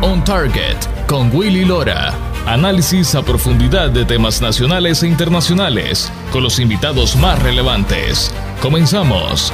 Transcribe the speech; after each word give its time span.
On 0.00 0.22
Target 0.22 0.76
con 1.08 1.34
Willy 1.34 1.64
Lora. 1.64 2.14
Análisis 2.46 3.16
a 3.16 3.22
profundidad 3.22 3.90
de 3.90 4.04
temas 4.04 4.40
nacionales 4.40 5.02
e 5.02 5.08
internacionales 5.08 6.12
con 6.30 6.44
los 6.44 6.60
invitados 6.60 7.16
más 7.16 7.42
relevantes. 7.42 8.32
Comenzamos. 8.62 9.52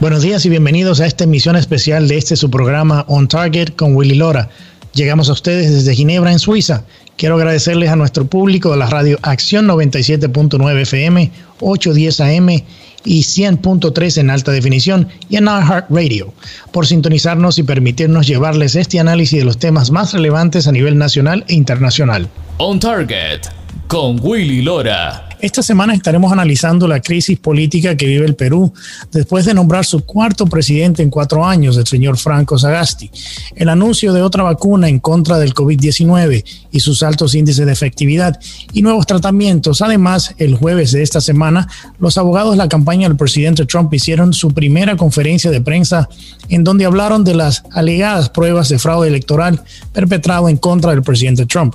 Buenos 0.00 0.22
días 0.22 0.44
y 0.46 0.50
bienvenidos 0.50 1.00
a 1.00 1.06
esta 1.06 1.24
emisión 1.24 1.54
especial 1.54 2.08
de 2.08 2.18
este 2.18 2.34
su 2.34 2.50
programa 2.50 3.04
On 3.06 3.28
Target 3.28 3.76
con 3.76 3.94
Willy 3.94 4.16
Lora. 4.16 4.50
Llegamos 4.96 5.28
a 5.28 5.34
ustedes 5.34 5.70
desde 5.70 5.94
Ginebra, 5.94 6.32
en 6.32 6.38
Suiza. 6.38 6.84
Quiero 7.18 7.34
agradecerles 7.34 7.90
a 7.90 7.96
nuestro 7.96 8.26
público 8.26 8.70
de 8.70 8.78
la 8.78 8.86
radio 8.86 9.18
Acción 9.20 9.68
97.9 9.68 10.80
FM, 10.80 11.30
810 11.60 12.20
AM 12.22 12.48
y 13.04 13.20
100.3 13.20 14.16
en 14.16 14.30
alta 14.30 14.52
definición 14.52 15.08
y 15.28 15.36
en 15.36 15.44
iHeart 15.44 15.90
Radio 15.90 16.32
por 16.72 16.86
sintonizarnos 16.86 17.58
y 17.58 17.62
permitirnos 17.62 18.26
llevarles 18.26 18.74
este 18.74 18.98
análisis 18.98 19.38
de 19.38 19.44
los 19.44 19.58
temas 19.58 19.90
más 19.90 20.14
relevantes 20.14 20.66
a 20.66 20.72
nivel 20.72 20.96
nacional 20.96 21.44
e 21.46 21.54
internacional. 21.54 22.30
On 22.56 22.80
Target 22.80 23.42
con 23.88 24.18
Willy 24.22 24.62
Lora. 24.62 25.25
Esta 25.38 25.62
semana 25.62 25.92
estaremos 25.92 26.32
analizando 26.32 26.88
la 26.88 27.00
crisis 27.00 27.38
política 27.38 27.94
que 27.94 28.06
vive 28.06 28.24
el 28.24 28.36
Perú 28.36 28.72
después 29.12 29.44
de 29.44 29.52
nombrar 29.52 29.84
su 29.84 30.04
cuarto 30.04 30.46
presidente 30.46 31.02
en 31.02 31.10
cuatro 31.10 31.44
años, 31.44 31.76
el 31.76 31.86
señor 31.86 32.16
Franco 32.16 32.58
Sagasti, 32.58 33.10
el 33.54 33.68
anuncio 33.68 34.14
de 34.14 34.22
otra 34.22 34.44
vacuna 34.44 34.88
en 34.88 34.98
contra 34.98 35.38
del 35.38 35.52
COVID-19 35.52 36.42
y 36.70 36.80
sus 36.80 37.02
altos 37.02 37.34
índices 37.34 37.66
de 37.66 37.72
efectividad 37.72 38.40
y 38.72 38.80
nuevos 38.80 39.06
tratamientos. 39.06 39.82
Además, 39.82 40.34
el 40.38 40.54
jueves 40.56 40.92
de 40.92 41.02
esta 41.02 41.20
semana, 41.20 41.68
los 41.98 42.16
abogados 42.16 42.52
de 42.52 42.58
la 42.58 42.68
campaña 42.68 43.06
del 43.06 43.18
presidente 43.18 43.66
Trump 43.66 43.92
hicieron 43.92 44.32
su 44.32 44.54
primera 44.54 44.96
conferencia 44.96 45.50
de 45.50 45.60
prensa 45.60 46.08
en 46.48 46.64
donde 46.64 46.86
hablaron 46.86 47.24
de 47.24 47.34
las 47.34 47.62
alegadas 47.72 48.30
pruebas 48.30 48.70
de 48.70 48.78
fraude 48.78 49.08
electoral 49.08 49.62
perpetrado 49.92 50.48
en 50.48 50.56
contra 50.56 50.92
del 50.92 51.02
presidente 51.02 51.44
Trump. 51.44 51.74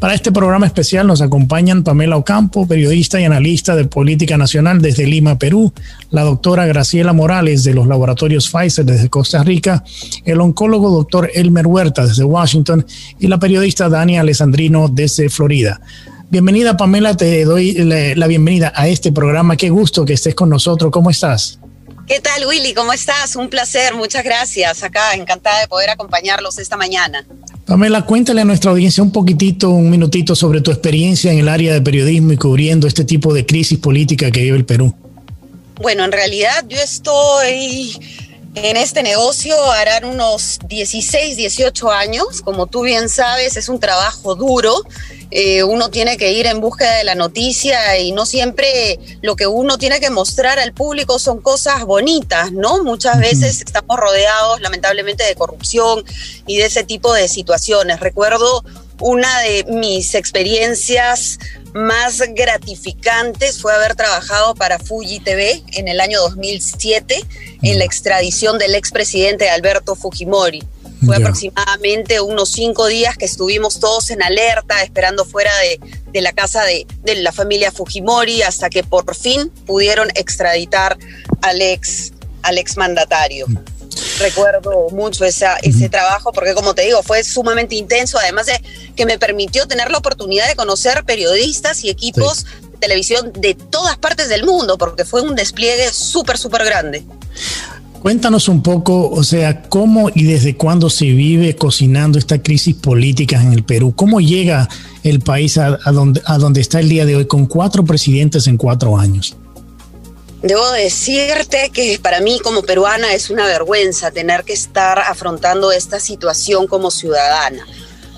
Para 0.00 0.14
este 0.14 0.30
programa 0.30 0.64
especial 0.64 1.08
nos 1.08 1.20
acompañan 1.20 1.82
Pamela 1.82 2.16
Ocampo, 2.16 2.68
periodista 2.68 3.20
y 3.20 3.24
analista 3.24 3.74
de 3.74 3.84
política 3.84 4.36
nacional 4.36 4.80
desde 4.80 5.06
Lima, 5.06 5.38
Perú, 5.38 5.72
la 6.10 6.22
doctora 6.22 6.66
Graciela 6.66 7.12
Morales 7.12 7.64
de 7.64 7.74
los 7.74 7.88
laboratorios 7.88 8.48
Pfizer 8.48 8.84
desde 8.84 9.10
Costa 9.10 9.42
Rica, 9.42 9.82
el 10.24 10.40
oncólogo 10.40 10.90
doctor 10.90 11.28
Elmer 11.34 11.66
Huerta 11.66 12.06
desde 12.06 12.22
Washington 12.22 12.86
y 13.18 13.26
la 13.26 13.40
periodista 13.40 13.88
Dani 13.88 14.18
Alessandrino 14.18 14.86
desde 14.88 15.28
Florida. 15.30 15.80
Bienvenida 16.30 16.76
Pamela, 16.76 17.16
te 17.16 17.44
doy 17.44 17.72
la 17.72 18.26
bienvenida 18.28 18.72
a 18.76 18.86
este 18.86 19.10
programa. 19.10 19.56
Qué 19.56 19.68
gusto 19.68 20.04
que 20.04 20.12
estés 20.12 20.36
con 20.36 20.48
nosotros. 20.48 20.92
¿Cómo 20.92 21.10
estás? 21.10 21.58
¿Qué 22.06 22.20
tal, 22.20 22.46
Willy? 22.46 22.72
¿Cómo 22.72 22.92
estás? 22.92 23.34
Un 23.34 23.48
placer, 23.48 23.94
muchas 23.94 24.22
gracias. 24.24 24.82
Acá, 24.82 25.14
encantada 25.14 25.60
de 25.60 25.68
poder 25.68 25.90
acompañarlos 25.90 26.58
esta 26.58 26.76
mañana. 26.76 27.26
Pamela, 27.68 28.00
cuéntale 28.00 28.40
a 28.40 28.44
nuestra 28.46 28.70
audiencia 28.70 29.02
un 29.02 29.12
poquitito, 29.12 29.68
un 29.68 29.90
minutito 29.90 30.34
sobre 30.34 30.62
tu 30.62 30.70
experiencia 30.70 31.30
en 31.30 31.40
el 31.40 31.50
área 31.50 31.74
de 31.74 31.82
periodismo 31.82 32.32
y 32.32 32.38
cubriendo 32.38 32.86
este 32.86 33.04
tipo 33.04 33.34
de 33.34 33.44
crisis 33.44 33.78
política 33.78 34.30
que 34.30 34.40
vive 34.40 34.56
el 34.56 34.64
Perú. 34.64 34.94
Bueno, 35.74 36.06
en 36.06 36.12
realidad 36.12 36.64
yo 36.66 36.78
estoy 36.78 37.90
en 38.54 38.76
este 38.76 39.02
negocio 39.02 39.54
harán 39.72 40.04
unos 40.04 40.58
16, 40.66 41.36
18 41.36 41.90
años. 41.90 42.40
Como 42.42 42.66
tú 42.66 42.82
bien 42.82 43.08
sabes, 43.08 43.56
es 43.56 43.68
un 43.68 43.78
trabajo 43.78 44.34
duro. 44.34 44.82
Eh, 45.30 45.62
uno 45.62 45.90
tiene 45.90 46.16
que 46.16 46.32
ir 46.32 46.46
en 46.46 46.60
búsqueda 46.60 46.96
de 46.96 47.04
la 47.04 47.14
noticia 47.14 47.98
y 47.98 48.12
no 48.12 48.24
siempre 48.24 48.98
lo 49.20 49.36
que 49.36 49.46
uno 49.46 49.76
tiene 49.76 50.00
que 50.00 50.08
mostrar 50.08 50.58
al 50.58 50.72
público 50.72 51.18
son 51.18 51.40
cosas 51.42 51.84
bonitas, 51.84 52.50
¿no? 52.52 52.82
Muchas 52.82 53.18
veces 53.18 53.60
estamos 53.60 53.98
rodeados 53.98 54.60
lamentablemente 54.62 55.24
de 55.24 55.34
corrupción 55.34 56.02
y 56.46 56.56
de 56.56 56.66
ese 56.66 56.82
tipo 56.82 57.12
de 57.12 57.28
situaciones. 57.28 58.00
Recuerdo 58.00 58.64
una 59.00 59.40
de 59.40 59.64
mis 59.68 60.14
experiencias 60.14 61.38
más 61.74 62.22
gratificantes 62.34 63.60
fue 63.60 63.74
haber 63.74 63.94
trabajado 63.94 64.54
para 64.54 64.78
Fuji 64.78 65.20
TV 65.20 65.62
en 65.72 65.88
el 65.88 66.00
año 66.00 66.20
2007 66.20 67.24
en 67.62 67.78
la 67.78 67.84
extradición 67.84 68.58
del 68.58 68.74
expresidente 68.74 69.50
Alberto 69.50 69.94
Fujimori. 69.94 70.62
Fue 71.04 71.16
aproximadamente 71.16 72.20
unos 72.20 72.50
cinco 72.50 72.86
días 72.86 73.16
que 73.16 73.24
estuvimos 73.24 73.78
todos 73.78 74.10
en 74.10 74.20
alerta, 74.20 74.82
esperando 74.82 75.24
fuera 75.24 75.52
de, 76.12 76.20
la 76.20 76.32
casa 76.32 76.64
de, 76.64 76.86
la 77.14 77.30
familia 77.30 77.70
Fujimori, 77.70 78.42
hasta 78.42 78.68
que 78.68 78.82
por 78.82 79.14
fin 79.14 79.50
pudieron 79.64 80.08
extraditar 80.16 80.98
al 81.40 81.62
ex, 81.62 82.12
al 82.42 82.58
ex 82.58 82.76
mandatario. 82.76 83.46
Mm. 83.46 83.77
Recuerdo 84.18 84.88
mucho 84.90 85.24
esa, 85.24 85.56
ese 85.58 85.88
trabajo 85.88 86.32
porque, 86.32 86.54
como 86.54 86.74
te 86.74 86.82
digo, 86.82 87.02
fue 87.02 87.22
sumamente 87.24 87.74
intenso, 87.74 88.18
además 88.18 88.46
de 88.46 88.60
que 88.96 89.06
me 89.06 89.18
permitió 89.18 89.66
tener 89.66 89.90
la 89.90 89.98
oportunidad 89.98 90.48
de 90.48 90.56
conocer 90.56 91.04
periodistas 91.04 91.84
y 91.84 91.90
equipos 91.90 92.44
de 92.44 92.78
televisión 92.78 93.32
de 93.32 93.54
todas 93.54 93.96
partes 93.96 94.28
del 94.28 94.44
mundo, 94.44 94.78
porque 94.78 95.04
fue 95.04 95.22
un 95.22 95.34
despliegue 95.34 95.92
súper, 95.92 96.38
súper 96.38 96.64
grande. 96.64 97.04
Cuéntanos 98.00 98.48
un 98.48 98.62
poco, 98.62 99.10
o 99.10 99.24
sea, 99.24 99.62
cómo 99.62 100.08
y 100.14 100.22
desde 100.22 100.56
cuándo 100.56 100.88
se 100.88 101.06
vive 101.06 101.56
cocinando 101.56 102.18
esta 102.18 102.40
crisis 102.40 102.76
política 102.76 103.42
en 103.42 103.52
el 103.52 103.64
Perú. 103.64 103.92
¿Cómo 103.94 104.20
llega 104.20 104.68
el 105.02 105.20
país 105.20 105.58
a, 105.58 105.78
donde, 105.92 106.22
a 106.24 106.38
donde 106.38 106.60
está 106.60 106.78
el 106.78 106.88
día 106.88 107.04
de 107.06 107.16
hoy 107.16 107.26
con 107.26 107.46
cuatro 107.46 107.84
presidentes 107.84 108.46
en 108.46 108.56
cuatro 108.56 108.96
años? 108.96 109.36
Debo 110.42 110.70
decirte 110.70 111.70
que 111.70 111.98
para 111.98 112.20
mí 112.20 112.38
como 112.38 112.62
peruana 112.62 113.12
es 113.12 113.28
una 113.28 113.46
vergüenza 113.46 114.12
tener 114.12 114.44
que 114.44 114.52
estar 114.52 115.00
afrontando 115.00 115.72
esta 115.72 115.98
situación 115.98 116.68
como 116.68 116.92
ciudadana. 116.92 117.66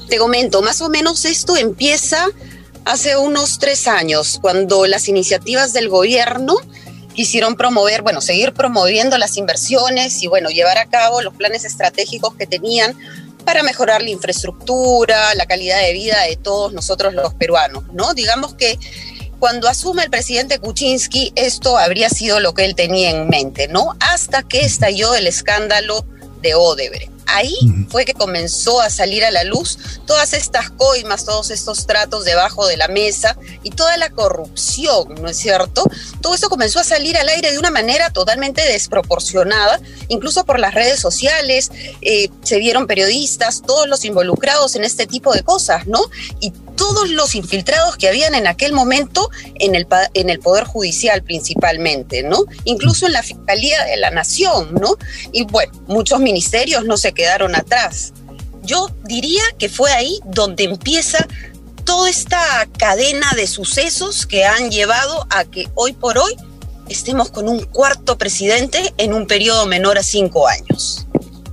Te 0.08 0.18
comento, 0.18 0.60
más 0.60 0.82
o 0.82 0.90
menos 0.90 1.24
esto 1.24 1.56
empieza 1.56 2.28
hace 2.84 3.16
unos 3.16 3.58
tres 3.58 3.86
años, 3.86 4.38
cuando 4.40 4.86
las 4.86 5.08
iniciativas 5.08 5.72
del 5.72 5.88
gobierno 5.88 6.56
quisieron 7.14 7.56
promover, 7.56 8.02
bueno, 8.02 8.20
seguir 8.20 8.52
promoviendo 8.52 9.16
las 9.16 9.36
inversiones 9.36 10.22
y, 10.22 10.26
bueno, 10.26 10.50
llevar 10.50 10.78
a 10.78 10.86
cabo 10.86 11.22
los 11.22 11.34
planes 11.34 11.64
estratégicos 11.64 12.34
que 12.34 12.46
tenían 12.46 12.96
para 13.44 13.62
mejorar 13.62 14.02
la 14.02 14.10
infraestructura, 14.10 15.34
la 15.34 15.46
calidad 15.46 15.80
de 15.80 15.92
vida 15.92 16.22
de 16.28 16.36
todos 16.36 16.72
nosotros 16.72 17.14
los 17.14 17.34
peruanos, 17.34 17.84
¿no? 17.92 18.12
Digamos 18.14 18.54
que 18.54 18.78
cuando 19.40 19.68
asume 19.68 20.04
el 20.04 20.10
presidente 20.10 20.58
Kuczynski, 20.58 21.32
esto 21.34 21.78
habría 21.78 22.10
sido 22.10 22.38
lo 22.38 22.54
que 22.54 22.64
él 22.66 22.76
tenía 22.76 23.10
en 23.10 23.28
mente, 23.28 23.66
¿no? 23.66 23.96
Hasta 23.98 24.42
que 24.44 24.60
estalló 24.60 25.14
el 25.14 25.26
escándalo 25.26 26.04
de 26.42 26.54
Odebrecht 26.54 27.20
ahí 27.32 27.54
fue 27.88 28.04
que 28.04 28.14
comenzó 28.14 28.80
a 28.80 28.90
salir 28.90 29.24
a 29.24 29.30
la 29.30 29.44
luz 29.44 29.78
todas 30.06 30.32
estas 30.32 30.70
coimas, 30.70 31.24
todos 31.24 31.50
estos 31.50 31.86
tratos 31.86 32.24
debajo 32.24 32.66
de 32.66 32.76
la 32.76 32.88
mesa 32.88 33.36
y 33.62 33.70
toda 33.70 33.96
la 33.96 34.10
corrupción, 34.10 35.14
¿no 35.20 35.28
es 35.28 35.36
cierto? 35.36 35.84
Todo 36.20 36.34
eso 36.34 36.48
comenzó 36.48 36.80
a 36.80 36.84
salir 36.84 37.16
al 37.16 37.28
aire 37.28 37.52
de 37.52 37.58
una 37.58 37.70
manera 37.70 38.10
totalmente 38.10 38.62
desproporcionada, 38.62 39.80
incluso 40.08 40.44
por 40.44 40.58
las 40.58 40.74
redes 40.74 41.00
sociales, 41.00 41.70
eh, 42.02 42.28
se 42.42 42.58
vieron 42.58 42.86
periodistas, 42.86 43.62
todos 43.62 43.88
los 43.88 44.04
involucrados 44.04 44.74
en 44.76 44.84
este 44.84 45.06
tipo 45.06 45.32
de 45.32 45.42
cosas, 45.42 45.86
¿no? 45.86 46.02
Y 46.40 46.52
todos 46.76 47.10
los 47.10 47.34
infiltrados 47.34 47.96
que 47.96 48.08
habían 48.08 48.34
en 48.34 48.46
aquel 48.46 48.72
momento 48.72 49.30
en 49.56 49.74
el, 49.74 49.86
en 50.14 50.30
el 50.30 50.40
Poder 50.40 50.64
Judicial 50.64 51.22
principalmente, 51.22 52.22
¿no? 52.22 52.44
Incluso 52.64 53.06
en 53.06 53.12
la 53.12 53.22
Fiscalía 53.22 53.84
de 53.84 53.96
la 53.96 54.10
Nación, 54.10 54.74
¿no? 54.74 54.96
Y 55.32 55.44
bueno, 55.44 55.72
muchos 55.86 56.20
ministerios 56.20 56.84
no 56.84 56.96
se 56.96 57.12
quedaron 57.12 57.54
atrás. 57.54 58.12
Yo 58.62 58.88
diría 59.04 59.42
que 59.58 59.68
fue 59.68 59.90
ahí 59.92 60.20
donde 60.26 60.64
empieza 60.64 61.26
toda 61.84 62.08
esta 62.08 62.68
cadena 62.78 63.32
de 63.34 63.46
sucesos 63.46 64.26
que 64.26 64.44
han 64.44 64.70
llevado 64.70 65.26
a 65.30 65.44
que 65.44 65.68
hoy 65.74 65.92
por 65.92 66.18
hoy 66.18 66.36
estemos 66.88 67.30
con 67.30 67.48
un 67.48 67.64
cuarto 67.64 68.18
presidente 68.18 68.92
en 68.98 69.14
un 69.14 69.26
periodo 69.26 69.66
menor 69.66 69.98
a 69.98 70.02
cinco 70.02 70.46
años. 70.46 71.06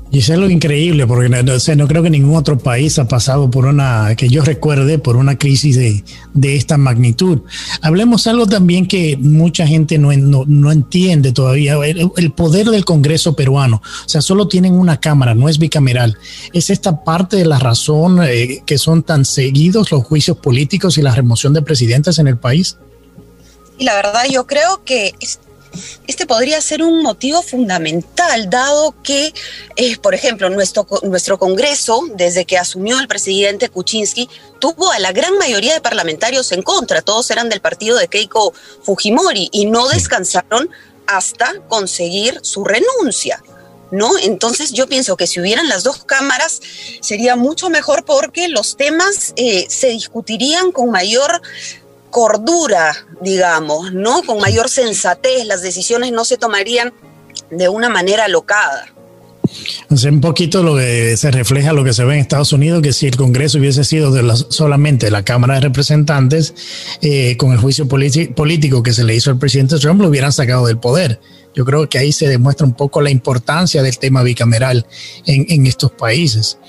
Y 0.10 0.20
eso 0.20 0.34
es 0.34 0.40
lo 0.40 0.50
increíble, 0.50 1.06
porque 1.06 1.28
no, 1.28 1.44
no 1.44 1.88
creo 1.88 2.04
que 2.04 2.10
ningún 2.10 2.36
otro 2.36 2.58
país 2.58 2.98
ha 2.98 3.08
pasado 3.08 3.52
por 3.52 3.66
una, 3.66 4.16
que 4.16 4.30
yo 4.30 4.42
recuerde, 4.42 5.00
por 5.00 5.18
una 5.18 5.38
crisis 5.38 5.76
de, 5.76 6.04
de 6.34 6.56
esta 6.56 6.78
magnitud. 6.78 7.42
Hablemos 7.82 8.26
algo 8.28 8.48
también 8.48 8.88
que 8.88 9.18
mucha 9.18 9.68
gente 9.68 9.98
no, 9.98 10.12
no, 10.14 10.72
entiende 10.72 11.34
todavía, 11.34 11.76
el, 11.86 12.32
poder 12.32 12.68
del 12.68 12.86
Congreso 12.86 13.36
peruano. 13.36 13.82
O 14.06 14.10
sea, 14.10 14.22
solo 14.22 14.48
tienen 14.48 14.74
una 14.74 15.00
cámara, 15.00 15.36
no 15.36 15.50
es 15.50 15.60
bicameral. 15.60 16.18
¿Es 16.54 16.70
esta 16.70 17.04
parte 17.04 17.36
de 17.36 17.46
la 17.46 17.60
razón 17.60 18.24
eh, 18.24 18.64
que 18.66 18.78
son 18.78 19.04
tan 19.04 19.26
seguidos 19.26 19.92
los 19.92 20.06
juicios 20.06 20.38
políticos 20.38 20.98
y 20.98 21.02
la 21.02 21.14
remoción 21.14 21.54
de 21.54 21.62
presidentes 21.62 22.18
en 22.20 22.28
el 22.28 22.38
país? 22.38 22.78
Y 23.78 23.84
la 23.84 23.96
verdad 23.96 24.24
yo 24.32 24.48
creo 24.48 24.84
que 24.86 25.14
este 26.08 26.26
podría 26.26 26.62
ser 26.62 26.84
un 26.84 27.02
motivo 27.04 27.42
fundamental, 27.42 28.50
dado 28.50 28.96
que, 29.04 29.34
eh, 29.76 29.98
por 29.98 30.16
ejemplo, 30.16 30.50
nuestro, 30.50 30.88
nuestro 31.04 31.38
Congreso, 31.38 32.04
desde 32.16 32.46
que 32.46 32.58
asumió 32.58 33.00
el 33.00 33.08
presidente 33.08 33.70
Kuczynski, 33.70 34.30
tuvo 34.60 34.92
a 34.92 35.00
la 35.00 35.12
gran 35.12 35.38
mayoría 35.38 35.74
de 35.74 35.82
parlamentarios 35.82 36.52
en 36.52 36.62
contra, 36.62 37.02
todos 37.02 37.30
eran 37.32 37.50
del 37.50 37.62
partido 37.62 37.98
de 37.98 38.08
Keiko 38.08 38.54
Fujimori 38.84 39.50
y 39.52 39.66
no 39.66 39.88
descansaron 39.88 40.70
hasta 41.08 41.54
conseguir 41.68 42.40
su 42.42 42.64
renuncia. 42.64 43.42
¿no? 43.92 44.18
Entonces 44.18 44.74
yo 44.74 44.88
pienso 44.88 45.16
que 45.16 45.28
si 45.28 45.40
hubieran 45.40 45.70
las 45.70 45.84
dos 45.84 46.04
cámaras 46.04 46.60
sería 47.02 47.36
mucho 47.36 47.70
mejor 47.70 48.04
porque 48.04 48.50
los 48.50 48.76
temas 48.76 49.34
eh, 49.38 49.66
se 49.70 49.88
discutirían 49.88 50.72
con 50.72 50.92
mayor 50.92 51.42
cordura, 52.10 52.96
digamos, 53.22 53.94
¿no? 53.94 54.24
Con 54.24 54.40
mayor 54.40 54.70
sensatez, 54.70 55.46
las 55.46 55.62
decisiones 55.62 56.12
no 56.12 56.26
se 56.26 56.38
tomarían 56.38 56.94
de 57.52 57.70
una 57.70 57.90
manera 57.90 58.26
alocada. 58.26 58.88
O 59.90 60.08
un 60.08 60.22
poquito 60.22 60.62
lo 60.64 60.76
que 60.76 61.16
se 61.18 61.32
refleja 61.32 61.74
lo 61.74 61.84
que 61.84 61.94
se 61.94 62.04
ve 62.04 62.16
en 62.16 62.20
Estados 62.20 62.52
Unidos, 62.54 62.82
que 62.82 62.94
si 62.94 63.08
el 63.08 63.16
Congreso 63.16 63.58
hubiese 63.58 63.84
sido 63.84 64.12
de 64.12 64.36
solamente 64.50 65.10
la 65.10 65.24
Cámara 65.24 65.56
de 65.56 65.62
Representantes, 65.62 66.54
eh, 67.02 67.38
con 67.38 67.54
el 67.54 67.58
juicio 67.58 67.88
político 67.88 68.84
que 68.84 68.94
se 68.94 69.04
le 69.04 69.16
hizo 69.16 69.32
al 69.32 69.40
presidente 69.40 69.80
Trump, 69.80 70.02
lo 70.02 70.10
hubieran 70.10 70.32
sacado 70.32 70.68
del 70.68 70.78
poder. 70.78 71.20
Yo 71.58 71.66
creo 71.66 71.90
que 71.90 71.98
ahí 71.98 72.12
se 72.12 72.28
demuestra 72.28 72.68
un 72.68 72.74
poco 72.74 73.02
la 73.02 73.10
importancia 73.10 73.82
del 73.82 73.98
tema 73.98 74.22
bicameral 74.22 74.86
en, 75.26 75.66
estos 75.66 75.90
países. 75.90 76.60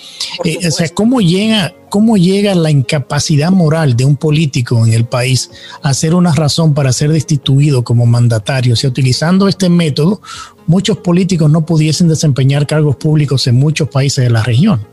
Eh, 0.45 0.67
o 0.67 0.71
sea, 0.71 0.89
¿cómo 0.89 1.21
llega, 1.21 1.75
¿cómo 1.91 2.17
llega 2.17 2.55
la 2.55 2.71
incapacidad 2.71 3.51
moral 3.51 3.99
de 3.99 4.07
un 4.07 4.17
político 4.17 4.87
en 4.87 4.95
el 4.95 5.05
país 5.05 5.51
a 5.83 5.93
ser 5.93 6.15
una 6.15 6.33
razón 6.33 6.73
para 6.73 6.91
ser 6.95 7.13
destituido 7.13 7.85
como 7.85 8.07
mandatario? 8.07 8.73
O 8.73 8.77
sea, 8.77 8.89
utilizando 8.89 9.47
este 9.47 9.69
método, 9.69 10.23
muchos 10.67 10.97
políticos 10.97 11.51
no 11.51 11.67
pudiesen 11.67 12.09
desempeñar 12.09 12.67
cargos 12.67 12.97
públicos 12.97 13.47
en 13.47 13.57
muchos 13.57 13.91
países 13.91 14.25
de 14.25 14.31
la 14.31 14.43
región. 14.43 14.87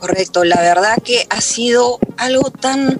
Correcto, 0.00 0.42
la 0.42 0.60
verdad 0.60 0.96
que 1.04 1.24
ha 1.30 1.40
sido 1.40 2.00
algo 2.16 2.50
tan 2.50 2.98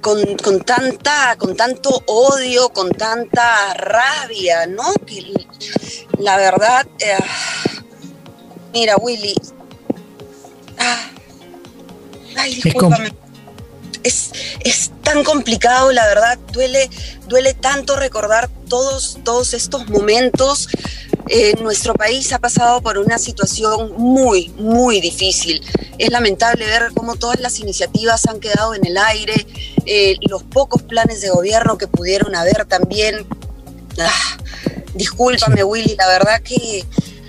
con, 0.00 0.36
con, 0.36 0.60
tanta, 0.60 1.36
con 1.38 1.56
tanto 1.56 2.02
odio, 2.06 2.68
con 2.70 2.90
tanta 2.90 3.74
rabia, 3.74 4.66
¿no? 4.66 4.92
Que 5.06 5.32
la 6.18 6.36
verdad, 6.36 6.86
eh, 6.98 7.16
mira, 8.72 8.96
Willy, 8.96 9.34
ah, 10.78 11.10
ay, 12.36 12.54
discúlpame. 12.54 13.12
Es, 14.02 14.32
es, 14.64 14.90
tan 15.02 15.22
complicado, 15.24 15.92
la 15.92 16.06
verdad, 16.06 16.38
duele, 16.52 16.88
duele 17.26 17.54
tanto 17.54 17.96
recordar 17.96 18.48
todos, 18.68 19.18
todos 19.24 19.52
estos 19.52 19.88
momentos 19.88 20.68
eh, 21.28 21.54
nuestro 21.60 21.94
país 21.94 22.32
ha 22.32 22.38
pasado 22.38 22.82
por 22.82 22.98
una 22.98 23.18
situación 23.18 23.92
muy, 23.96 24.48
muy 24.58 25.00
difícil. 25.00 25.62
Es 25.98 26.10
lamentable 26.10 26.66
ver 26.66 26.90
cómo 26.94 27.16
todas 27.16 27.40
las 27.40 27.60
iniciativas 27.60 28.26
han 28.26 28.40
quedado 28.40 28.74
en 28.74 28.84
el 28.86 28.98
aire, 28.98 29.46
eh, 29.86 30.16
los 30.28 30.42
pocos 30.42 30.82
planes 30.82 31.20
de 31.20 31.30
gobierno 31.30 31.78
que 31.78 31.86
pudieron 31.86 32.34
haber 32.34 32.64
también. 32.66 33.26
Ah, 33.98 34.38
discúlpame, 34.94 35.62
Willy, 35.62 35.94
la 35.96 36.08
verdad 36.08 36.42
que 36.42 36.84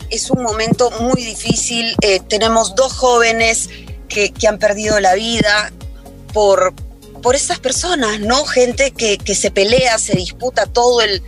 es 0.09 0.29
un 0.31 0.41
momento 0.41 0.89
muy 1.01 1.23
difícil. 1.23 1.95
Eh, 2.01 2.19
tenemos 2.27 2.75
dos 2.75 2.93
jóvenes 2.93 3.69
que, 4.07 4.31
que, 4.31 4.47
han 4.47 4.59
perdido 4.59 4.99
la 4.99 5.13
vida 5.13 5.71
por, 6.33 6.73
por 7.21 7.35
estas 7.35 7.59
personas, 7.59 8.19
¿no? 8.19 8.43
Gente 8.45 8.91
que, 8.91 9.17
que 9.17 9.35
se 9.35 9.51
pelea, 9.51 9.97
se 9.97 10.15
disputa 10.15 10.65
todo 10.65 11.01
el 11.01 11.21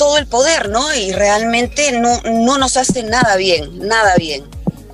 todo 0.00 0.16
el 0.16 0.26
poder, 0.26 0.70
¿no? 0.70 0.94
Y 0.94 1.12
realmente 1.12 1.92
no, 1.92 2.22
no 2.22 2.56
nos 2.56 2.78
hace 2.78 3.02
nada 3.02 3.36
bien, 3.36 3.86
nada 3.86 4.16
bien. 4.16 4.46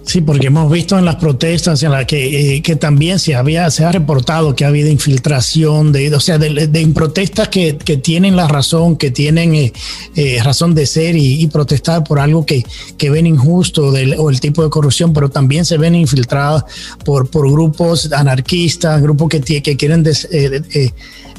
Sí, 0.07 0.21
porque 0.21 0.47
hemos 0.47 0.71
visto 0.71 0.97
en 0.97 1.05
las 1.05 1.17
protestas 1.17 1.83
en 1.83 1.91
las 1.91 2.07
que, 2.07 2.55
eh, 2.57 2.63
que 2.63 2.77
también 2.77 3.19
se 3.19 3.35
había 3.35 3.69
se 3.73 3.85
ha 3.85 3.91
reportado 3.91 4.55
que 4.55 4.65
ha 4.65 4.69
habido 4.69 4.89
infiltración 4.89 5.91
de, 5.91 6.15
o 6.15 6.21
sea, 6.21 6.39
de, 6.39 6.93
protestas 6.95 7.49
que, 7.49 7.77
que, 7.77 7.97
tienen 7.97 8.37
la 8.37 8.47
razón, 8.47 8.97
que 8.97 9.11
tienen 9.11 9.57
eh, 9.57 9.73
eh, 10.15 10.41
razón 10.45 10.77
de 10.77 10.87
ser 10.87 11.17
y, 11.17 11.45
protestar 11.49 12.05
por 12.05 12.21
algo 12.21 12.47
que, 12.47 12.65
que 12.97 13.11
ven 13.11 13.27
injusto 13.27 13.89
o 14.19 14.31
el 14.31 14.41
tipo 14.41 14.63
de 14.63 14.71
corrupción, 14.71 15.13
pero 15.13 15.29
también 15.29 15.65
se 15.65 15.77
ven 15.77 15.97
infiltradas 15.97 16.65
por, 17.05 17.29
por 17.29 17.51
grupos 17.51 18.13
anarquistas, 18.13 19.03
grupos 19.03 19.29
que, 19.29 19.41
que 19.41 19.77
quieren 19.77 20.05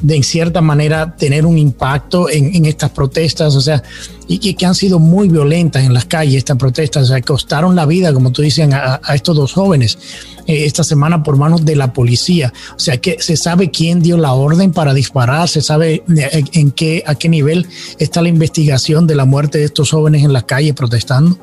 de 0.01 0.15
en 0.15 0.23
cierta 0.23 0.61
manera 0.61 1.15
tener 1.15 1.45
un 1.45 1.57
impacto 1.57 2.29
en, 2.29 2.65
estas 2.65 2.91
protestas, 2.91 3.55
o 3.55 3.61
sea, 3.61 3.83
y 4.27 4.53
que, 4.53 4.65
han 4.65 4.75
sido 4.75 4.99
muy 4.99 5.29
violentas 5.29 5.83
en 5.83 5.93
las 5.93 6.05
calles, 6.05 6.35
estas 6.35 6.57
protestas, 6.57 7.03
o 7.03 7.05
sea, 7.07 7.21
costaron 7.21 7.75
la 7.75 7.85
vida, 7.85 8.13
como 8.13 8.31
tú 8.31 8.41
dices, 8.41 8.67
a, 8.73 8.99
estos 9.13 9.35
dos 9.35 9.53
jóvenes 9.53 9.97
eh, 10.45 10.65
esta 10.65 10.83
semana 10.83 11.23
por 11.23 11.37
manos 11.37 11.63
de 11.63 11.75
la 11.75 11.93
policía. 11.93 12.53
O 12.75 12.79
sea, 12.79 12.97
que 12.97 13.17
se 13.21 13.37
sabe 13.37 13.71
quién 13.71 14.01
dio 14.01 14.17
la 14.17 14.33
orden 14.33 14.73
para 14.73 14.93
disparar, 14.93 15.47
se 15.47 15.61
sabe 15.61 16.03
eh, 16.17 16.43
en 16.53 16.71
qué, 16.71 17.03
a 17.05 17.15
qué 17.15 17.29
nivel 17.29 17.67
está 17.99 18.21
la 18.21 18.29
investigación 18.29 19.07
de 19.07 19.15
la 19.15 19.25
muerte 19.25 19.59
de 19.59 19.65
estos 19.65 19.91
jóvenes 19.91 20.23
en 20.23 20.33
las 20.33 20.43
calles 20.43 20.73
protestando. 20.73 21.37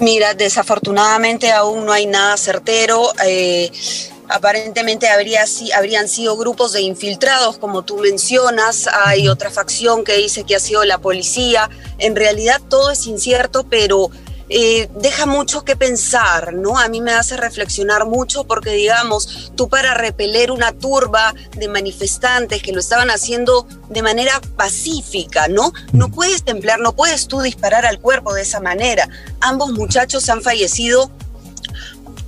Mira, 0.00 0.34
desafortunadamente 0.34 1.50
aún 1.50 1.86
no 1.86 1.92
hay 1.92 2.06
nada 2.06 2.36
certero. 2.36 3.08
Eh, 3.26 3.70
Aparentemente 4.28 5.08
habría, 5.08 5.44
habrían 5.76 6.08
sido 6.08 6.36
grupos 6.36 6.72
de 6.72 6.82
infiltrados, 6.82 7.58
como 7.58 7.82
tú 7.82 7.96
mencionas. 7.98 8.88
Hay 9.06 9.28
otra 9.28 9.50
facción 9.50 10.04
que 10.04 10.16
dice 10.16 10.44
que 10.44 10.56
ha 10.56 10.60
sido 10.60 10.84
la 10.84 10.98
policía. 10.98 11.70
En 11.98 12.14
realidad 12.14 12.60
todo 12.68 12.90
es 12.90 13.06
incierto, 13.06 13.64
pero 13.68 14.10
eh, 14.50 14.88
deja 14.94 15.26
mucho 15.26 15.62
que 15.62 15.76
pensar, 15.76 16.54
¿no? 16.54 16.78
A 16.78 16.88
mí 16.88 17.02
me 17.02 17.12
hace 17.12 17.36
reflexionar 17.36 18.06
mucho 18.06 18.44
porque, 18.44 18.70
digamos, 18.70 19.52
tú 19.56 19.68
para 19.68 19.92
repeler 19.94 20.50
una 20.50 20.72
turba 20.72 21.34
de 21.54 21.68
manifestantes 21.68 22.62
que 22.62 22.72
lo 22.72 22.80
estaban 22.80 23.10
haciendo 23.10 23.66
de 23.90 24.02
manera 24.02 24.40
pacífica, 24.56 25.48
¿no? 25.48 25.72
No 25.92 26.08
puedes 26.10 26.44
templar, 26.44 26.80
no 26.80 26.94
puedes 26.94 27.28
tú 27.28 27.42
disparar 27.42 27.84
al 27.84 28.00
cuerpo 28.00 28.32
de 28.32 28.42
esa 28.42 28.60
manera. 28.60 29.08
Ambos 29.40 29.72
muchachos 29.72 30.28
han 30.30 30.40
fallecido 30.40 31.10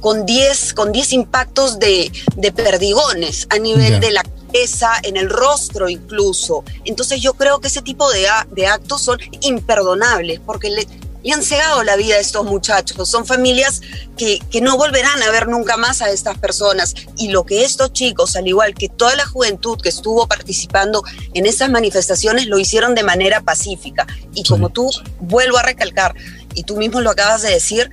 con 0.00 0.26
10 0.26 0.75
con 0.75 0.93
diez 0.93 1.12
impactos 1.12 1.79
de, 1.79 2.11
de, 2.37 2.52
perdigones 2.52 3.47
a 3.50 3.58
nivel 3.58 4.00
de 4.00 4.11
la 4.11 4.23
cabeza, 4.23 4.93
en 5.02 5.17
el 5.17 5.31
rostro 5.31 5.88
incluso. 5.88 6.64
Entonces 6.85 7.20
yo 7.20 7.35
creo 7.35 7.61
que 7.61 7.69
ese 7.69 7.82
tipo 7.82 8.11
de, 8.11 8.26
de 8.50 8.67
actos 8.67 9.02
son 9.02 9.19
imperdonables 9.43 10.41
porque 10.41 10.70
le, 10.70 10.87
le, 11.23 11.32
han 11.32 11.43
cegado 11.43 11.85
la 11.85 11.97
vida 11.97 12.17
a 12.17 12.19
estos 12.19 12.44
muchachos. 12.44 13.08
Son 13.08 13.26
familias 13.26 13.82
que, 14.17 14.41
que 14.50 14.61
no 14.61 14.76
volverán 14.76 15.23
a 15.23 15.31
ver 15.31 15.49
nunca 15.49 15.76
más 15.76 16.03
a 16.03 16.11
estas 16.11 16.38
personas. 16.38 16.94
Y 17.17 17.29
lo 17.29 17.44
que 17.44 17.64
estos 17.64 17.93
chicos, 17.93 18.35
al 18.37 18.49
igual 18.49 18.75
que 18.75 18.88
toda 18.88 19.14
la 19.14 19.26
juventud 19.26 19.79
que 19.81 19.91
estuvo 19.91 20.26
participando 20.26 21.05
en 21.35 21.46
esas 21.46 21.70
manifestaciones, 21.70 22.46
lo 22.46 22.58
hicieron 22.58 22.94
de 22.94 23.03
manera 23.03 23.43
pacífica. 23.43 24.06
Y 24.35 24.43
como 24.44 24.70
tú, 24.70 24.91
vuelvo 25.20 25.58
a 25.58 25.62
recalcar, 25.62 26.14
y 26.55 26.64
tú 26.64 26.76
mismo 26.76 27.00
lo 27.00 27.11
acabas 27.11 27.43
de 27.43 27.50
decir, 27.50 27.91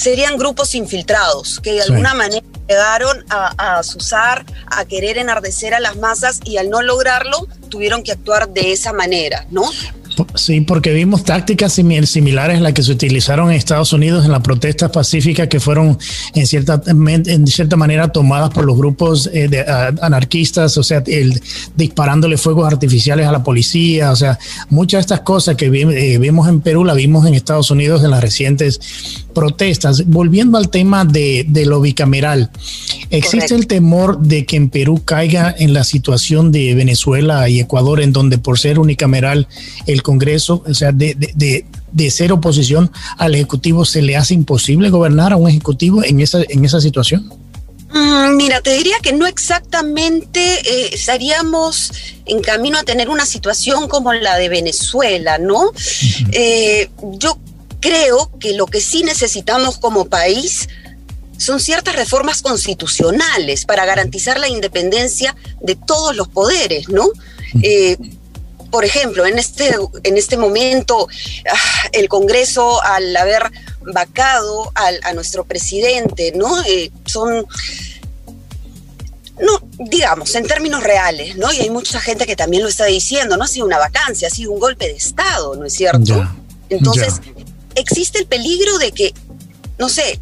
serían 0.00 0.38
grupos 0.38 0.74
infiltrados 0.74 1.60
que 1.60 1.72
de 1.72 1.82
alguna 1.82 2.14
manera 2.14 2.46
llegaron 2.66 3.22
a, 3.28 3.52
a 3.58 3.78
asusar, 3.80 4.46
a 4.66 4.86
querer 4.86 5.18
enardecer 5.18 5.74
a 5.74 5.80
las 5.80 5.96
masas 5.96 6.40
y 6.44 6.56
al 6.56 6.70
no 6.70 6.80
lograrlo 6.80 7.46
tuvieron 7.68 8.02
que 8.02 8.12
actuar 8.12 8.48
de 8.48 8.72
esa 8.72 8.94
manera, 8.94 9.46
¿no? 9.50 9.62
Sí, 10.34 10.60
porque 10.60 10.92
vimos 10.92 11.24
tácticas 11.24 11.72
similares 11.72 12.58
a 12.58 12.60
las 12.60 12.72
que 12.72 12.82
se 12.82 12.92
utilizaron 12.92 13.50
en 13.50 13.56
Estados 13.56 13.92
Unidos 13.92 14.24
en 14.24 14.32
las 14.32 14.40
protestas 14.40 14.90
pacíficas 14.90 15.48
que 15.48 15.60
fueron 15.60 15.98
en 16.34 16.46
cierta, 16.46 16.82
en 16.86 17.46
cierta 17.46 17.76
manera 17.76 18.08
tomadas 18.08 18.50
por 18.50 18.64
los 18.64 18.76
grupos 18.76 19.30
eh, 19.32 19.48
de, 19.48 19.64
anarquistas, 20.02 20.76
o 20.76 20.82
sea, 20.82 21.02
el, 21.06 21.40
disparándole 21.76 22.36
fuegos 22.36 22.66
artificiales 22.66 23.26
a 23.26 23.32
la 23.32 23.42
policía, 23.42 24.10
o 24.10 24.16
sea, 24.16 24.38
muchas 24.68 24.98
de 24.98 25.00
estas 25.00 25.20
cosas 25.20 25.56
que 25.56 25.66
eh, 25.66 26.18
vimos 26.18 26.48
en 26.48 26.60
Perú 26.60 26.84
las 26.84 26.96
vimos 26.96 27.26
en 27.26 27.34
Estados 27.34 27.70
Unidos 27.70 28.02
en 28.04 28.10
las 28.10 28.20
recientes 28.20 28.80
protestas. 29.34 30.06
Volviendo 30.06 30.58
al 30.58 30.70
tema 30.70 31.04
de, 31.04 31.46
de 31.48 31.66
lo 31.66 31.80
bicameral, 31.80 32.50
¿existe 33.10 33.54
el 33.54 33.66
temor 33.66 34.20
de 34.20 34.44
que 34.44 34.56
en 34.56 34.70
Perú 34.70 35.02
caiga 35.04 35.54
en 35.58 35.72
la 35.72 35.84
situación 35.84 36.52
de 36.52 36.74
Venezuela 36.74 37.48
y 37.48 37.60
Ecuador, 37.60 38.00
en 38.00 38.12
donde 38.12 38.38
por 38.38 38.58
ser 38.58 38.78
unicameral 38.78 39.48
el 39.86 39.99
Congreso, 40.02 40.62
o 40.66 40.74
sea, 40.74 40.92
de, 40.92 41.14
de, 41.14 41.64
de, 41.92 42.10
ser 42.10 42.32
oposición 42.32 42.90
al 43.18 43.34
Ejecutivo, 43.34 43.84
se 43.84 44.02
le 44.02 44.16
hace 44.16 44.34
imposible 44.34 44.90
gobernar 44.90 45.32
a 45.32 45.36
un 45.36 45.48
Ejecutivo 45.48 46.04
en 46.04 46.20
esa, 46.20 46.40
en 46.48 46.64
esa 46.64 46.80
situación? 46.80 47.32
Mm, 47.92 48.36
mira, 48.36 48.60
te 48.60 48.74
diría 48.74 48.96
que 49.02 49.12
no 49.12 49.26
exactamente 49.26 50.40
eh, 50.40 50.90
estaríamos 50.92 51.92
en 52.26 52.40
camino 52.40 52.78
a 52.78 52.84
tener 52.84 53.08
una 53.08 53.26
situación 53.26 53.88
como 53.88 54.12
la 54.12 54.36
de 54.36 54.48
Venezuela, 54.48 55.38
¿no? 55.38 55.72
Eh, 56.32 56.88
yo 57.02 57.38
creo 57.80 58.30
que 58.38 58.54
lo 58.54 58.66
que 58.66 58.80
sí 58.80 59.02
necesitamos 59.02 59.78
como 59.78 60.04
país 60.04 60.68
son 61.36 61.58
ciertas 61.58 61.96
reformas 61.96 62.42
constitucionales 62.42 63.64
para 63.64 63.86
garantizar 63.86 64.38
la 64.38 64.48
independencia 64.48 65.34
de 65.62 65.74
todos 65.74 66.14
los 66.14 66.28
poderes, 66.28 66.90
¿no? 66.90 67.08
Eh, 67.62 67.96
por 68.70 68.84
ejemplo, 68.84 69.26
en 69.26 69.38
este, 69.38 69.74
en 70.04 70.16
este 70.16 70.36
momento, 70.36 71.08
ah, 71.50 71.88
el 71.92 72.08
Congreso, 72.08 72.82
al 72.82 73.16
haber 73.16 73.50
vacado 73.80 74.72
a 74.74 75.12
nuestro 75.12 75.44
presidente, 75.44 76.32
¿no? 76.34 76.62
Eh, 76.64 76.90
son 77.06 77.46
no, 79.40 79.58
digamos, 79.78 80.34
en 80.34 80.46
términos 80.46 80.82
reales, 80.82 81.36
¿no? 81.36 81.52
Y 81.52 81.60
hay 81.60 81.70
mucha 81.70 82.00
gente 82.00 82.26
que 82.26 82.36
también 82.36 82.62
lo 82.62 82.68
está 82.68 82.84
diciendo, 82.84 83.36
no 83.36 83.44
ha 83.44 83.48
sido 83.48 83.66
una 83.66 83.78
vacancia, 83.78 84.28
ha 84.28 84.30
sido 84.30 84.52
un 84.52 84.60
golpe 84.60 84.86
de 84.86 84.94
Estado, 84.94 85.56
¿no 85.56 85.64
es 85.64 85.72
cierto? 85.72 86.28
Entonces, 86.68 87.20
existe 87.74 88.18
el 88.18 88.26
peligro 88.26 88.78
de 88.78 88.92
que, 88.92 89.14
no 89.78 89.88
sé, 89.88 90.20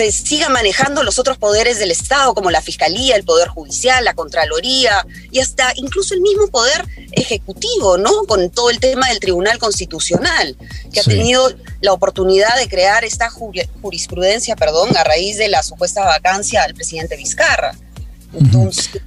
se 0.00 0.12
sigan 0.12 0.52
manejando 0.52 1.02
los 1.02 1.18
otros 1.18 1.36
poderes 1.36 1.78
del 1.78 1.90
Estado, 1.90 2.32
como 2.32 2.50
la 2.50 2.62
Fiscalía, 2.62 3.16
el 3.16 3.24
Poder 3.24 3.48
Judicial, 3.48 4.02
la 4.02 4.14
Contraloría 4.14 5.06
y 5.30 5.40
hasta 5.40 5.74
incluso 5.76 6.14
el 6.14 6.22
mismo 6.22 6.48
Poder 6.48 6.86
Ejecutivo, 7.12 7.98
¿no? 7.98 8.24
Con 8.24 8.48
todo 8.48 8.70
el 8.70 8.80
tema 8.80 9.08
del 9.08 9.20
Tribunal 9.20 9.58
Constitucional, 9.58 10.56
que 10.90 11.00
ha 11.00 11.02
tenido 11.02 11.52
la 11.82 11.92
oportunidad 11.92 12.56
de 12.56 12.66
crear 12.66 13.04
esta 13.04 13.28
jurisprudencia, 13.28 14.56
perdón, 14.56 14.96
a 14.96 15.04
raíz 15.04 15.36
de 15.36 15.48
la 15.48 15.62
supuesta 15.62 16.02
vacancia 16.02 16.62
al 16.62 16.74
presidente 16.74 17.16
Vizcarra. 17.16 17.76
Entonces, 18.32 19.02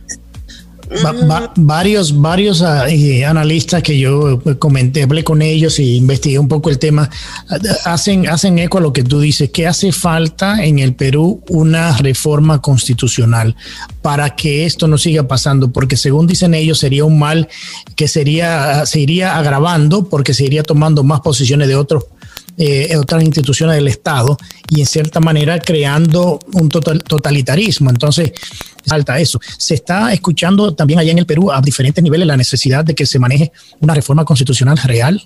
varios 1.55 2.21
varios 2.21 2.61
ah, 2.61 2.85
analistas 3.27 3.83
que 3.83 3.97
yo 3.97 4.41
eh, 4.45 4.57
comenté, 4.57 5.03
hablé 5.03 5.23
con 5.23 5.41
ellos 5.41 5.79
y 5.79 5.97
investigué 5.97 6.39
un 6.39 6.47
poco 6.47 6.69
el 6.69 6.79
tema, 6.79 7.09
ah, 7.49 7.57
hacen, 7.85 8.27
hacen 8.27 8.59
eco 8.59 8.77
a 8.77 8.81
lo 8.81 8.93
que 8.93 9.03
tú 9.03 9.19
dices, 9.19 9.49
que 9.49 9.67
hace 9.67 9.91
falta 9.91 10.63
en 10.63 10.79
el 10.79 10.93
Perú 10.93 11.43
una 11.49 11.97
reforma 11.97 12.61
constitucional 12.61 13.55
para 14.01 14.35
que 14.35 14.65
esto 14.65 14.87
no 14.87 14.97
siga 14.97 15.27
pasando, 15.27 15.71
porque 15.71 15.97
según 15.97 16.27
dicen 16.27 16.53
ellos 16.53 16.79
sería 16.79 17.05
un 17.05 17.19
mal 17.19 17.47
que 17.95 18.07
sería, 18.07 18.81
ah, 18.81 18.85
se 18.85 18.99
iría 18.99 19.37
agravando 19.37 20.09
porque 20.09 20.33
se 20.33 20.45
iría 20.45 20.63
tomando 20.63 21.03
más 21.03 21.21
posiciones 21.21 21.67
de 21.67 21.75
otros 21.75 22.05
eh, 22.57 22.95
otras 22.97 23.23
instituciones 23.23 23.75
del 23.75 23.87
Estado 23.87 24.37
y 24.69 24.81
en 24.81 24.85
cierta 24.85 25.19
manera 25.19 25.59
creando 25.59 26.39
un 26.53 26.69
totalitarismo. 26.69 27.89
Entonces, 27.89 28.31
falta 28.85 29.19
eso. 29.19 29.39
Se 29.57 29.73
está 29.73 30.13
escuchando 30.13 30.73
también 30.75 30.99
allá 30.99 31.11
en 31.11 31.19
el 31.19 31.25
Perú 31.25 31.51
a 31.51 31.61
diferentes 31.61 32.03
niveles 32.03 32.27
la 32.27 32.37
necesidad 32.37 32.85
de 32.85 32.95
que 32.95 33.05
se 33.05 33.19
maneje 33.19 33.51
una 33.79 33.93
reforma 33.93 34.25
constitucional 34.25 34.77
real. 34.77 35.23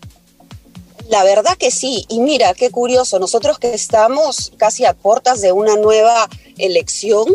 La 1.10 1.24
verdad 1.24 1.58
que 1.58 1.72
sí, 1.72 2.06
y 2.10 2.20
mira, 2.20 2.54
qué 2.54 2.70
curioso, 2.70 3.18
nosotros 3.18 3.60
que 3.60 3.74
estamos 3.74 4.52
casi 4.58 4.84
a 4.84 4.94
puertas 4.94 5.42
de 5.42 5.54
una 5.54 5.78
nueva 5.78 6.28
elección, 6.58 7.28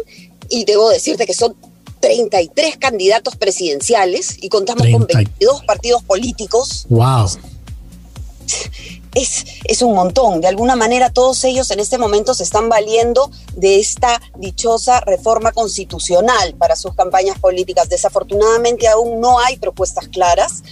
y 0.52 0.66
debo 0.66 0.90
decirte 0.90 1.26
que 1.26 1.32
son 1.32 1.56
33 2.00 2.76
candidatos 2.76 3.36
presidenciales 3.36 4.36
y 4.40 4.50
contamos 4.50 4.86
con 4.88 5.06
22 5.06 5.62
partidos 5.64 6.02
políticos. 6.02 6.84
¡Wow! 6.90 7.30
Es, 9.14 9.44
es 9.64 9.82
un 9.82 9.94
montón. 9.94 10.40
De 10.40 10.48
alguna 10.48 10.76
manera 10.76 11.12
todos 11.12 11.42
ellos 11.44 11.70
en 11.70 11.80
este 11.80 11.98
momento 11.98 12.34
se 12.34 12.42
están 12.42 12.68
valiendo 12.68 13.30
de 13.54 13.78
esta 13.78 14.20
dichosa 14.36 15.00
reforma 15.00 15.52
constitucional 15.52 16.54
para 16.54 16.76
sus 16.76 16.94
campañas 16.94 17.38
políticas. 17.38 17.88
Desafortunadamente 17.88 18.88
aún 18.88 19.20
no 19.20 19.38
hay 19.38 19.56
propuestas 19.56 20.08
claras. 20.08 20.62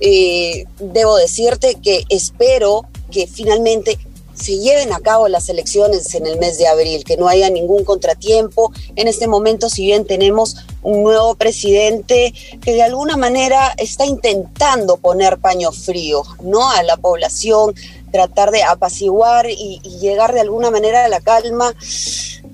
Eh, 0.00 0.66
debo 0.78 1.16
decirte 1.16 1.76
que 1.82 2.04
espero 2.08 2.82
que 3.10 3.26
finalmente 3.26 3.98
se 4.34 4.58
lleven 4.58 4.92
a 4.92 5.00
cabo 5.00 5.28
las 5.28 5.48
elecciones 5.48 6.14
en 6.14 6.26
el 6.26 6.38
mes 6.38 6.58
de 6.58 6.66
abril, 6.66 7.04
que 7.04 7.16
no 7.16 7.28
haya 7.28 7.48
ningún 7.50 7.84
contratiempo. 7.84 8.72
En 8.96 9.08
este 9.08 9.28
momento, 9.28 9.70
si 9.70 9.84
bien 9.84 10.04
tenemos 10.04 10.56
un 10.82 11.02
nuevo 11.02 11.34
presidente 11.36 12.34
que 12.60 12.72
de 12.72 12.82
alguna 12.82 13.16
manera 13.16 13.74
está 13.78 14.04
intentando 14.04 14.96
poner 14.96 15.38
paño 15.38 15.72
frío, 15.72 16.22
¿no? 16.42 16.70
A 16.70 16.82
la 16.82 16.96
población, 16.96 17.74
tratar 18.12 18.50
de 18.50 18.62
apaciguar 18.62 19.48
y, 19.48 19.80
y 19.82 19.98
llegar 19.98 20.34
de 20.34 20.40
alguna 20.40 20.70
manera 20.70 21.04
a 21.04 21.08
la 21.08 21.20
calma. 21.20 21.74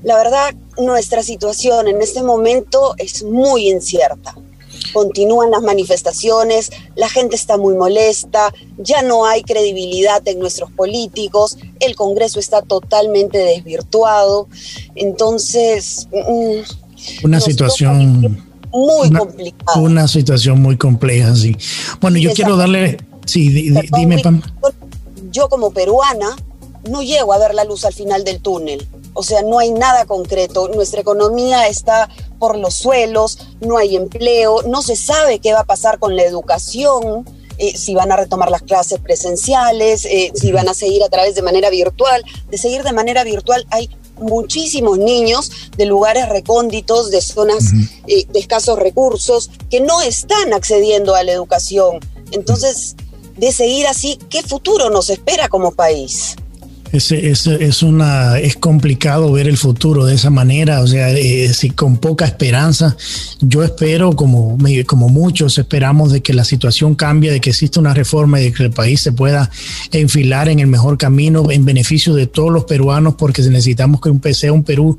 La 0.02 0.16
verdad, 0.16 0.54
nuestra 0.78 1.22
situación 1.22 1.88
en 1.88 2.00
este 2.00 2.22
momento 2.22 2.94
es 2.98 3.22
muy 3.22 3.68
incierta 3.70 4.34
continúan 4.92 5.50
las 5.50 5.62
manifestaciones, 5.62 6.70
la 6.96 7.08
gente 7.08 7.36
está 7.36 7.56
muy 7.56 7.74
molesta, 7.74 8.52
ya 8.78 9.02
no 9.02 9.26
hay 9.26 9.42
credibilidad 9.42 10.26
en 10.26 10.38
nuestros 10.38 10.70
políticos, 10.70 11.58
el 11.80 11.94
Congreso 11.96 12.40
está 12.40 12.62
totalmente 12.62 13.38
desvirtuado, 13.38 14.48
entonces... 14.94 16.08
Mm, 16.12 17.24
una 17.24 17.40
situación 17.40 18.42
muy 18.72 19.10
complicada. 19.10 19.80
Una 19.80 20.06
situación 20.06 20.60
muy 20.60 20.76
compleja, 20.76 21.34
sí. 21.34 21.56
Bueno, 22.00 22.18
yo 22.18 22.32
quiero 22.32 22.56
darle... 22.56 22.98
Sí, 23.26 23.48
dime, 23.92 24.18
Pam. 24.18 24.42
Yo 25.30 25.48
como 25.48 25.70
peruana 25.70 26.36
no 26.88 27.02
llego 27.02 27.32
a 27.32 27.38
ver 27.38 27.54
la 27.54 27.64
luz 27.64 27.84
al 27.84 27.92
final 27.92 28.24
del 28.24 28.40
túnel. 28.40 28.86
O 29.14 29.22
sea, 29.22 29.42
no 29.42 29.58
hay 29.58 29.70
nada 29.72 30.04
concreto. 30.04 30.68
Nuestra 30.68 31.00
economía 31.00 31.68
está 31.68 32.08
por 32.38 32.56
los 32.56 32.74
suelos, 32.74 33.38
no 33.60 33.76
hay 33.76 33.96
empleo, 33.96 34.62
no 34.62 34.82
se 34.82 34.96
sabe 34.96 35.40
qué 35.40 35.52
va 35.52 35.60
a 35.60 35.64
pasar 35.64 35.98
con 35.98 36.16
la 36.16 36.22
educación, 36.22 37.24
eh, 37.58 37.76
si 37.76 37.94
van 37.94 38.10
a 38.10 38.16
retomar 38.16 38.50
las 38.50 38.62
clases 38.62 39.00
presenciales, 39.00 40.06
eh, 40.06 40.32
si 40.34 40.50
van 40.50 40.68
a 40.68 40.74
seguir 40.74 41.02
a 41.02 41.10
través 41.10 41.34
de 41.34 41.42
manera 41.42 41.68
virtual. 41.68 42.24
De 42.50 42.56
seguir 42.56 42.82
de 42.82 42.92
manera 42.92 43.22
virtual 43.22 43.66
hay 43.70 43.90
muchísimos 44.18 44.98
niños 44.98 45.50
de 45.76 45.84
lugares 45.84 46.28
recónditos, 46.30 47.10
de 47.10 47.20
zonas 47.20 47.64
eh, 48.06 48.26
de 48.28 48.38
escasos 48.38 48.78
recursos, 48.78 49.50
que 49.68 49.80
no 49.80 50.00
están 50.00 50.54
accediendo 50.54 51.14
a 51.14 51.22
la 51.22 51.32
educación. 51.32 52.00
Entonces, 52.32 52.96
de 53.36 53.52
seguir 53.52 53.86
así, 53.86 54.18
¿qué 54.30 54.42
futuro 54.42 54.88
nos 54.88 55.10
espera 55.10 55.48
como 55.48 55.72
país? 55.72 56.36
Es, 56.92 57.12
es, 57.12 57.46
es, 57.46 57.82
una, 57.84 58.38
es 58.40 58.56
complicado 58.56 59.30
ver 59.30 59.46
el 59.46 59.56
futuro 59.56 60.04
de 60.04 60.16
esa 60.16 60.28
manera, 60.28 60.80
o 60.80 60.86
sea, 60.88 61.10
eh, 61.12 61.52
si 61.54 61.70
con 61.70 61.98
poca 61.98 62.24
esperanza. 62.24 62.96
Yo 63.40 63.62
espero, 63.62 64.14
como, 64.16 64.58
como 64.86 65.08
muchos, 65.08 65.56
esperamos 65.58 66.10
de 66.10 66.20
que 66.20 66.34
la 66.34 66.44
situación 66.44 66.96
cambie, 66.96 67.30
de 67.30 67.40
que 67.40 67.50
exista 67.50 67.78
una 67.78 67.94
reforma 67.94 68.40
y 68.40 68.44
de 68.44 68.52
que 68.52 68.64
el 68.64 68.72
país 68.72 69.00
se 69.00 69.12
pueda 69.12 69.50
enfilar 69.92 70.48
en 70.48 70.58
el 70.58 70.66
mejor 70.66 70.98
camino 70.98 71.50
en 71.50 71.64
beneficio 71.64 72.14
de 72.14 72.26
todos 72.26 72.50
los 72.50 72.64
peruanos, 72.64 73.14
porque 73.14 73.42
necesitamos 73.42 74.00
que 74.00 74.10
un, 74.10 74.20
sea 74.34 74.52
un 74.52 74.64
Perú, 74.64 74.98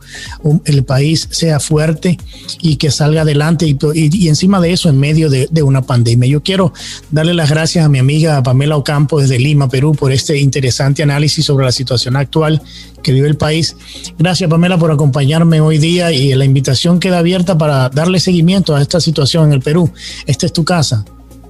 el 0.65 0.83
país 0.83 1.27
sea 1.29 1.59
fuerte 1.59 2.17
y 2.61 2.77
que 2.77 2.89
salga 2.89 3.21
adelante 3.21 3.67
y, 3.67 3.77
y, 3.93 4.29
encima 4.29 4.61
de 4.61 4.71
eso 4.71 4.89
en 4.89 4.97
medio 4.97 5.29
de, 5.29 5.47
de, 5.51 5.61
una 5.61 5.81
pandemia. 5.81 6.29
Yo 6.29 6.41
quiero 6.41 6.73
darle 7.11 7.33
las 7.33 7.49
gracias 7.49 7.85
a 7.85 7.89
mi 7.89 7.99
amiga 7.99 8.41
Pamela 8.43 8.77
Ocampo 8.77 9.19
desde 9.19 9.39
Lima, 9.39 9.67
Perú, 9.69 9.93
por 9.93 10.11
este 10.11 10.39
interesante 10.39 11.03
análisis 11.03 11.45
sobre 11.45 11.65
la 11.65 11.71
situación 11.71 11.80
actual 12.15 12.61
que 13.03 13.11
vive 13.11 13.27
el 13.27 13.37
país. 13.37 13.75
Gracias 14.17 14.49
Pamela 14.49 14.77
por 14.77 14.91
acompañarme 14.91 15.61
hoy 15.61 15.77
día 15.77 16.11
y 16.11 16.33
la 16.35 16.45
invitación 16.45 16.99
queda 16.99 17.19
abierta 17.19 17.57
para 17.57 17.89
darle 17.89 18.19
seguimiento 18.19 18.75
a 18.75 18.81
esta 18.81 18.99
situación 18.99 19.45
en 19.45 19.53
el 19.53 19.61
Perú. 19.61 19.91
Esta 20.25 20.45
es 20.45 20.53
tu 20.53 20.63
casa. 20.63 21.05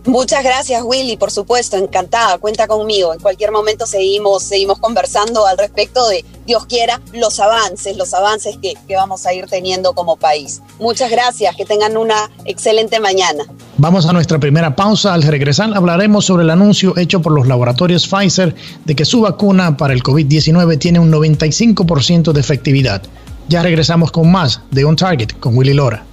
Muchas 0.06 0.44
gracias, 0.44 0.82
Willy, 0.84 1.16
por 1.16 1.30
supuesto, 1.30 1.78
encantada, 1.78 2.40
cuenta 2.40 2.66
conmigo. 2.68 3.14
En 3.14 3.20
cualquier 3.20 3.52
momento 3.52 3.86
seguimos, 3.86 4.42
seguimos 4.44 4.80
conversando 4.80 5.46
al 5.46 5.60
respecto 5.60 6.08
de, 6.08 6.26
Dios 6.48 6.66
quiera, 6.66 7.00
los 7.14 7.40
avances, 7.40 7.96
los 7.98 8.14
avances 8.16 8.58
que, 8.60 8.74
que 8.88 8.96
vamos 8.96 9.28
a 9.28 9.34
ir 9.34 9.46
teniendo 9.46 9.94
como 9.94 10.18
país. 10.18 10.62
Muchas 10.80 11.12
gracias, 11.12 11.56
que 11.56 11.66
tengan 11.66 11.98
una 11.98 12.32
excelente 12.46 13.00
mañana. 13.00 13.44
Vamos 13.78 14.08
a 14.08 14.14
nuestra 14.14 14.40
primera 14.40 14.76
pausa. 14.76 15.14
Al 15.14 15.22
regresar 15.22 15.72
hablaremos 15.76 16.26
sobre 16.26 16.44
el 16.44 16.50
anuncio 16.50 16.98
hecho 16.98 17.22
por 17.22 17.32
los 17.34 17.48
laboratorios 17.48 18.08
Pfizer 18.08 18.56
de 18.86 18.96
que 18.96 19.06
su 19.06 19.22
vacuna 19.22 19.78
para 19.78 19.94
el 19.94 20.02
COVID-19 20.02 20.80
tiene 20.80 21.00
un 21.00 21.12
95% 21.12 22.32
de 22.32 22.40
efectividad. 22.40 23.04
Ya 23.48 23.62
regresamos 23.62 24.12
con 24.12 24.32
más 24.32 24.62
de 24.72 24.84
On 24.84 24.96
Target 24.96 25.34
con 25.40 25.56
Willy 25.56 25.74
Lora. 25.74 26.06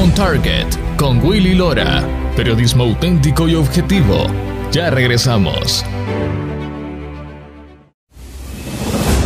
On 0.00 0.10
Target 0.14 0.66
con 0.96 1.22
Willy 1.22 1.54
Lora. 1.54 2.02
Periodismo 2.34 2.84
auténtico 2.84 3.46
y 3.46 3.54
objetivo. 3.54 4.24
Ya 4.72 4.88
regresamos. 4.88 5.84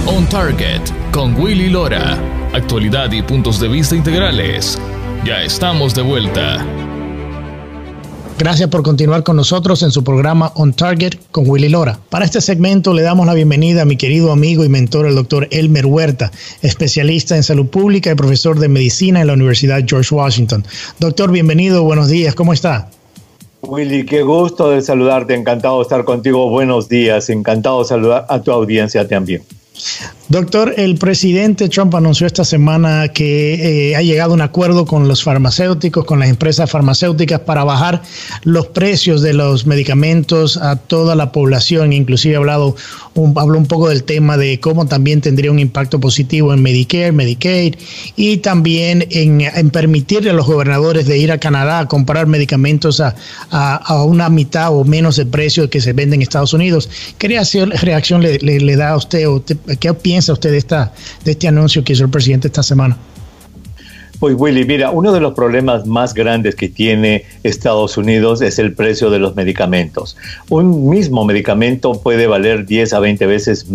On 0.04 0.26
Target 0.28 0.80
con 1.12 1.40
Willy 1.40 1.70
Lora. 1.70 2.18
Actualidad 2.52 3.12
y 3.12 3.22
puntos 3.22 3.60
de 3.60 3.68
vista 3.68 3.94
integrales. 3.94 4.76
Ya 5.24 5.42
estamos 5.42 5.94
de 5.94 6.02
vuelta. 6.02 6.66
Gracias 8.36 8.68
por 8.68 8.82
continuar 8.82 9.22
con 9.22 9.36
nosotros 9.36 9.84
en 9.84 9.92
su 9.92 10.02
programa 10.02 10.50
On 10.56 10.72
Target 10.72 11.14
con 11.30 11.48
Willy 11.48 11.68
Lora. 11.68 12.00
Para 12.10 12.24
este 12.24 12.40
segmento 12.40 12.92
le 12.92 13.02
damos 13.02 13.26
la 13.26 13.34
bienvenida 13.34 13.82
a 13.82 13.84
mi 13.84 13.96
querido 13.96 14.32
amigo 14.32 14.64
y 14.64 14.68
mentor, 14.68 15.06
el 15.06 15.14
doctor 15.14 15.46
Elmer 15.52 15.86
Huerta, 15.86 16.32
especialista 16.60 17.36
en 17.36 17.44
salud 17.44 17.66
pública 17.66 18.10
y 18.10 18.16
profesor 18.16 18.58
de 18.58 18.68
medicina 18.68 19.20
en 19.20 19.28
la 19.28 19.34
Universidad 19.34 19.84
George 19.86 20.12
Washington. 20.12 20.64
Doctor, 20.98 21.30
bienvenido, 21.30 21.84
buenos 21.84 22.08
días, 22.08 22.34
¿cómo 22.34 22.52
está? 22.52 22.90
Willy, 23.62 24.04
qué 24.04 24.22
gusto 24.22 24.70
de 24.70 24.82
saludarte, 24.82 25.34
encantado 25.34 25.76
de 25.78 25.82
estar 25.82 26.04
contigo, 26.04 26.50
buenos 26.50 26.88
días, 26.88 27.30
encantado 27.30 27.82
de 27.82 27.88
saludar 27.88 28.26
a 28.28 28.42
tu 28.42 28.50
audiencia 28.50 29.06
también. 29.06 29.42
Doctor, 30.28 30.72
el 30.78 30.96
presidente 30.96 31.68
Trump 31.68 31.94
anunció 31.94 32.26
esta 32.26 32.46
semana 32.46 33.08
que 33.08 33.90
eh, 33.90 33.94
ha 33.96 34.00
llegado 34.00 34.30
a 34.30 34.34
un 34.34 34.40
acuerdo 34.40 34.86
con 34.86 35.06
los 35.06 35.22
farmacéuticos, 35.22 36.06
con 36.06 36.18
las 36.18 36.30
empresas 36.30 36.70
farmacéuticas 36.70 37.40
para 37.40 37.62
bajar 37.62 38.00
los 38.42 38.68
precios 38.68 39.20
de 39.20 39.34
los 39.34 39.66
medicamentos 39.66 40.56
a 40.56 40.76
toda 40.76 41.14
la 41.14 41.30
población. 41.30 41.92
Inclusive 41.92 42.36
ha 42.36 42.38
hablado 42.38 42.74
un, 43.12 43.34
habló 43.36 43.58
un 43.58 43.66
poco 43.66 43.90
del 43.90 44.04
tema 44.04 44.38
de 44.38 44.58
cómo 44.60 44.86
también 44.86 45.20
tendría 45.20 45.50
un 45.50 45.58
impacto 45.58 46.00
positivo 46.00 46.54
en 46.54 46.62
Medicare, 46.62 47.12
Medicaid 47.12 47.74
y 48.16 48.38
también 48.38 49.06
en, 49.10 49.70
permitirle 49.70 50.30
a 50.30 50.32
los 50.32 50.46
gobernadores 50.46 51.06
de 51.06 51.18
ir 51.18 51.32
a 51.32 51.38
Canadá 51.38 51.80
a 51.80 51.86
comprar 51.88 52.26
medicamentos 52.26 52.98
a, 53.00 53.14
una 54.06 54.30
mitad 54.30 54.74
o 54.74 54.84
menos 54.84 55.16
de 55.16 55.26
precio 55.26 55.68
que 55.68 55.82
se 55.82 55.92
venden 55.92 56.14
en 56.20 56.22
Estados 56.22 56.54
Unidos. 56.54 56.88
¿Qué 57.18 57.28
reacción 57.28 58.22
le, 58.22 58.76
da 58.76 58.90
a 58.90 58.96
usted 58.96 59.28
o 59.28 59.44
qué 59.44 59.92
piensa? 59.92 60.13
Piensa 60.14 60.32
usted 60.32 60.52
de, 60.52 60.58
esta, 60.58 60.92
de 61.24 61.32
este 61.32 61.48
anuncio 61.48 61.82
que 61.82 61.92
hizo 61.92 62.04
el 62.04 62.08
presidente 62.08 62.46
esta 62.46 62.62
semana? 62.62 62.96
Pues 64.24 64.36
Willy, 64.38 64.64
mira, 64.64 64.90
uno 64.90 65.12
de 65.12 65.20
los 65.20 65.34
problemas 65.34 65.86
más 65.86 66.14
grandes 66.14 66.54
que 66.54 66.70
tiene 66.70 67.26
Estados 67.42 67.98
Unidos 67.98 68.40
es 68.40 68.58
el 68.58 68.72
precio 68.72 69.10
de 69.10 69.18
los 69.18 69.36
medicamentos. 69.36 70.16
Un 70.48 70.88
mismo 70.88 71.26
medicamento 71.26 71.92
puede 72.00 72.26
valer 72.26 72.64
10 72.64 72.94
a 72.94 73.00
20 73.00 73.26
veces 73.26 73.66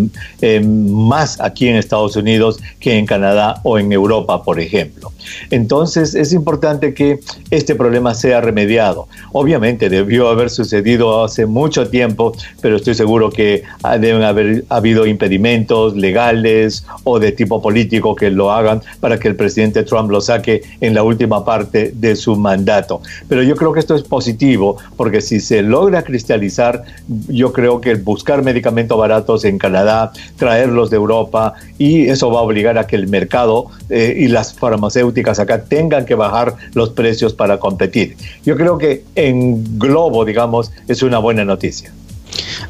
eh, 0.41 0.59
más 0.59 1.39
aquí 1.39 1.67
en 1.67 1.75
Estados 1.75 2.15
Unidos 2.15 2.59
que 2.79 2.97
en 2.97 3.05
Canadá 3.05 3.61
o 3.61 3.77
en 3.77 3.91
Europa, 3.91 4.41
por 4.41 4.59
ejemplo. 4.59 5.11
Entonces 5.51 6.15
es 6.15 6.33
importante 6.33 6.95
que 6.95 7.19
este 7.51 7.75
problema 7.75 8.15
sea 8.15 8.41
remediado. 8.41 9.07
Obviamente 9.33 9.87
debió 9.87 10.29
haber 10.29 10.49
sucedido 10.49 11.23
hace 11.23 11.45
mucho 11.45 11.89
tiempo, 11.89 12.33
pero 12.59 12.77
estoy 12.77 12.95
seguro 12.95 13.29
que 13.29 13.61
deben 13.99 14.23
haber 14.23 14.65
habido 14.69 15.05
impedimentos 15.05 15.95
legales 15.95 16.87
o 17.03 17.19
de 17.19 17.33
tipo 17.33 17.61
político 17.61 18.15
que 18.15 18.31
lo 18.31 18.51
hagan 18.51 18.81
para 18.99 19.19
que 19.19 19.27
el 19.27 19.35
presidente 19.35 19.83
Trump 19.83 20.09
lo 20.09 20.21
saque 20.21 20.38
en 20.47 20.93
la 20.93 21.03
última 21.03 21.43
parte 21.45 21.91
de 21.95 22.15
su 22.15 22.35
mandato. 22.35 23.01
Pero 23.27 23.43
yo 23.43 23.55
creo 23.55 23.73
que 23.73 23.79
esto 23.79 23.95
es 23.95 24.03
positivo 24.03 24.77
porque 24.97 25.21
si 25.21 25.39
se 25.39 25.61
logra 25.61 26.03
cristalizar, 26.03 26.83
yo 27.27 27.53
creo 27.53 27.81
que 27.81 27.95
buscar 27.95 28.43
medicamentos 28.43 28.97
baratos 28.97 29.45
en 29.45 29.57
Canadá, 29.57 30.11
traerlos 30.37 30.89
de 30.89 30.97
Europa 30.97 31.53
y 31.77 32.07
eso 32.07 32.31
va 32.31 32.39
a 32.39 32.43
obligar 32.43 32.77
a 32.77 32.87
que 32.87 32.95
el 32.95 33.07
mercado 33.07 33.67
eh, 33.89 34.15
y 34.17 34.27
las 34.27 34.53
farmacéuticas 34.53 35.39
acá 35.39 35.63
tengan 35.63 36.05
que 36.05 36.15
bajar 36.15 36.55
los 36.73 36.89
precios 36.89 37.33
para 37.33 37.57
competir. 37.57 38.15
Yo 38.45 38.55
creo 38.55 38.77
que 38.77 39.03
en 39.15 39.79
globo, 39.79 40.25
digamos, 40.25 40.71
es 40.87 41.03
una 41.03 41.19
buena 41.19 41.45
noticia. 41.45 41.91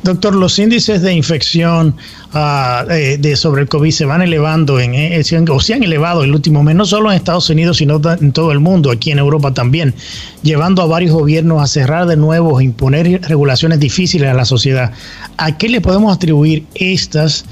Doctor, 0.03 0.35
los 0.35 0.57
índices 0.59 1.01
de 1.01 1.13
infección 1.13 1.95
ah, 2.33 2.85
eh, 2.89 3.17
de, 3.19 3.35
sobre 3.35 3.63
el 3.63 3.67
COVID 3.67 3.91
se 3.91 4.05
van 4.05 4.21
elevando 4.21 4.79
en, 4.79 4.93
eh, 4.95 5.21
o 5.49 5.59
se 5.59 5.73
han 5.73 5.83
elevado 5.83 6.23
el 6.23 6.33
último 6.33 6.63
mes, 6.63 6.75
no 6.75 6.85
solo 6.85 7.11
en 7.11 7.17
Estados 7.17 7.49
Unidos, 7.49 7.77
sino 7.77 7.99
en 8.19 8.31
todo 8.31 8.51
el 8.51 8.59
mundo, 8.59 8.91
aquí 8.91 9.11
en 9.11 9.19
Europa 9.19 9.53
también, 9.53 9.93
llevando 10.41 10.81
a 10.81 10.85
varios 10.85 11.13
gobiernos 11.13 11.61
a 11.61 11.67
cerrar 11.67 12.05
de 12.05 12.17
nuevo, 12.17 12.61
imponer 12.61 13.21
regulaciones 13.27 13.79
difíciles 13.79 14.29
a 14.29 14.33
la 14.33 14.45
sociedad. 14.45 14.93
¿A 15.37 15.57
qué 15.57 15.69
le 15.69 15.81
podemos 15.81 16.15
atribuir 16.15 16.65
estas, 16.75 17.45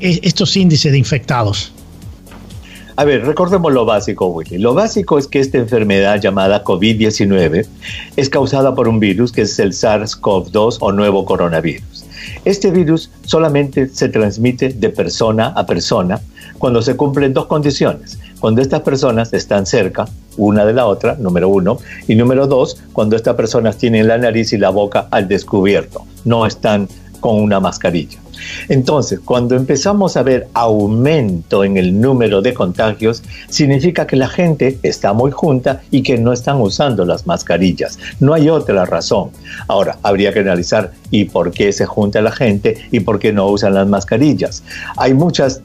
estos 0.00 0.56
índices 0.56 0.92
de 0.92 0.98
infectados? 0.98 1.72
A 2.96 3.04
ver, 3.04 3.26
recordemos 3.26 3.72
lo 3.72 3.84
básico, 3.84 4.26
Willy. 4.26 4.58
Lo 4.58 4.72
básico 4.72 5.18
es 5.18 5.26
que 5.26 5.40
esta 5.40 5.58
enfermedad 5.58 6.20
llamada 6.20 6.62
COVID-19 6.62 7.66
es 8.16 8.28
causada 8.28 8.76
por 8.76 8.86
un 8.86 9.00
virus 9.00 9.32
que 9.32 9.42
es 9.42 9.58
el 9.58 9.72
SARS-CoV-2 9.72 10.76
o 10.80 10.92
nuevo 10.92 11.24
coronavirus. 11.24 12.04
Este 12.44 12.70
virus 12.70 13.10
solamente 13.24 13.88
se 13.88 14.08
transmite 14.08 14.68
de 14.68 14.90
persona 14.90 15.48
a 15.48 15.66
persona 15.66 16.20
cuando 16.58 16.82
se 16.82 16.96
cumplen 16.96 17.34
dos 17.34 17.46
condiciones. 17.46 18.20
Cuando 18.38 18.62
estas 18.62 18.82
personas 18.82 19.32
están 19.32 19.66
cerca 19.66 20.06
una 20.36 20.64
de 20.64 20.74
la 20.74 20.86
otra, 20.86 21.16
número 21.18 21.48
uno, 21.48 21.78
y 22.06 22.14
número 22.14 22.46
dos, 22.46 22.80
cuando 22.92 23.16
estas 23.16 23.34
personas 23.34 23.76
tienen 23.76 24.06
la 24.06 24.18
nariz 24.18 24.52
y 24.52 24.58
la 24.58 24.70
boca 24.70 25.08
al 25.10 25.26
descubierto, 25.26 26.06
no 26.24 26.46
están 26.46 26.88
con 27.18 27.40
una 27.40 27.58
mascarilla. 27.58 28.23
Entonces, 28.68 29.20
cuando 29.24 29.56
empezamos 29.56 30.16
a 30.16 30.22
ver 30.22 30.48
aumento 30.54 31.64
en 31.64 31.76
el 31.76 32.00
número 32.00 32.42
de 32.42 32.54
contagios, 32.54 33.22
significa 33.48 34.06
que 34.06 34.16
la 34.16 34.28
gente 34.28 34.78
está 34.82 35.12
muy 35.12 35.30
junta 35.30 35.82
y 35.90 36.02
que 36.02 36.18
no 36.18 36.32
están 36.32 36.60
usando 36.60 37.04
las 37.04 37.26
mascarillas. 37.26 37.98
No 38.20 38.34
hay 38.34 38.48
otra 38.48 38.84
razón. 38.84 39.30
Ahora, 39.68 39.98
habría 40.02 40.32
que 40.32 40.40
analizar 40.40 40.92
y 41.10 41.26
por 41.26 41.50
qué 41.50 41.72
se 41.72 41.86
junta 41.86 42.20
la 42.20 42.32
gente 42.32 42.76
y 42.90 43.00
por 43.00 43.18
qué 43.18 43.32
no 43.32 43.48
usan 43.48 43.74
las 43.74 43.86
mascarillas. 43.86 44.62
Hay 44.96 45.14
muchas 45.14 45.62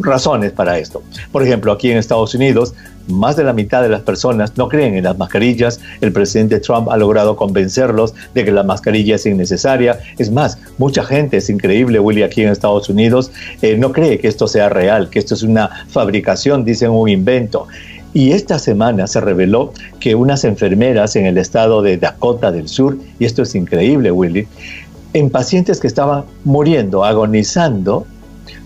razones 0.00 0.52
para 0.52 0.78
esto. 0.78 1.02
Por 1.32 1.42
ejemplo, 1.42 1.72
aquí 1.72 1.90
en 1.90 1.98
Estados 1.98 2.34
Unidos, 2.34 2.74
más 3.10 3.36
de 3.36 3.44
la 3.44 3.52
mitad 3.52 3.82
de 3.82 3.88
las 3.88 4.02
personas 4.02 4.56
no 4.56 4.68
creen 4.68 4.94
en 4.96 5.04
las 5.04 5.18
mascarillas. 5.18 5.80
El 6.00 6.12
presidente 6.12 6.60
Trump 6.60 6.88
ha 6.90 6.96
logrado 6.96 7.36
convencerlos 7.36 8.14
de 8.34 8.44
que 8.44 8.52
la 8.52 8.62
mascarilla 8.62 9.16
es 9.16 9.26
innecesaria. 9.26 10.00
Es 10.18 10.30
más, 10.30 10.58
mucha 10.78 11.04
gente, 11.04 11.38
es 11.38 11.50
increíble, 11.50 12.00
Willy, 12.00 12.22
aquí 12.22 12.42
en 12.42 12.48
Estados 12.48 12.88
Unidos, 12.88 13.30
eh, 13.62 13.76
no 13.76 13.92
cree 13.92 14.18
que 14.18 14.28
esto 14.28 14.46
sea 14.46 14.68
real, 14.68 15.10
que 15.10 15.18
esto 15.18 15.34
es 15.34 15.42
una 15.42 15.86
fabricación, 15.88 16.64
dicen 16.64 16.90
un 16.90 17.08
invento. 17.08 17.66
Y 18.12 18.32
esta 18.32 18.58
semana 18.58 19.06
se 19.06 19.20
reveló 19.20 19.72
que 20.00 20.16
unas 20.16 20.44
enfermeras 20.44 21.14
en 21.14 21.26
el 21.26 21.38
estado 21.38 21.80
de 21.80 21.96
Dakota 21.96 22.50
del 22.50 22.68
Sur, 22.68 22.98
y 23.18 23.24
esto 23.24 23.42
es 23.42 23.54
increíble, 23.54 24.10
Willy, 24.10 24.48
en 25.12 25.30
pacientes 25.30 25.80
que 25.80 25.86
estaban 25.86 26.24
muriendo, 26.44 27.04
agonizando, 27.04 28.06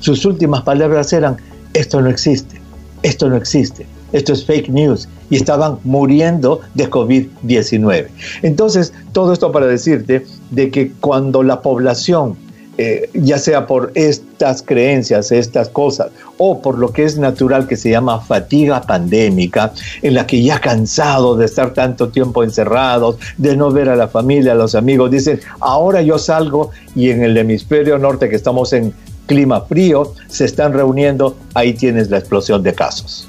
sus 0.01 0.25
últimas 0.25 0.63
palabras 0.63 1.13
eran, 1.13 1.37
esto 1.73 2.01
no 2.01 2.09
existe, 2.09 2.61
esto 3.03 3.29
no 3.29 3.37
existe, 3.37 3.87
esto 4.15 4.33
es 4.33 4.47
fake 4.47 4.71
news, 4.71 5.09
y 5.29 5.37
estaban 5.37 5.79
muriendo 5.85 6.61
de 6.75 6.89
COVID-19. 6.89 8.09
Entonces, 8.43 8.93
todo 9.13 9.33
esto 9.33 9.53
para 9.53 9.67
decirte 9.67 10.25
de 10.51 10.71
que 10.71 10.93
cuando 11.01 11.43
la 11.43 11.61
población 11.61 12.37
eh, 12.77 13.09
ya 13.15 13.39
sea 13.39 13.69
por 13.69 13.93
estas 13.95 14.61
creencias, 14.61 15.31
estas 15.31 15.69
cosas, 15.69 16.09
o 16.39 16.61
por 16.61 16.77
lo 16.77 16.93
que 16.93 17.05
es 17.05 17.17
natural 17.17 17.69
que 17.69 17.77
se 17.77 17.91
llama 17.91 18.21
fatiga 18.21 18.83
pandémica, 18.83 19.73
en 20.03 20.15
la 20.15 20.27
que 20.27 20.43
ya 20.43 20.61
cansado 20.61 21.37
de 21.37 21.45
estar 21.45 21.73
tanto 21.73 22.09
tiempo 22.09 22.43
encerrados, 22.43 23.17
de 23.37 23.57
no 23.57 23.71
ver 23.71 23.89
a 23.89 23.97
la 23.97 24.09
familia, 24.09 24.53
a 24.53 24.57
los 24.57 24.75
amigos, 24.75 25.13
dicen, 25.13 25.39
ahora 25.61 26.03
yo 26.03 26.19
salgo 26.19 26.71
y 26.97 27.11
en 27.11 27.23
el 27.23 27.37
hemisferio 27.37 27.97
norte 27.97 28.29
que 28.29 28.37
estamos 28.37 28.73
en 28.73 28.93
clima 29.27 29.61
frío, 29.61 30.13
se 30.27 30.45
están 30.45 30.73
reuniendo, 30.73 31.37
ahí 31.55 31.75
tienes 31.75 32.11
la 32.11 32.19
explosión 32.19 32.63
de 32.65 32.75
casos. 32.75 33.29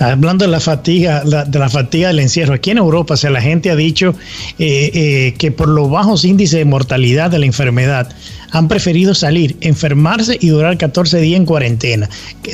Hablando 0.00 0.44
de 0.44 0.50
la 0.50 0.60
fatiga, 0.60 1.22
de 1.24 1.58
la 1.58 1.68
fatiga 1.68 2.08
del 2.08 2.20
encierro, 2.20 2.54
aquí 2.54 2.70
en 2.70 2.78
Europa, 2.78 3.14
o 3.22 3.28
la 3.30 3.40
gente 3.40 3.70
ha 3.70 3.76
dicho 3.76 4.14
eh, 4.58 4.90
eh, 4.94 5.34
que 5.38 5.50
por 5.50 5.68
los 5.68 5.90
bajos 5.90 6.24
índices 6.24 6.58
de 6.58 6.64
mortalidad 6.64 7.30
de 7.30 7.38
la 7.40 7.46
enfermedad 7.46 8.08
han 8.50 8.68
preferido 8.68 9.14
salir, 9.14 9.56
enfermarse 9.60 10.38
y 10.40 10.48
durar 10.48 10.78
14 10.78 11.20
días 11.20 11.38
en 11.38 11.46
cuarentena. 11.46 12.08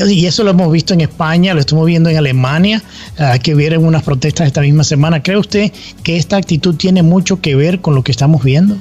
Y 0.08 0.26
eso 0.26 0.42
lo 0.42 0.50
hemos 0.50 0.72
visto 0.72 0.94
en 0.94 1.02
España, 1.02 1.54
lo 1.54 1.60
estamos 1.60 1.86
viendo 1.86 2.10
en 2.10 2.16
Alemania, 2.16 2.82
ah, 3.18 3.38
que 3.38 3.54
vieron 3.54 3.84
unas 3.84 4.02
protestas 4.02 4.46
esta 4.46 4.60
misma 4.60 4.84
semana. 4.84 5.22
¿Cree 5.22 5.36
usted 5.36 5.72
que 6.02 6.16
esta 6.16 6.36
actitud 6.36 6.74
tiene 6.76 7.02
mucho 7.02 7.40
que 7.40 7.54
ver 7.54 7.80
con 7.80 7.94
lo 7.94 8.02
que 8.02 8.12
estamos 8.12 8.42
viendo? 8.42 8.76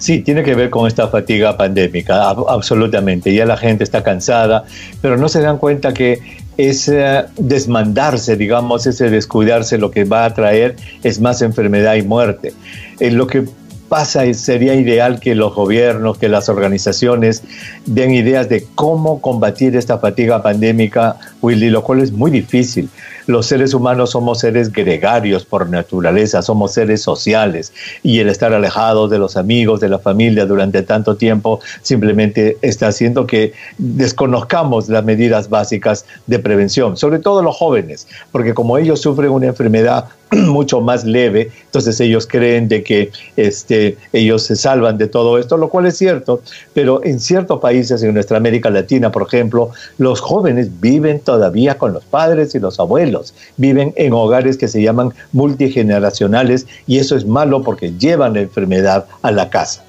Sí, 0.00 0.20
tiene 0.20 0.42
que 0.42 0.54
ver 0.54 0.70
con 0.70 0.86
esta 0.86 1.08
fatiga 1.08 1.58
pandémica, 1.58 2.30
absolutamente. 2.30 3.34
Ya 3.34 3.44
la 3.44 3.58
gente 3.58 3.84
está 3.84 4.02
cansada, 4.02 4.64
pero 5.02 5.18
no 5.18 5.28
se 5.28 5.42
dan 5.42 5.58
cuenta 5.58 5.92
que 5.92 6.20
ese 6.56 7.26
desmandarse, 7.36 8.36
digamos, 8.36 8.86
ese 8.86 9.10
descuidarse, 9.10 9.76
lo 9.76 9.90
que 9.90 10.04
va 10.04 10.24
a 10.24 10.32
traer 10.32 10.76
es 11.02 11.20
más 11.20 11.42
enfermedad 11.42 11.96
y 11.96 12.02
muerte. 12.02 12.54
Eh, 12.98 13.10
lo 13.10 13.26
que 13.26 13.44
pasa 13.90 14.24
y 14.24 14.32
sería 14.32 14.74
ideal 14.74 15.20
que 15.20 15.34
los 15.34 15.54
gobiernos, 15.54 16.16
que 16.16 16.30
las 16.30 16.48
organizaciones 16.48 17.42
den 17.84 18.14
ideas 18.14 18.48
de 18.48 18.66
cómo 18.74 19.20
combatir 19.20 19.76
esta 19.76 19.98
fatiga 19.98 20.42
pandémica, 20.42 21.16
Willy, 21.42 21.70
lo 21.70 21.82
cual 21.82 22.00
es 22.00 22.12
muy 22.12 22.30
difícil. 22.30 22.88
Los 23.26 23.46
seres 23.46 23.74
humanos 23.74 24.10
somos 24.10 24.40
seres 24.40 24.72
gregarios 24.72 25.44
por 25.44 25.68
naturaleza, 25.68 26.42
somos 26.42 26.72
seres 26.72 27.02
sociales 27.02 27.72
y 28.02 28.18
el 28.18 28.28
estar 28.28 28.52
alejados 28.52 29.10
de 29.10 29.18
los 29.18 29.36
amigos, 29.36 29.80
de 29.80 29.88
la 29.88 29.98
familia 29.98 30.46
durante 30.46 30.82
tanto 30.82 31.16
tiempo 31.16 31.60
simplemente 31.82 32.56
está 32.62 32.88
haciendo 32.88 33.26
que 33.26 33.52
desconozcamos 33.78 34.88
las 34.88 35.04
medidas 35.04 35.48
básicas 35.48 36.06
de 36.26 36.38
prevención, 36.38 36.96
sobre 36.96 37.18
todo 37.18 37.42
los 37.42 37.56
jóvenes, 37.56 38.08
porque 38.32 38.54
como 38.54 38.78
ellos 38.78 39.00
sufren 39.00 39.30
una 39.30 39.46
enfermedad 39.46 40.06
mucho 40.32 40.80
más 40.80 41.04
leve, 41.04 41.50
entonces 41.66 42.00
ellos 42.00 42.26
creen 42.26 42.68
de 42.68 42.82
que 42.82 43.10
este, 43.36 43.96
ellos 44.12 44.44
se 44.44 44.56
salvan 44.56 44.96
de 44.98 45.08
todo 45.08 45.38
esto, 45.38 45.56
lo 45.56 45.68
cual 45.68 45.86
es 45.86 45.96
cierto, 45.96 46.42
pero 46.72 47.04
en 47.04 47.20
ciertos 47.20 47.60
países, 47.60 48.02
en 48.02 48.14
nuestra 48.14 48.36
América 48.36 48.70
Latina, 48.70 49.10
por 49.10 49.22
ejemplo, 49.22 49.70
los 49.98 50.20
jóvenes 50.20 50.80
viven 50.80 51.20
todavía 51.30 51.78
con 51.78 51.92
los 51.92 52.04
padres 52.04 52.56
y 52.56 52.58
los 52.58 52.80
abuelos, 52.80 53.34
viven 53.56 53.92
en 53.94 54.12
hogares 54.12 54.56
que 54.56 54.66
se 54.66 54.82
llaman 54.82 55.14
multigeneracionales 55.30 56.66
y 56.88 56.98
eso 56.98 57.14
es 57.14 57.24
malo 57.24 57.62
porque 57.62 57.92
llevan 57.96 58.34
la 58.34 58.40
enfermedad 58.40 59.06
a 59.22 59.30
la 59.30 59.48
casa. 59.48 59.84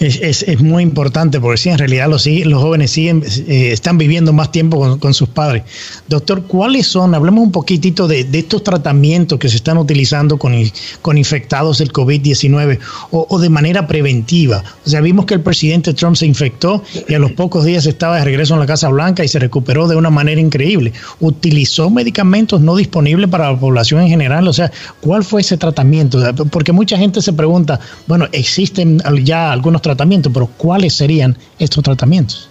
Es, 0.00 0.44
es, 0.44 0.60
muy 0.60 0.84
importante 0.84 1.40
porque 1.40 1.58
sí, 1.58 1.70
en 1.70 1.78
realidad 1.78 2.08
los, 2.08 2.24
los 2.26 2.62
jóvenes 2.62 2.92
siguen, 2.92 3.24
eh, 3.48 3.70
están 3.72 3.98
viviendo 3.98 4.32
más 4.32 4.52
tiempo 4.52 4.96
con, 4.98 5.12
sus 5.14 5.28
padres. 5.28 5.64
Doctor, 6.06 6.44
¿cuáles 6.44 6.86
son? 6.86 7.16
Hablemos 7.16 7.42
un 7.42 7.50
poquitito 7.50 8.06
de, 8.06 8.26
estos 8.32 8.62
tratamientos 8.62 9.40
que 9.40 9.48
se 9.48 9.56
están 9.56 9.76
utilizando 9.76 10.38
con, 10.38 10.54
con 11.02 11.18
infectados 11.18 11.78
del 11.78 11.92
COVID-19 11.92 12.78
o, 13.10 13.38
de 13.40 13.48
manera 13.48 13.88
preventiva. 13.88 14.62
O 14.86 14.88
sea, 14.88 15.00
vimos 15.00 15.26
que 15.26 15.34
el 15.34 15.40
presidente 15.40 15.92
Trump 15.94 16.14
se 16.14 16.26
infectó 16.26 16.84
y 17.08 17.14
a 17.14 17.18
los 17.18 17.32
pocos 17.32 17.64
días 17.64 17.84
estaba 17.86 18.18
de 18.18 18.24
regreso 18.24 18.54
en 18.54 18.60
la 18.60 18.66
Casa 18.66 18.88
Blanca 18.90 19.24
y 19.24 19.28
se 19.28 19.40
recuperó 19.40 19.88
de 19.88 19.96
una 19.96 20.10
manera 20.10 20.40
increíble. 20.40 20.92
¿Utilizó 21.18 21.90
medicamentos 21.90 22.60
no 22.60 22.76
disponibles 22.76 23.28
para 23.28 23.50
la 23.50 23.58
población 23.58 24.02
en 24.02 24.08
general? 24.08 24.46
O 24.46 24.52
sea, 24.52 24.70
¿cuál 25.00 25.24
fue 25.24 25.40
ese 25.40 25.56
tratamiento? 25.56 26.20
Porque 26.50 26.70
mucha 26.70 26.96
gente 26.96 27.20
se 27.20 27.32
pregunta, 27.32 27.80
bueno, 28.06 28.28
existen 28.30 29.02
ya 29.24 29.50
algunos 29.50 29.82
tratamientos, 29.82 29.87
pero 29.96 30.48
¿cuáles 30.56 30.94
serían 30.94 31.36
estos 31.58 31.84
tratamientos? 31.84 32.48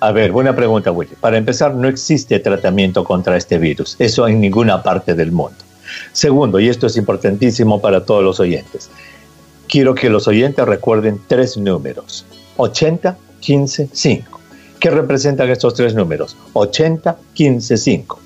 A 0.00 0.10
ver, 0.10 0.32
buena 0.32 0.54
pregunta, 0.56 0.90
Willy. 0.90 1.12
Para 1.20 1.38
empezar, 1.38 1.74
no 1.74 1.86
existe 1.86 2.40
tratamiento 2.40 3.04
contra 3.04 3.36
este 3.36 3.58
virus. 3.58 3.94
Eso 3.98 4.26
en 4.26 4.40
ninguna 4.40 4.82
parte 4.82 5.14
del 5.14 5.30
mundo. 5.30 5.58
Segundo, 6.12 6.58
y 6.58 6.68
esto 6.68 6.86
es 6.86 6.96
importantísimo 6.96 7.80
para 7.80 8.04
todos 8.04 8.24
los 8.24 8.40
oyentes, 8.40 8.90
quiero 9.68 9.94
que 9.94 10.10
los 10.10 10.26
oyentes 10.26 10.64
recuerden 10.66 11.20
tres 11.28 11.56
números. 11.56 12.24
80, 12.56 13.16
15, 13.40 13.90
5. 13.92 14.40
¿Qué 14.80 14.90
representan 14.90 15.48
estos 15.50 15.74
tres 15.74 15.94
números? 15.94 16.36
80, 16.54 17.16
15, 17.34 17.76
5. 17.76 18.20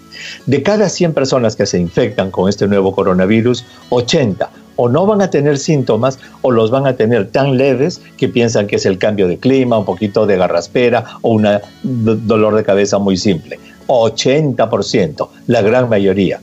De 0.47 0.63
cada 0.63 0.89
100 0.89 1.13
personas 1.13 1.57
que 1.57 1.67
se 1.67 1.79
infectan 1.79 2.31
con 2.31 2.49
este 2.49 2.67
nuevo 2.67 2.95
coronavirus, 2.95 3.65
80 3.91 4.51
o 4.77 4.89
no 4.89 5.07
van 5.07 5.23
a 5.23 5.31
tener 5.31 5.59
síntomas 5.59 6.19
o 6.43 6.51
los 6.51 6.71
van 6.71 6.87
a 6.87 6.97
tener 6.97 7.31
tan 7.31 7.57
leves 7.57 8.01
que 8.17 8.29
piensan 8.29 8.67
que 8.67 8.77
es 8.77 8.87
el 8.87 8.99
cambio 8.99 9.29
de 9.29 9.39
clima, 9.39 9.79
un 9.79 9.85
poquito 9.85 10.27
de 10.27 10.37
garraspera 10.37 11.05
o 11.23 11.31
un 11.31 11.47
dolor 11.83 12.55
de 12.55 12.65
cabeza 12.65 12.99
muy 12.99 13.17
simple. 13.17 13.59
80%, 13.89 15.29
la 15.47 15.63
gran 15.63 15.89
mayoría. 15.89 16.41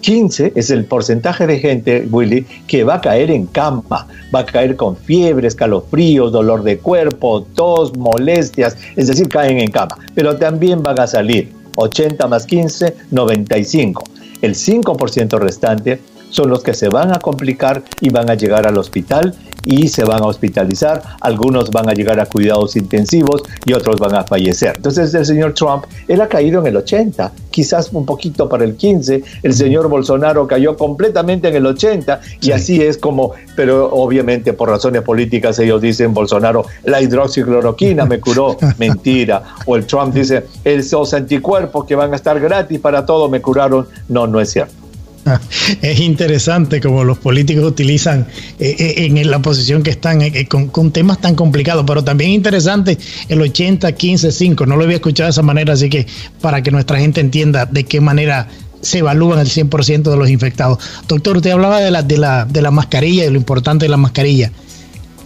15 0.00 0.52
es 0.54 0.70
el 0.70 0.84
porcentaje 0.84 1.46
de 1.46 1.58
gente, 1.58 2.06
Willy, 2.10 2.46
que 2.66 2.84
va 2.84 2.96
a 2.96 3.00
caer 3.00 3.30
en 3.30 3.46
cama, 3.46 4.06
va 4.34 4.40
a 4.40 4.44
caer 4.44 4.76
con 4.76 4.96
fiebre, 4.96 5.48
escalofríos, 5.48 6.30
dolor 6.30 6.62
de 6.62 6.76
cuerpo, 6.76 7.46
tos, 7.54 7.96
molestias, 7.96 8.76
es 8.96 9.06
decir, 9.06 9.28
caen 9.30 9.60
en 9.60 9.70
cama, 9.70 9.96
pero 10.14 10.36
también 10.36 10.82
van 10.82 11.00
a 11.00 11.06
salir 11.06 11.50
80 11.76 12.26
más 12.28 12.44
15, 12.44 12.94
95. 13.10 14.04
El 14.42 14.54
5% 14.54 15.38
restante 15.38 16.00
son 16.34 16.50
los 16.50 16.62
que 16.64 16.74
se 16.74 16.88
van 16.88 17.12
a 17.14 17.20
complicar 17.20 17.82
y 18.00 18.10
van 18.10 18.28
a 18.28 18.34
llegar 18.34 18.66
al 18.66 18.76
hospital 18.76 19.34
y 19.64 19.88
se 19.88 20.04
van 20.04 20.20
a 20.20 20.26
hospitalizar, 20.26 21.00
algunos 21.20 21.70
van 21.70 21.88
a 21.88 21.92
llegar 21.92 22.20
a 22.20 22.26
cuidados 22.26 22.76
intensivos 22.76 23.42
y 23.64 23.72
otros 23.72 23.98
van 23.98 24.14
a 24.16 24.24
fallecer. 24.24 24.74
Entonces 24.76 25.14
el 25.14 25.24
señor 25.24 25.54
Trump, 25.54 25.84
él 26.08 26.20
ha 26.20 26.28
caído 26.28 26.60
en 26.60 26.66
el 26.66 26.76
80, 26.76 27.32
quizás 27.50 27.90
un 27.92 28.04
poquito 28.04 28.48
para 28.48 28.64
el 28.64 28.74
15, 28.74 29.22
el 29.42 29.54
señor 29.54 29.88
Bolsonaro 29.88 30.46
cayó 30.46 30.76
completamente 30.76 31.48
en 31.48 31.54
el 31.54 31.66
80 31.66 32.20
y 32.42 32.50
así 32.50 32.82
es 32.82 32.98
como, 32.98 33.32
pero 33.54 33.90
obviamente 33.92 34.52
por 34.52 34.68
razones 34.68 35.02
políticas 35.02 35.58
ellos 35.60 35.80
dicen 35.80 36.12
Bolsonaro, 36.12 36.66
la 36.82 37.00
hidroxicloroquina 37.00 38.06
me 38.06 38.18
curó, 38.20 38.58
mentira, 38.78 39.54
o 39.66 39.76
el 39.76 39.86
Trump 39.86 40.12
dice, 40.12 40.44
esos 40.64 41.14
anticuerpos 41.14 41.84
que 41.86 41.94
van 41.94 42.12
a 42.12 42.16
estar 42.16 42.38
gratis 42.40 42.80
para 42.80 43.06
todo 43.06 43.28
me 43.28 43.40
curaron, 43.40 43.86
no, 44.08 44.26
no 44.26 44.40
es 44.40 44.50
cierto. 44.50 44.83
Es 45.82 46.00
interesante 46.00 46.80
como 46.80 47.04
los 47.04 47.18
políticos 47.18 47.64
utilizan 47.64 48.26
eh, 48.58 48.76
eh, 48.78 49.06
en 49.06 49.30
la 49.30 49.40
posición 49.40 49.82
que 49.82 49.90
están 49.90 50.22
eh, 50.22 50.46
con, 50.46 50.90
temas 50.90 51.20
tan 51.20 51.34
complicados, 51.34 51.84
pero 51.86 52.04
también 52.04 52.30
interesante 52.30 52.98
el 53.28 53.40
80, 53.40 53.92
15, 53.92 54.32
5. 54.32 54.66
No 54.66 54.76
lo 54.76 54.84
había 54.84 54.96
escuchado 54.96 55.26
de 55.26 55.32
esa 55.32 55.42
manera, 55.42 55.72
así 55.72 55.88
que 55.88 56.06
para 56.40 56.62
que 56.62 56.70
nuestra 56.70 56.98
gente 56.98 57.20
entienda 57.20 57.66
de 57.66 57.84
qué 57.84 58.00
manera 58.00 58.48
se 58.80 58.98
evalúan 58.98 59.38
el 59.38 59.48
100% 59.48 60.02
de 60.02 60.16
los 60.16 60.28
infectados. 60.28 60.78
Doctor, 61.08 61.38
usted 61.38 61.50
hablaba 61.50 61.80
de 61.80 61.90
la, 61.90 62.02
de, 62.02 62.18
la, 62.18 62.44
de 62.44 62.60
la 62.60 62.70
mascarilla 62.70 63.24
y 63.24 63.30
lo 63.30 63.36
importante 63.36 63.86
de 63.86 63.88
la 63.88 63.96
mascarilla. 63.96 64.52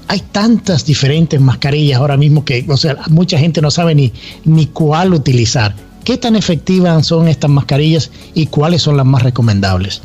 Hay 0.07 0.23
tantas 0.33 0.87
diferentes 0.87 1.39
mascarillas 1.41 1.99
ahora 1.99 2.17
mismo 2.17 2.45
que, 2.45 2.65
o 2.69 2.77
sea, 2.77 2.97
mucha 3.11 3.37
gente 3.37 3.61
no 3.61 3.71
sabe 3.71 3.95
ni, 3.95 4.13
ni 4.45 4.67
cuál 4.67 5.13
utilizar. 5.13 5.75
¿Qué 6.09 6.16
tan 6.16 6.37
efectivas 6.37 7.07
son 7.07 7.29
estas 7.29 7.51
mascarillas 7.51 8.11
y 8.33 8.47
cuáles 8.47 8.81
son 8.81 8.97
las 8.97 9.05
más 9.05 9.23
recomendables? 9.23 10.01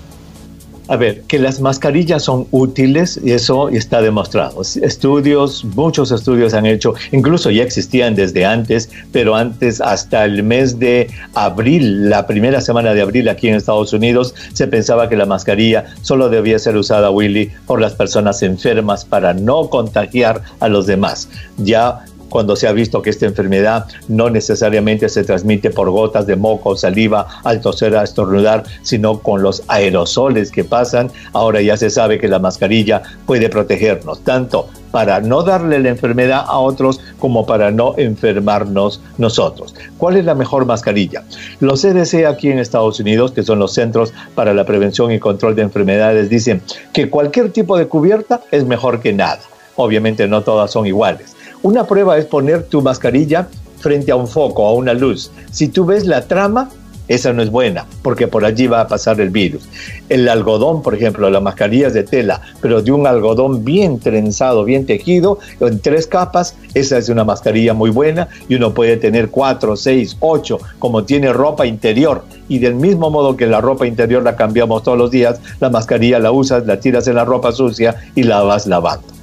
A 0.90 0.98
ver, 0.98 1.22
que 1.22 1.40
las 1.40 1.62
mascarillas 1.62 2.24
son 2.24 2.46
útiles 2.52 3.18
y 3.24 3.32
eso 3.32 3.70
está 3.70 4.02
demostrado. 4.02 4.62
Estudios, 4.62 5.64
muchos 5.64 6.12
estudios 6.12 6.54
han 6.54 6.66
hecho, 6.66 6.94
incluso 7.14 7.52
ya 7.52 7.64
existían 7.64 8.16
desde 8.16 8.44
antes, 8.44 8.90
pero 9.14 9.34
antes 9.36 9.80
hasta 9.80 10.26
el 10.26 10.44
mes 10.44 10.78
de 10.78 11.10
abril, 11.36 12.10
la 12.10 12.28
primera 12.28 12.60
semana 12.60 12.94
de 12.94 13.02
abril 13.02 13.30
aquí 13.30 13.48
en 13.48 13.56
Estados 13.56 13.94
Unidos, 13.94 14.36
se 14.52 14.68
pensaba 14.68 15.08
que 15.08 15.16
la 15.16 15.26
mascarilla 15.26 15.86
solo 16.02 16.28
debía 16.28 16.60
ser 16.60 16.76
usada, 16.76 17.12
Willy, 17.12 17.50
por 17.66 17.80
las 17.80 17.94
personas 17.94 18.44
enfermas 18.44 19.06
para 19.06 19.34
no 19.34 19.70
contagiar 19.70 20.42
a 20.60 20.68
los 20.68 20.86
demás. 20.86 21.30
Ya 21.60 22.04
cuando 22.34 22.56
se 22.56 22.68
ha 22.68 22.72
visto 22.72 23.04
que 23.04 23.12
esta 23.12 23.28
enfermedad 23.28 23.86
no 24.08 24.28
necesariamente 24.28 25.08
se 25.08 25.24
transmite 25.24 25.70
por 25.70 25.92
gotas 25.92 26.26
de 26.26 26.36
moco, 26.36 26.76
saliva, 26.76 27.28
al 27.44 27.62
toser, 27.62 27.96
a 27.96 28.04
estornudar, 28.04 28.64
sino 28.82 29.20
con 29.20 29.44
los 29.44 29.62
aerosoles 29.68 30.50
que 30.50 30.64
pasan. 30.64 31.12
Ahora 31.34 31.62
ya 31.62 31.78
se 31.78 31.92
sabe 31.92 32.18
que 32.18 32.28
la 32.28 32.40
mascarilla 32.40 33.04
puede 33.28 33.50
protegernos 33.50 34.24
tanto 34.24 34.68
para 34.90 35.22
no 35.22 35.44
darle 35.44 35.78
la 35.78 35.90
enfermedad 35.90 36.44
a 36.48 36.58
otros 36.58 37.02
como 37.20 37.46
para 37.46 37.70
no 37.70 37.94
enfermarnos 37.98 39.00
nosotros. 39.20 39.76
¿Cuál 40.00 40.18
es 40.18 40.26
la 40.26 40.34
mejor 40.34 40.66
mascarilla? 40.66 41.22
Los 41.60 41.84
CDC 41.84 42.26
aquí 42.26 42.50
en 42.50 42.58
Estados 42.58 43.00
Unidos, 43.00 43.32
que 43.34 43.44
son 43.44 43.60
los 43.60 43.76
Centros 43.76 44.12
para 44.34 44.56
la 44.56 44.66
Prevención 44.66 45.12
y 45.12 45.20
Control 45.20 45.56
de 45.56 45.62
Enfermedades, 45.62 46.32
dicen 46.32 46.64
que 46.94 47.12
cualquier 47.12 47.52
tipo 47.52 47.78
de 47.78 47.88
cubierta 47.88 48.42
es 48.50 48.66
mejor 48.66 49.02
que 49.02 49.14
nada. 49.14 49.42
Obviamente 49.76 50.28
no 50.28 50.42
todas 50.42 50.72
son 50.72 50.88
iguales. 50.88 51.36
Una 51.64 51.86
prueba 51.86 52.18
es 52.18 52.26
poner 52.26 52.64
tu 52.64 52.82
mascarilla 52.82 53.48
frente 53.80 54.12
a 54.12 54.18
un 54.18 54.28
foco, 54.28 54.68
a 54.68 54.74
una 54.74 54.94
luz. 54.94 55.32
Si 55.50 55.70
tú 55.70 55.86
ves 55.86 56.06
la 56.06 56.28
trama, 56.28 56.70
esa 57.08 57.32
no 57.32 57.42
es 57.42 57.50
buena, 57.50 57.86
porque 58.02 58.28
por 58.28 58.44
allí 58.44 58.68
va 58.68 58.82
a 58.82 58.88
pasar 58.90 59.22
el 59.22 59.30
virus. 59.30 59.70
El 60.10 60.28
algodón, 60.28 60.82
por 60.82 60.94
ejemplo, 60.94 61.30
la 61.30 61.40
mascarilla 61.40 61.88
es 61.88 61.94
de 61.94 62.04
tela, 62.04 62.42
pero 62.60 62.82
de 62.82 62.92
un 62.92 63.08
algodón 63.08 63.64
bien 63.64 64.00
trenzado, 64.00 64.66
bien 64.66 64.86
tejido, 64.86 65.40
en 65.62 65.80
tres 65.80 66.06
capas, 66.06 66.58
esa 66.74 66.98
es 66.98 67.08
una 67.08 67.24
mascarilla 67.24 67.74
muy 67.74 67.92
buena 67.92 68.28
y 68.50 68.56
uno 68.56 68.74
puede 68.74 68.98
tener 68.98 69.30
cuatro, 69.30 69.78
seis, 69.78 70.18
ocho, 70.20 70.60
como 70.80 71.06
tiene 71.06 71.32
ropa 71.32 71.66
interior. 71.66 72.26
Y 72.50 72.60
del 72.60 72.76
mismo 72.76 73.10
modo 73.10 73.38
que 73.38 73.48
la 73.48 73.62
ropa 73.62 73.88
interior 73.88 74.22
la 74.22 74.36
cambiamos 74.36 74.84
todos 74.84 74.98
los 74.98 75.12
días, 75.12 75.40
la 75.62 75.70
mascarilla 75.70 76.20
la 76.20 76.34
usas, 76.34 76.66
la 76.66 76.82
tiras 76.82 77.08
en 77.08 77.16
la 77.16 77.24
ropa 77.24 77.54
sucia 77.54 77.96
y 78.16 78.24
la 78.24 78.42
vas 78.44 78.68
lavando. 78.68 79.23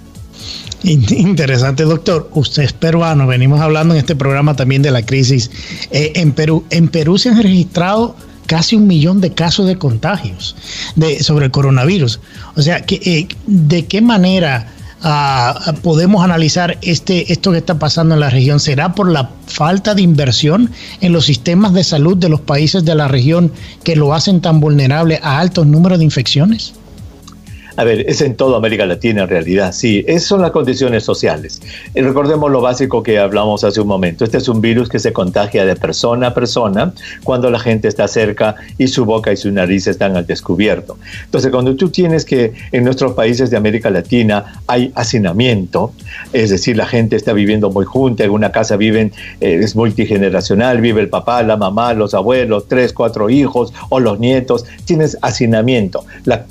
Interesante, 0.83 1.85
doctor. 1.85 2.31
Usted 2.35 2.63
es 2.63 2.73
peruano. 2.73 3.27
Venimos 3.27 3.61
hablando 3.61 3.95
en 3.95 4.01
este 4.01 4.17
programa 4.17 4.57
también 4.57 4.83
de 4.83 4.91
la 4.91 5.03
crisis 5.03 5.51
eh, 5.91 6.13
en 6.17 6.33
Perú. 6.33 6.65
En 6.71 6.89
Perú 6.89 7.19
se 7.19 7.29
han 7.29 7.43
registrado 7.43 8.17
casi 8.47 8.77
un 8.77 8.87
millón 8.87 9.21
de 9.21 9.33
casos 9.33 9.67
de 9.67 9.77
contagios 9.77 10.57
de, 10.97 11.23
sobre 11.23 11.47
el 11.47 11.51
coronavirus. 11.51 12.21
O 12.57 12.63
sea, 12.63 12.85
eh, 12.89 13.29
¿de 13.47 13.87
qué 13.87 14.01
manera 14.01 14.73
ah, 15.03 15.75
podemos 15.83 16.25
analizar 16.25 16.79
este, 16.83 17.33
esto 17.33 17.53
que 17.53 17.59
está 17.59 17.79
pasando 17.79 18.15
en 18.15 18.21
la 18.21 18.31
región? 18.31 18.59
¿Será 18.59 18.95
por 18.95 19.11
la 19.11 19.31
falta 19.47 19.95
de 19.95 20.03
inversión 20.03 20.71
en 21.01 21.13
los 21.13 21.27
sistemas 21.27 21.75
de 21.75 21.85
salud 21.85 22.17
de 22.17 22.31
los 22.31 22.41
países 22.41 22.85
de 22.85 22.95
la 22.95 23.07
región 23.07 23.53
que 23.85 23.97
lo 23.97 24.15
hacen 24.15 24.41
tan 24.41 24.61
vulnerable 24.61 25.21
a 25.23 25.39
altos 25.39 25.67
números 25.67 25.99
de 25.99 26.07
infecciones? 26.07 26.73
A 27.81 27.85
ver, 27.85 28.05
es 28.11 28.21
en 28.21 28.37
toda 28.37 28.59
América 28.59 28.85
Latina 28.85 29.23
en 29.23 29.29
realidad, 29.31 29.73
sí, 29.73 30.05
esas 30.07 30.25
son 30.25 30.43
las 30.43 30.51
condiciones 30.51 31.03
sociales. 31.03 31.63
Y 31.95 32.03
recordemos 32.03 32.51
lo 32.51 32.61
básico 32.61 33.03
que 33.03 33.19
hablamos 33.19 33.65
hace 33.65 33.81
un 33.81 33.89
momento, 33.89 34.23
este 34.23 34.37
es 34.37 34.49
un 34.51 34.61
virus 34.61 34.91
que 34.91 34.99
se 34.99 35.15
contagia 35.15 35.65
de 35.65 35.75
persona 35.77 36.27
a 36.27 36.35
persona 36.35 36.93
cuando 37.25 37.51
la 37.51 37.59
gente 37.59 37.89
está 37.89 38.07
cerca 38.07 38.55
y 38.77 38.89
su 38.89 39.07
boca 39.07 39.33
y 39.33 39.39
su 39.39 39.51
nariz 39.51 39.87
están 39.87 40.15
al 40.15 40.27
descubierto. 40.27 40.99
Entonces, 41.25 41.51
cuando 41.51 41.75
tú 41.75 41.89
tienes 41.89 42.27
que 42.27 42.53
en 42.71 42.85
nuestros 42.85 43.15
países 43.15 43.49
de 43.49 43.57
América 43.57 43.89
Latina 43.89 44.61
hay 44.67 44.93
hacinamiento, 44.95 45.95
es 46.35 46.51
decir, 46.51 46.77
la 46.77 46.85
gente 46.85 47.17
está 47.17 47.33
viviendo 47.33 47.71
muy 47.71 47.87
junta, 47.87 48.25
en 48.25 48.31
una 48.31 48.53
casa 48.53 48.77
viven, 48.77 49.11
eh, 49.41 49.59
es 49.63 49.75
multigeneracional, 49.75 50.83
vive 50.83 51.01
el 51.01 51.09
papá, 51.09 51.43
la 51.43 51.57
mamá, 51.57 51.95
los 51.95 52.13
abuelos, 52.13 52.69
tres, 52.69 52.93
cuatro 52.93 53.31
hijos 53.31 53.73
o 53.89 54.01
los 54.01 54.21
nietos, 54.21 54.67
tienes 54.85 55.17
hacinamiento. 55.23 56.05
La 56.27 56.45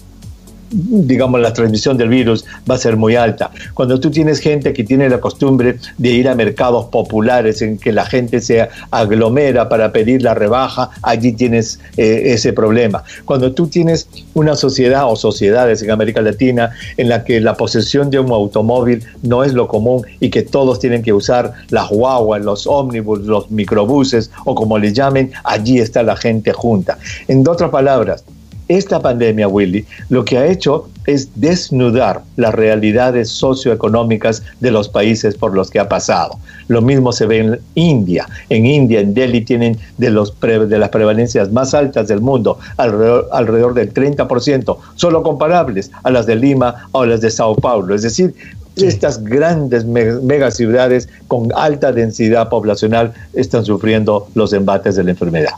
digamos, 0.71 1.41
la 1.41 1.53
transmisión 1.53 1.97
del 1.97 2.09
virus 2.09 2.45
va 2.69 2.75
a 2.75 2.77
ser 2.77 2.97
muy 2.97 3.15
alta. 3.15 3.51
Cuando 3.73 3.99
tú 3.99 4.11
tienes 4.11 4.39
gente 4.39 4.73
que 4.73 4.83
tiene 4.83 5.09
la 5.09 5.19
costumbre 5.19 5.77
de 5.97 6.09
ir 6.09 6.29
a 6.29 6.35
mercados 6.35 6.85
populares 6.85 7.61
en 7.61 7.77
que 7.77 7.91
la 7.91 8.05
gente 8.05 8.41
se 8.41 8.69
aglomera 8.91 9.69
para 9.69 9.91
pedir 9.91 10.21
la 10.21 10.33
rebaja, 10.33 10.89
allí 11.01 11.33
tienes 11.33 11.79
eh, 11.97 12.33
ese 12.33 12.53
problema. 12.53 13.03
Cuando 13.25 13.51
tú 13.53 13.67
tienes 13.67 14.07
una 14.33 14.55
sociedad 14.55 15.09
o 15.09 15.15
sociedades 15.15 15.81
en 15.81 15.91
América 15.91 16.21
Latina 16.21 16.71
en 16.97 17.09
la 17.09 17.23
que 17.23 17.39
la 17.39 17.55
posesión 17.55 18.09
de 18.09 18.19
un 18.19 18.31
automóvil 18.31 19.03
no 19.23 19.43
es 19.43 19.53
lo 19.53 19.67
común 19.67 20.05
y 20.19 20.29
que 20.29 20.43
todos 20.43 20.79
tienen 20.79 21.01
que 21.01 21.13
usar 21.13 21.53
las 21.69 21.89
guaguas, 21.89 22.43
los 22.43 22.67
ómnibus, 22.67 23.21
los 23.21 23.49
microbuses 23.51 24.31
o 24.45 24.55
como 24.55 24.77
le 24.77 24.93
llamen, 24.93 25.31
allí 25.43 25.79
está 25.79 26.03
la 26.03 26.15
gente 26.15 26.53
junta. 26.53 26.97
En 27.27 27.47
otras 27.47 27.69
palabras, 27.69 28.23
esta 28.69 29.01
pandemia, 29.01 29.47
Willy, 29.47 29.85
lo 30.09 30.23
que 30.23 30.37
ha 30.37 30.45
hecho 30.45 30.87
es 31.07 31.29
desnudar 31.35 32.21
las 32.37 32.53
realidades 32.53 33.29
socioeconómicas 33.29 34.43
de 34.59 34.69
los 34.69 34.87
países 34.87 35.35
por 35.35 35.55
los 35.55 35.71
que 35.71 35.79
ha 35.79 35.89
pasado. 35.89 36.37
Lo 36.67 36.83
mismo 36.83 37.11
se 37.11 37.25
ve 37.25 37.39
en 37.39 37.59
India. 37.73 38.27
En 38.49 38.67
India, 38.67 38.99
en 38.99 39.15
Delhi, 39.15 39.41
tienen 39.41 39.77
de, 39.97 40.11
los 40.11 40.39
de 40.39 40.77
las 40.77 40.89
prevalencias 40.89 41.51
más 41.51 41.73
altas 41.73 42.07
del 42.07 42.21
mundo, 42.21 42.59
alrededor, 42.77 43.27
alrededor 43.31 43.73
del 43.73 43.91
30%, 43.91 44.77
solo 44.95 45.23
comparables 45.23 45.89
a 46.03 46.11
las 46.11 46.27
de 46.27 46.35
Lima 46.35 46.87
o 46.91 47.01
a 47.01 47.07
las 47.07 47.21
de 47.21 47.31
Sao 47.31 47.55
Paulo. 47.55 47.95
Es 47.95 48.03
decir, 48.03 48.35
estas 48.75 49.23
grandes 49.23 49.83
megaciudades 49.83 51.09
con 51.27 51.51
alta 51.55 51.91
densidad 51.91 52.49
poblacional 52.49 53.13
están 53.33 53.65
sufriendo 53.65 54.27
los 54.35 54.53
embates 54.53 54.95
de 54.95 55.03
la 55.03 55.11
enfermedad. 55.11 55.53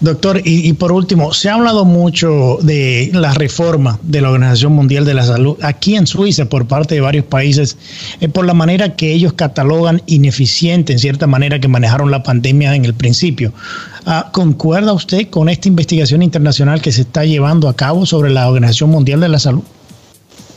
Doctor, 0.00 0.42
y, 0.44 0.70
por 0.74 0.92
último, 0.92 1.32
se 1.32 1.48
ha 1.48 1.54
hablado 1.54 1.86
mucho 1.86 2.58
de 2.60 3.10
la 3.14 3.32
reforma 3.32 3.98
de 4.02 4.20
la 4.20 4.30
Organización 4.30 4.72
Mundial 4.72 5.06
de 5.06 5.14
la 5.14 5.24
Salud 5.24 5.56
aquí 5.62 5.96
en 5.96 6.06
Suiza 6.06 6.44
por 6.44 6.66
parte 6.66 6.94
de 6.94 7.00
varios 7.00 7.24
países, 7.24 7.78
eh, 8.20 8.28
por 8.28 8.44
la 8.44 8.52
manera 8.52 8.94
que 8.94 9.12
ellos 9.12 9.32
catalogan 9.32 10.02
ineficiente, 10.06 10.92
en 10.92 10.98
cierta 10.98 11.26
manera, 11.26 11.60
que 11.60 11.68
manejaron 11.68 12.10
la 12.10 12.22
pandemia 12.22 12.74
en 12.74 12.84
el 12.84 12.92
principio. 12.92 13.54
Ah, 14.04 14.28
¿Concuerda 14.32 14.92
usted 14.92 15.28
con 15.30 15.48
esta 15.48 15.68
investigación 15.68 16.22
internacional 16.22 16.82
que 16.82 16.92
se 16.92 17.00
está 17.00 17.24
llevando 17.24 17.68
a 17.68 17.74
cabo 17.74 18.04
sobre 18.04 18.30
la 18.30 18.48
Organización 18.48 18.90
Mundial 18.90 19.20
de 19.20 19.28
la 19.30 19.38
Salud? 19.38 19.62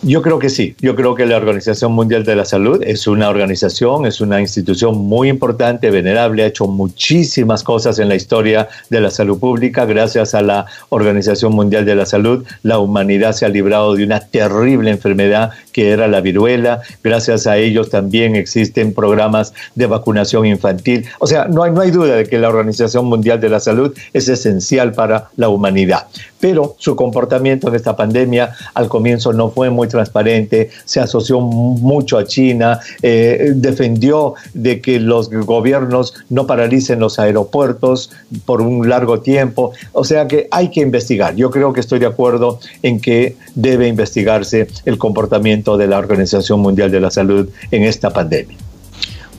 Yo 0.02 0.22
creo 0.22 0.40
que 0.40 0.50
sí. 0.50 0.76
Yo 0.80 0.96
creo 0.96 1.14
que 1.14 1.26
la 1.26 1.36
Organización 1.36 1.92
Mundial 1.92 2.24
de 2.24 2.34
la 2.34 2.46
Salud 2.46 2.82
es 2.86 3.06
una 3.06 3.28
organización, 3.28 4.06
es 4.06 4.22
una 4.22 4.40
institución 4.40 4.98
muy 4.98 5.28
importante, 5.28 5.92
venerable, 5.92 6.44
ha 6.44 6.48
hecho 6.48 6.68
muchísimas 6.68 7.64
cosas 7.64 8.00
en 8.00 8.08
la 8.08 8.16
historia 8.16 8.70
de 8.90 9.02
la 9.02 9.12
salud 9.12 9.38
pública. 9.38 9.84
Gracias 9.84 10.34
a 10.36 10.42
la 10.42 10.68
Organización 10.88 11.52
Mundial 11.52 11.84
de 11.84 11.96
la 11.96 12.06
Salud, 12.06 12.46
la 12.64 12.80
humanidad 12.80 13.34
se 13.34 13.46
ha 13.46 13.50
librado 13.50 13.94
de 13.96 14.06
una 14.06 14.22
terrible 14.22 14.90
enfermedad 14.90 15.52
que 15.74 15.90
era 15.90 16.08
la 16.08 16.22
viruela. 16.22 16.82
Gracias 17.04 17.46
a 17.46 17.58
ellos 17.58 17.90
también 17.90 18.38
existen 18.38 18.94
programas 18.94 19.54
de 19.76 19.86
vacunación 19.86 20.46
infantil. 20.46 21.08
O 21.20 21.28
sea, 21.28 21.50
no 21.50 21.64
hay, 21.64 21.72
no 21.72 21.82
hay 21.82 21.92
duda 21.92 22.16
de 22.16 22.26
que 22.26 22.40
la 22.40 22.48
Organización 22.48 23.06
Mundial 23.06 23.42
de 23.42 23.50
la 23.50 23.60
Salud 23.60 23.94
es 24.14 24.30
esencial 24.30 24.94
para 24.94 25.30
la 25.36 25.50
humanidad. 25.50 26.08
Pero 26.40 26.76
su 26.78 26.96
comportamiento 26.96 27.68
en 27.68 27.76
esta 27.76 27.98
pandemia 27.98 28.54
al 28.74 28.88
comienzo 28.88 29.34
no 29.34 29.50
fue 29.50 29.70
muy 29.70 29.89
transparente, 29.90 30.70
se 30.86 31.00
asoció 31.00 31.42
mucho 31.42 32.18
a 32.18 32.26
China, 32.26 32.80
eh, 33.02 33.52
defendió 33.56 34.36
de 34.54 34.80
que 34.80 35.00
los 35.00 35.30
gobiernos 35.30 36.14
no 36.30 36.48
paralicen 36.48 37.00
los 37.00 37.20
aeropuertos 37.20 38.12
por 38.46 38.62
un 38.62 38.88
largo 38.88 39.20
tiempo. 39.20 39.74
O 39.92 40.04
sea 40.04 40.28
que 40.28 40.48
hay 40.52 40.70
que 40.70 40.82
investigar. 40.82 41.36
Yo 41.36 41.50
creo 41.52 41.74
que 41.74 41.82
estoy 41.82 42.00
de 42.00 42.06
acuerdo 42.06 42.60
en 42.84 43.00
que 43.00 43.36
debe 43.56 43.88
investigarse 43.88 44.68
el 44.86 44.98
comportamiento 44.98 45.78
de 45.78 45.88
la 45.88 45.98
Organización 45.98 46.62
Mundial 46.62 46.92
de 46.92 47.00
la 47.00 47.12
Salud 47.12 47.50
en 47.72 47.84
esta 47.84 48.12
pandemia. 48.12 48.69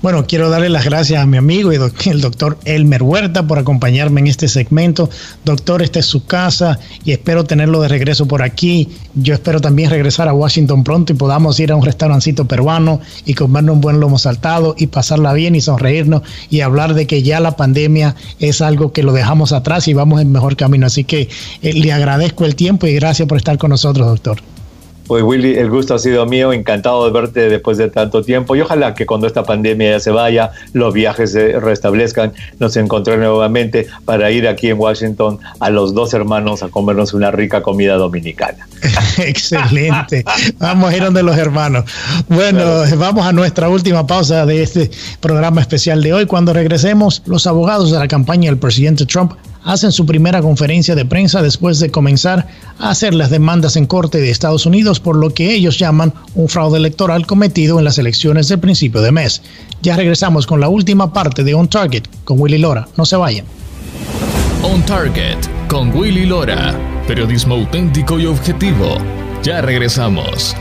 Bueno, 0.02 0.24
quiero 0.26 0.48
darle 0.48 0.70
las 0.70 0.86
gracias 0.86 1.22
a 1.22 1.26
mi 1.26 1.36
amigo 1.36 1.74
y 1.74 1.76
el 2.08 2.20
doctor 2.22 2.56
Elmer 2.64 3.02
Huerta 3.02 3.46
por 3.46 3.58
acompañarme 3.58 4.22
en 4.22 4.28
este 4.28 4.48
segmento. 4.48 5.10
Doctor, 5.44 5.82
esta 5.82 5.98
es 5.98 6.06
su 6.06 6.24
casa 6.24 6.78
y 7.04 7.12
espero 7.12 7.44
tenerlo 7.44 7.82
de 7.82 7.88
regreso 7.88 8.24
por 8.24 8.42
aquí. 8.42 8.88
Yo 9.14 9.34
espero 9.34 9.60
también 9.60 9.90
regresar 9.90 10.26
a 10.26 10.32
Washington 10.32 10.84
pronto 10.84 11.12
y 11.12 11.16
podamos 11.16 11.60
ir 11.60 11.70
a 11.70 11.76
un 11.76 11.84
restaurancito 11.84 12.46
peruano 12.46 13.00
y 13.26 13.34
comernos 13.34 13.74
un 13.74 13.82
buen 13.82 14.00
lomo 14.00 14.18
saltado 14.18 14.74
y 14.78 14.86
pasarla 14.86 15.34
bien 15.34 15.54
y 15.54 15.60
sonreírnos 15.60 16.22
y 16.48 16.62
hablar 16.62 16.94
de 16.94 17.06
que 17.06 17.22
ya 17.22 17.38
la 17.38 17.56
pandemia 17.56 18.16
es 18.38 18.62
algo 18.62 18.92
que 18.92 19.02
lo 19.02 19.12
dejamos 19.12 19.52
atrás 19.52 19.86
y 19.86 19.92
vamos 19.92 20.22
en 20.22 20.32
mejor 20.32 20.56
camino. 20.56 20.86
Así 20.86 21.04
que 21.04 21.28
eh, 21.60 21.74
le 21.74 21.92
agradezco 21.92 22.46
el 22.46 22.54
tiempo 22.54 22.86
y 22.86 22.94
gracias 22.94 23.28
por 23.28 23.36
estar 23.36 23.58
con 23.58 23.68
nosotros, 23.68 24.06
doctor. 24.06 24.40
Pues 25.10 25.24
Willy, 25.24 25.58
el 25.58 25.70
gusto 25.70 25.96
ha 25.96 25.98
sido 25.98 26.24
mío, 26.24 26.52
encantado 26.52 27.04
de 27.04 27.10
verte 27.10 27.48
después 27.48 27.76
de 27.78 27.90
tanto 27.90 28.22
tiempo 28.22 28.54
y 28.54 28.60
ojalá 28.60 28.94
que 28.94 29.06
cuando 29.06 29.26
esta 29.26 29.42
pandemia 29.42 29.90
ya 29.90 29.98
se 29.98 30.12
vaya, 30.12 30.52
los 30.72 30.94
viajes 30.94 31.32
se 31.32 31.58
restablezcan, 31.58 32.32
nos 32.60 32.76
encontremos 32.76 33.24
nuevamente 33.24 33.88
para 34.04 34.30
ir 34.30 34.46
aquí 34.46 34.68
en 34.68 34.78
Washington 34.78 35.40
a 35.58 35.68
los 35.68 35.94
dos 35.94 36.14
hermanos 36.14 36.62
a 36.62 36.68
comernos 36.68 37.12
una 37.12 37.32
rica 37.32 37.60
comida 37.60 37.96
dominicana. 37.96 38.68
Excelente, 39.18 40.24
vamos 40.60 40.92
a 40.92 40.96
ir 40.96 41.02
donde 41.02 41.24
los 41.24 41.36
hermanos. 41.36 41.86
Bueno, 42.28 42.84
vamos 42.96 43.26
a 43.26 43.32
nuestra 43.32 43.68
última 43.68 44.06
pausa 44.06 44.46
de 44.46 44.62
este 44.62 44.92
programa 45.18 45.60
especial 45.60 46.04
de 46.04 46.14
hoy. 46.14 46.26
Cuando 46.26 46.52
regresemos, 46.52 47.24
los 47.26 47.48
abogados 47.48 47.90
de 47.90 47.98
la 47.98 48.06
campaña 48.06 48.48
del 48.48 48.60
presidente 48.60 49.06
Trump 49.06 49.32
hacen 49.64 49.92
su 49.92 50.06
primera 50.06 50.40
conferencia 50.40 50.94
de 50.94 51.04
prensa 51.04 51.42
después 51.42 51.78
de 51.80 51.90
comenzar 51.90 52.46
a 52.78 52.90
hacer 52.90 53.14
las 53.14 53.30
demandas 53.30 53.76
en 53.76 53.86
corte 53.86 54.18
de 54.18 54.30
Estados 54.30 54.66
Unidos 54.66 55.00
por 55.00 55.16
lo 55.16 55.30
que 55.30 55.52
ellos 55.52 55.78
llaman 55.78 56.12
un 56.34 56.48
fraude 56.48 56.78
electoral 56.78 57.26
cometido 57.26 57.78
en 57.78 57.84
las 57.84 57.98
elecciones 57.98 58.48
del 58.48 58.60
principio 58.60 59.00
de 59.02 59.12
mes. 59.12 59.42
Ya 59.82 59.96
regresamos 59.96 60.46
con 60.46 60.60
la 60.60 60.68
última 60.68 61.12
parte 61.12 61.44
de 61.44 61.54
On 61.54 61.68
Target 61.68 62.04
con 62.24 62.40
Willy 62.40 62.58
Lora. 62.58 62.88
No 62.96 63.04
se 63.04 63.16
vayan. 63.16 63.44
On 64.62 64.82
Target 64.84 65.38
con 65.68 65.94
Willy 65.96 66.26
Lora. 66.26 66.74
Periodismo 67.06 67.54
auténtico 67.54 68.18
y 68.18 68.26
objetivo. 68.26 68.98
Ya 69.42 69.60
regresamos. 69.60 70.54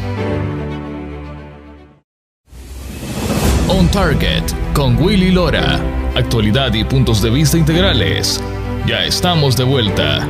On 3.68 3.88
Target 3.90 4.44
con 4.74 5.02
Willy 5.02 5.32
Lora. 5.32 5.80
Actualidad 6.16 6.74
y 6.74 6.84
puntos 6.84 7.22
de 7.22 7.30
vista 7.30 7.58
integrales 7.58 8.42
ya 8.90 9.06
estamos 9.06 9.56
de 9.56 9.64
vuelta. 9.64 10.28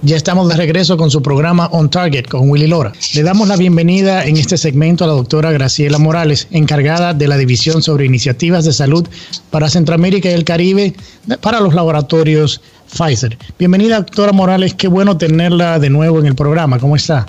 Ya 0.00 0.16
estamos 0.16 0.48
de 0.48 0.56
regreso 0.56 0.96
con 0.96 1.10
su 1.10 1.20
programa 1.20 1.66
On 1.66 1.90
Target 1.90 2.26
con 2.26 2.48
Willy 2.48 2.66
Lora. 2.66 2.92
Le 3.14 3.22
damos 3.22 3.48
la 3.48 3.56
bienvenida 3.56 4.24
en 4.24 4.38
este 4.38 4.56
segmento 4.56 5.04
a 5.04 5.08
la 5.08 5.12
doctora 5.12 5.52
Graciela 5.52 5.98
Morales, 5.98 6.48
encargada 6.52 7.12
de 7.12 7.28
la 7.28 7.36
División 7.36 7.82
sobre 7.82 8.06
Iniciativas 8.06 8.64
de 8.64 8.72
Salud 8.72 9.06
para 9.50 9.68
Centroamérica 9.68 10.30
y 10.30 10.32
el 10.32 10.44
Caribe 10.44 10.94
para 11.42 11.60
los 11.60 11.74
laboratorios 11.74 12.62
Pfizer. 12.90 13.36
Bienvenida, 13.58 13.98
doctora 13.98 14.32
Morales. 14.32 14.72
Qué 14.72 14.88
bueno 14.88 15.18
tenerla 15.18 15.78
de 15.78 15.90
nuevo 15.90 16.18
en 16.18 16.24
el 16.24 16.34
programa. 16.34 16.78
¿Cómo 16.78 16.96
está? 16.96 17.26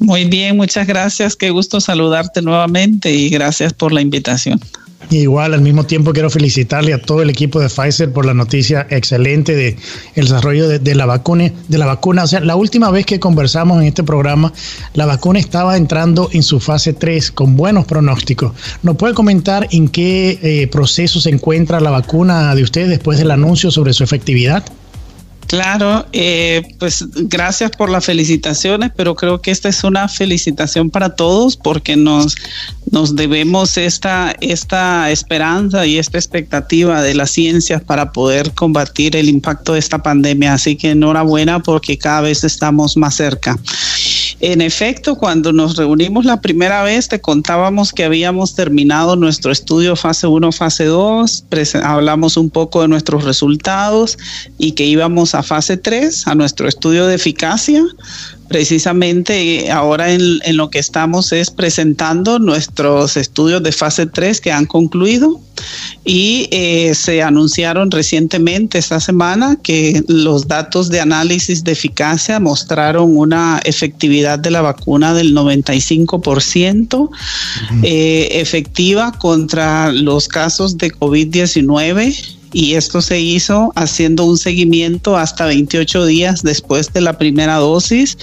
Muy 0.00 0.24
bien, 0.24 0.56
muchas 0.56 0.88
gracias. 0.88 1.36
Qué 1.36 1.50
gusto 1.50 1.80
saludarte 1.80 2.42
nuevamente 2.42 3.12
y 3.12 3.28
gracias 3.28 3.74
por 3.74 3.92
la 3.92 4.00
invitación. 4.00 4.58
Igual, 5.10 5.54
al 5.54 5.60
mismo 5.60 5.84
tiempo 5.84 6.12
quiero 6.12 6.30
felicitarle 6.30 6.94
a 6.94 7.00
todo 7.00 7.22
el 7.22 7.30
equipo 7.30 7.60
de 7.60 7.68
Pfizer 7.68 8.12
por 8.12 8.26
la 8.26 8.34
noticia 8.34 8.86
excelente 8.90 9.54
de 9.54 9.76
el 10.14 10.24
desarrollo 10.24 10.68
de, 10.68 10.94
la 10.94 11.06
vacuna, 11.06 11.52
de 11.68 11.78
la 11.78 11.86
vacuna. 11.86 12.24
O 12.24 12.26
sea, 12.26 12.40
la 12.40 12.56
última 12.56 12.90
vez 12.90 13.06
que 13.06 13.20
conversamos 13.20 13.80
en 13.80 13.88
este 13.88 14.02
programa, 14.02 14.52
la 14.94 15.06
vacuna 15.06 15.38
estaba 15.38 15.76
entrando 15.76 16.28
en 16.32 16.42
su 16.42 16.60
fase 16.60 16.92
3 16.92 17.32
con 17.32 17.56
buenos 17.56 17.86
pronósticos. 17.86 18.52
¿Nos 18.82 18.96
puede 18.96 19.14
comentar 19.14 19.68
en 19.70 19.88
qué 19.88 20.38
eh, 20.42 20.66
proceso 20.68 21.20
se 21.20 21.30
encuentra 21.30 21.80
la 21.80 21.90
vacuna 21.90 22.54
de 22.54 22.62
usted 22.62 22.88
después 22.88 23.18
del 23.18 23.30
anuncio 23.30 23.70
sobre 23.70 23.92
su 23.92 24.04
efectividad? 24.04 24.64
Claro, 25.46 26.06
eh, 26.12 26.62
pues 26.78 27.04
gracias 27.14 27.70
por 27.72 27.90
las 27.90 28.04
felicitaciones, 28.04 28.90
pero 28.96 29.14
creo 29.14 29.40
que 29.40 29.50
esta 29.50 29.68
es 29.68 29.84
una 29.84 30.08
felicitación 30.08 30.90
para 30.90 31.14
todos 31.16 31.56
porque 31.56 31.96
nos, 31.96 32.34
nos 32.90 33.14
debemos 33.14 33.76
esta, 33.76 34.34
esta 34.40 35.10
esperanza 35.10 35.86
y 35.86 35.98
esta 35.98 36.18
expectativa 36.18 37.02
de 37.02 37.14
las 37.14 37.30
ciencias 37.30 37.82
para 37.82 38.12
poder 38.12 38.52
combatir 38.52 39.16
el 39.16 39.28
impacto 39.28 39.74
de 39.74 39.80
esta 39.80 40.02
pandemia. 40.02 40.54
Así 40.54 40.76
que 40.76 40.90
enhorabuena 40.90 41.60
porque 41.60 41.98
cada 41.98 42.22
vez 42.22 42.44
estamos 42.44 42.96
más 42.96 43.14
cerca. 43.14 43.58
En 44.40 44.60
efecto, 44.60 45.16
cuando 45.16 45.52
nos 45.52 45.76
reunimos 45.76 46.24
la 46.24 46.40
primera 46.40 46.82
vez, 46.82 47.08
te 47.08 47.20
contábamos 47.20 47.92
que 47.92 48.04
habíamos 48.04 48.54
terminado 48.54 49.16
nuestro 49.16 49.52
estudio 49.52 49.96
fase 49.96 50.26
1, 50.26 50.52
fase 50.52 50.84
2, 50.84 51.44
hablamos 51.82 52.36
un 52.36 52.50
poco 52.50 52.82
de 52.82 52.88
nuestros 52.88 53.24
resultados 53.24 54.18
y 54.58 54.72
que 54.72 54.84
íbamos 54.84 55.34
a 55.34 55.42
fase 55.42 55.76
3, 55.76 56.26
a 56.26 56.34
nuestro 56.34 56.68
estudio 56.68 57.06
de 57.06 57.14
eficacia. 57.14 57.82
Precisamente 58.48 59.70
ahora 59.70 60.12
en, 60.12 60.20
en 60.44 60.56
lo 60.56 60.68
que 60.68 60.78
estamos 60.78 61.32
es 61.32 61.50
presentando 61.50 62.38
nuestros 62.38 63.16
estudios 63.16 63.62
de 63.62 63.72
fase 63.72 64.06
3 64.06 64.40
que 64.40 64.52
han 64.52 64.66
concluido 64.66 65.40
y 66.04 66.48
eh, 66.50 66.94
se 66.94 67.22
anunciaron 67.22 67.90
recientemente 67.90 68.78
esta 68.78 69.00
semana 69.00 69.56
que 69.62 70.02
los 70.08 70.48
datos 70.48 70.90
de 70.90 71.00
análisis 71.00 71.64
de 71.64 71.72
eficacia 71.72 72.40
mostraron 72.40 73.16
una 73.16 73.60
efectividad 73.64 74.38
de 74.38 74.50
la 74.50 74.60
vacuna 74.60 75.14
del 75.14 75.34
95% 75.34 77.10
eh, 77.82 78.28
efectiva 78.32 79.12
contra 79.12 79.92
los 79.92 80.28
casos 80.28 80.76
de 80.76 80.92
COVID-19 80.92 82.43
y 82.54 82.74
esto 82.74 83.02
se 83.02 83.20
hizo 83.20 83.72
haciendo 83.74 84.24
un 84.24 84.38
seguimiento 84.38 85.16
hasta 85.18 85.44
28 85.46 86.06
días 86.06 86.42
después 86.42 86.92
de 86.92 87.00
la 87.00 87.18
primera 87.18 87.56
dosis, 87.56 88.16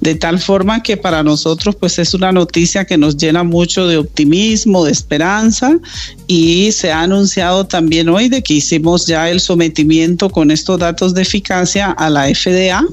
de 0.00 0.16
tal 0.16 0.40
forma 0.40 0.82
que 0.82 0.96
para 0.96 1.22
nosotros 1.22 1.76
pues 1.76 1.98
es 2.00 2.12
una 2.12 2.32
noticia 2.32 2.84
que 2.84 2.98
nos 2.98 3.16
llena 3.16 3.44
mucho 3.44 3.86
de 3.86 3.96
optimismo, 3.96 4.84
de 4.84 4.90
esperanza 4.90 5.78
y 6.26 6.72
se 6.72 6.90
ha 6.90 7.02
anunciado 7.02 7.66
también 7.66 8.08
hoy 8.08 8.28
de 8.28 8.42
que 8.42 8.54
hicimos 8.54 9.06
ya 9.06 9.30
el 9.30 9.40
sometimiento 9.40 10.30
con 10.30 10.50
estos 10.50 10.80
datos 10.80 11.14
de 11.14 11.22
eficacia 11.22 11.92
a 11.92 12.10
la 12.10 12.26
FDA. 12.26 12.84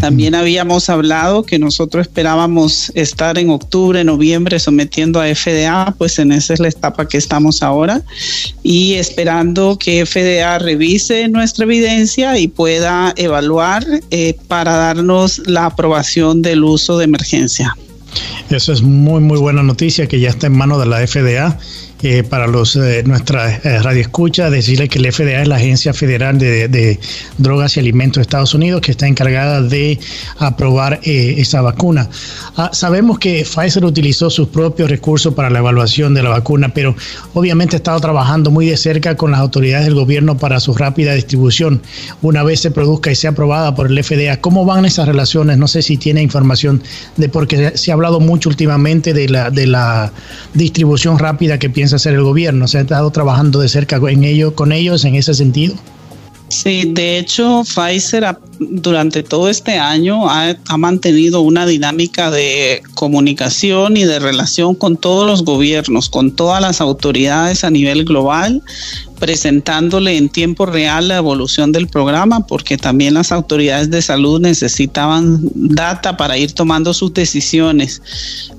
También 0.00 0.34
habíamos 0.34 0.88
hablado 0.88 1.42
que 1.42 1.58
nosotros 1.58 2.06
esperábamos 2.06 2.90
estar 2.94 3.36
en 3.36 3.50
octubre, 3.50 4.02
noviembre 4.04 4.58
sometiendo 4.58 5.20
a 5.20 5.26
FDA, 5.26 5.94
pues 5.98 6.18
en 6.18 6.32
esa 6.32 6.54
es 6.54 6.60
la 6.60 6.68
etapa 6.68 7.06
que 7.06 7.18
estamos 7.18 7.62
ahora 7.62 8.02
y 8.62 8.94
esperando 8.94 9.78
que 9.78 10.06
FDA 10.06 10.29
revise 10.58 11.28
nuestra 11.28 11.64
evidencia 11.64 12.38
y 12.38 12.48
pueda 12.48 13.12
evaluar 13.16 13.84
eh, 14.10 14.36
para 14.48 14.76
darnos 14.76 15.42
la 15.46 15.66
aprobación 15.66 16.42
del 16.42 16.64
uso 16.64 16.98
de 16.98 17.04
emergencia. 17.04 17.76
Eso 18.50 18.72
es 18.72 18.82
muy, 18.82 19.20
muy 19.20 19.38
buena 19.38 19.62
noticia 19.62 20.08
que 20.08 20.18
ya 20.18 20.30
está 20.30 20.48
en 20.48 20.56
manos 20.56 20.80
de 20.80 20.86
la 20.86 21.06
FDA 21.06 21.58
para 22.28 22.46
los 22.46 22.76
eh, 22.76 23.02
nuestra 23.04 23.56
eh, 23.56 23.78
radioescucha, 23.82 24.48
decirle 24.48 24.88
que 24.88 24.98
el 24.98 25.12
FDA 25.12 25.42
es 25.42 25.48
la 25.48 25.56
Agencia 25.56 25.92
Federal 25.92 26.38
de, 26.38 26.98
Drogas 27.36 27.76
y 27.76 27.80
Alimentos 27.80 28.16
de 28.16 28.22
Estados 28.22 28.54
Unidos 28.54 28.80
que 28.80 28.90
está 28.90 29.06
encargada 29.06 29.60
de 29.60 29.98
aprobar 30.38 31.00
eh, 31.02 31.34
esa 31.38 31.60
vacuna. 31.60 32.08
Ah, 32.56 32.70
sabemos 32.72 33.18
que 33.18 33.44
Pfizer 33.44 33.84
utilizó 33.84 34.30
sus 34.30 34.48
propios 34.48 34.88
recursos 34.88 35.34
para 35.34 35.50
la 35.50 35.58
evaluación 35.58 36.14
de 36.14 36.22
la 36.22 36.30
vacuna, 36.30 36.70
pero 36.72 36.96
obviamente 37.34 37.76
ha 37.76 37.78
estado 37.78 38.00
trabajando 38.00 38.50
muy 38.50 38.64
de 38.66 38.78
cerca 38.78 39.16
con 39.16 39.32
las 39.32 39.40
autoridades 39.40 39.84
del 39.84 39.94
gobierno 39.94 40.38
para 40.38 40.58
su 40.58 40.72
rápida 40.72 41.12
distribución. 41.12 41.82
Una 42.22 42.42
vez 42.42 42.60
se 42.60 42.70
produzca 42.70 43.10
y 43.10 43.14
sea 43.14 43.30
aprobada 43.30 43.74
por 43.74 43.88
el 43.88 44.02
FDA, 44.02 44.40
¿cómo 44.40 44.64
van 44.64 44.86
esas 44.86 45.06
relaciones? 45.06 45.58
No 45.58 45.68
sé 45.68 45.82
si 45.82 45.98
tiene 45.98 46.22
información 46.22 46.82
de 47.16 47.28
porque 47.28 47.76
se 47.76 47.90
ha 47.90 47.94
hablado 47.94 48.20
mucho 48.20 48.48
últimamente 48.48 49.12
de 49.12 49.28
la, 49.28 49.50
de 49.50 49.66
la 49.66 50.12
distribución 50.54 51.18
rápida 51.18 51.58
que 51.58 51.68
piensa 51.68 51.89
hacer 51.96 52.14
el 52.14 52.22
gobierno. 52.22 52.68
¿Se 52.68 52.78
ha 52.78 52.80
estado 52.82 53.10
trabajando 53.10 53.60
de 53.60 53.68
cerca 53.68 53.96
en 53.96 54.24
ello, 54.24 54.54
con 54.54 54.72
ellos 54.72 55.04
en 55.04 55.14
ese 55.14 55.34
sentido? 55.34 55.74
Sí, 56.48 56.90
de 56.92 57.18
hecho, 57.18 57.62
Pfizer 57.62 58.36
durante 58.58 59.22
todo 59.22 59.48
este 59.48 59.78
año 59.78 60.28
ha, 60.28 60.56
ha, 60.66 60.76
mantenido 60.76 61.42
una 61.42 61.64
dinámica 61.64 62.32
de 62.32 62.82
comunicación 62.94 63.96
y 63.96 64.04
de 64.04 64.18
relación 64.18 64.74
con 64.74 64.96
todos 64.96 65.28
los 65.28 65.44
gobiernos, 65.44 66.10
con 66.10 66.32
todas 66.32 66.60
las 66.60 66.80
autoridades 66.80 67.62
a 67.62 67.70
nivel 67.70 68.04
global 68.04 68.62
presentándole 69.20 70.16
en 70.16 70.30
tiempo 70.30 70.66
real 70.66 71.08
la 71.08 71.18
evolución 71.18 71.70
del 71.70 71.86
programa, 71.86 72.46
porque 72.46 72.78
también 72.78 73.14
las 73.14 73.30
autoridades 73.30 73.90
de 73.90 74.02
salud 74.02 74.40
necesitaban 74.40 75.40
data 75.54 76.16
para 76.16 76.38
ir 76.38 76.52
tomando 76.52 76.94
sus 76.94 77.12
decisiones. 77.12 78.02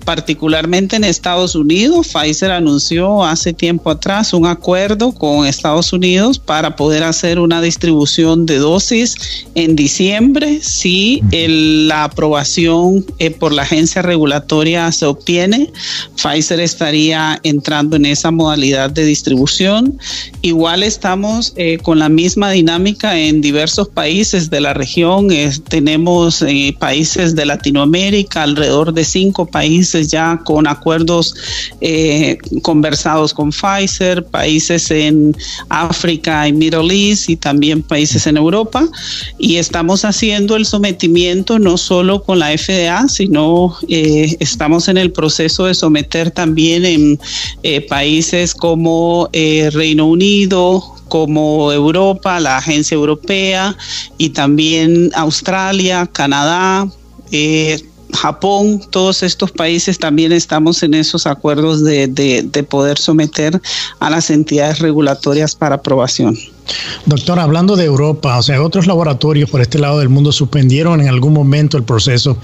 Particularmente 0.06 0.95
en 0.95 1.04
Estados 1.04 1.56
Unidos, 1.56 2.08
Pfizer 2.08 2.52
anunció 2.52 3.24
hace 3.24 3.54
tiempo 3.54 3.89
atrás 3.89 4.34
un 4.34 4.45
acuerdo 4.45 5.12
con 5.12 5.45
Estados 5.45 5.93
Unidos 5.93 6.39
para 6.39 6.76
poder 6.76 7.04
hacer 7.04 7.39
una 7.39 7.62
distribución 7.62 8.45
de 8.45 8.58
dosis 8.58 9.15
en 9.56 9.76
diciembre 9.76 10.60
si 10.62 11.21
la 11.32 12.06
aprobación 12.06 13.06
eh, 13.19 13.32
por 13.32 13.52
la 13.52 13.63
agencia 13.63 14.02
regulatoria 14.02 14.91
se 14.91 15.06
obtiene. 15.06 15.71
Pfizer 16.15 16.60
estaría 16.60 17.39
entrando 17.43 17.95
en 17.95 18.06
esa 18.06 18.30
modalidad 18.32 18.91
de 18.91 19.06
distribución 19.06 19.97
y 20.41 20.51
Igual 20.52 20.84
estamos 20.84 21.54
eh, 21.56 21.78
con 21.82 21.98
la 21.98 22.10
misma 22.10 22.52
dinámica 22.52 23.18
en 23.18 23.40
diversos 23.40 23.88
países 23.88 24.50
de 24.50 24.60
la 24.60 24.74
región. 24.74 25.30
tenemos 25.70 26.42
eh, 26.42 26.76
países 26.78 27.36
de 27.38 27.46
Latinoamérica, 27.46 28.44
alrededor 28.44 28.94
de 28.94 29.06
cinco 29.06 29.46
países 29.46 30.10
ya 30.10 30.42
con 30.44 30.68
acuerdos 30.68 31.36
eh, 31.80 32.38
conversados 32.64 33.34
con 33.34 33.52
Pfizer, 33.52 34.26
países 34.26 34.92
en 34.92 35.34
África 35.70 36.46
y 36.50 36.52
Middle 36.52 36.94
East 36.94 37.30
y 37.30 37.38
también 37.38 37.82
países 37.82 38.28
en 38.28 38.36
Europa. 38.36 38.86
Y 39.40 39.56
estamos 39.56 40.04
haciendo 40.04 40.58
el 40.58 40.66
sometimiento 40.66 41.60
no 41.60 41.78
solo 41.78 42.24
con 42.24 42.40
la 42.40 42.50
FDA, 42.58 43.08
sino 43.08 43.78
estamos 43.88 44.90
en 44.90 44.98
el 44.98 45.14
proceso 45.14 45.64
de 45.68 45.76
someter 45.76 46.30
también 46.30 46.84
en 46.84 47.20
países 47.88 48.54
como 48.54 49.30
Reino 49.32 50.08
Unido 50.08 50.40
como 50.47 51.71
Europa, 51.71 52.39
la 52.39 52.58
Agencia 52.58 52.95
Europea 52.95 53.75
y 54.17 54.30
también 54.30 55.12
Australia, 55.13 56.08
Canadá, 56.12 56.88
eh, 57.32 57.82
Japón, 58.13 58.82
todos 58.89 59.23
estos 59.23 59.51
países 59.51 59.97
también 59.97 60.32
estamos 60.32 60.84
en 60.84 60.93
esos 60.93 61.25
acuerdos 61.27 61.84
de, 61.84 62.08
de, 62.08 62.63
poder 62.63 62.97
someter 62.97 63.62
a 63.99 64.10
las 64.10 64.30
entidades 64.30 64.80
regulatorias 64.80 65.56
para 65.56 65.75
aprobación. 65.75 66.38
Doctor, 67.05 67.39
hablando 67.39 67.75
de 67.75 67.86
Europa, 67.86 68.38
o 68.38 68.43
sea, 68.43 68.62
otros 68.62 68.88
laboratorios 68.88 69.49
por 69.49 69.62
este 69.62 69.79
lado 69.79 69.99
del 69.99 70.10
mundo 70.10 70.31
suspendieron 70.31 71.01
en 71.01 71.07
algún 71.07 71.34
momento 71.34 71.77
el 71.77 71.84
proceso 71.84 72.38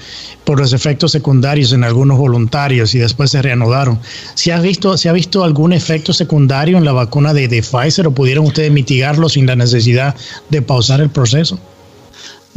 por 0.43 0.59
los 0.59 0.73
efectos 0.73 1.11
secundarios 1.11 1.73
en 1.73 1.83
algunos 1.83 2.17
voluntarios 2.17 2.93
y 2.95 2.99
después 2.99 3.31
se 3.31 3.41
reanudaron. 3.41 3.99
¿Se 4.33 4.51
ha 4.51 4.59
visto, 4.59 4.97
¿se 4.97 5.09
ha 5.09 5.13
visto 5.13 5.43
algún 5.43 5.73
efecto 5.73 6.13
secundario 6.13 6.77
en 6.77 6.85
la 6.85 6.93
vacuna 6.93 7.33
de, 7.33 7.47
de 7.47 7.61
Pfizer 7.61 8.07
o 8.07 8.11
pudieron 8.11 8.45
ustedes 8.45 8.71
mitigarlo 8.71 9.29
sin 9.29 9.45
la 9.45 9.55
necesidad 9.55 10.15
de 10.49 10.61
pausar 10.61 11.01
el 11.01 11.09
proceso? 11.09 11.59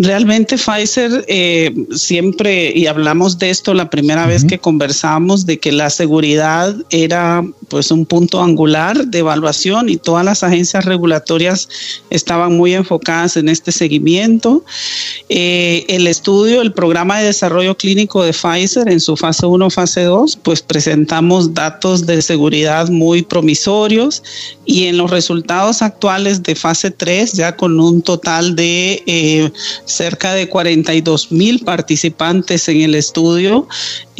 Realmente 0.03 0.57
Pfizer 0.57 1.27
eh, 1.29 1.75
siempre, 1.95 2.73
y 2.75 2.87
hablamos 2.87 3.39
de 3.39 3.51
esto 3.51 3.75
la 3.75 3.91
primera 3.91 4.27
vez 4.27 4.47
que 4.47 4.59
conversamos, 4.59 5.45
de 5.45 5.59
que 5.59 5.73
la 5.73 5.91
seguridad 5.91 6.75
era 6.89 7.45
pues 7.69 7.91
un 7.91 8.07
punto 8.07 8.43
angular 8.43 9.07
de 9.07 9.19
evaluación 9.19 9.91
y 9.91 9.99
todas 9.99 10.25
las 10.25 10.43
agencias 10.43 10.87
regulatorias 10.87 11.69
estaban 12.09 12.57
muy 12.57 12.73
enfocadas 12.73 13.37
en 13.37 13.51
este 13.51 13.73
seguimiento. 13.73 14.65
Eh, 15.29 15.85
el 15.89 16.07
estudio, 16.07 16.63
el 16.63 16.73
programa 16.73 17.19
de 17.19 17.27
desarrollo 17.27 17.77
clínico 17.77 18.23
de 18.23 18.33
Pfizer 18.33 18.89
en 18.89 19.01
su 19.01 19.19
fase 19.19 19.45
1, 19.45 19.69
fase 19.69 20.05
2, 20.05 20.39
pues 20.43 20.63
presentamos 20.63 21.53
datos 21.53 22.07
de 22.07 22.23
seguridad 22.23 22.89
muy 22.89 23.21
promisorios 23.21 24.23
y 24.65 24.87
en 24.87 24.97
los 24.97 25.11
resultados 25.11 25.83
actuales 25.83 26.43
de 26.43 26.55
fase 26.55 26.91
3, 26.91 27.35
ya 27.35 27.55
con 27.55 27.79
un 27.79 28.01
total 28.01 28.57
de... 28.57 29.03
Eh, 29.07 29.51
cerca 29.90 30.35
de 30.35 30.48
42 30.48 31.33
mil 31.33 31.64
participantes 31.64 32.68
en 32.68 32.81
el 32.81 32.94
estudio. 32.94 33.68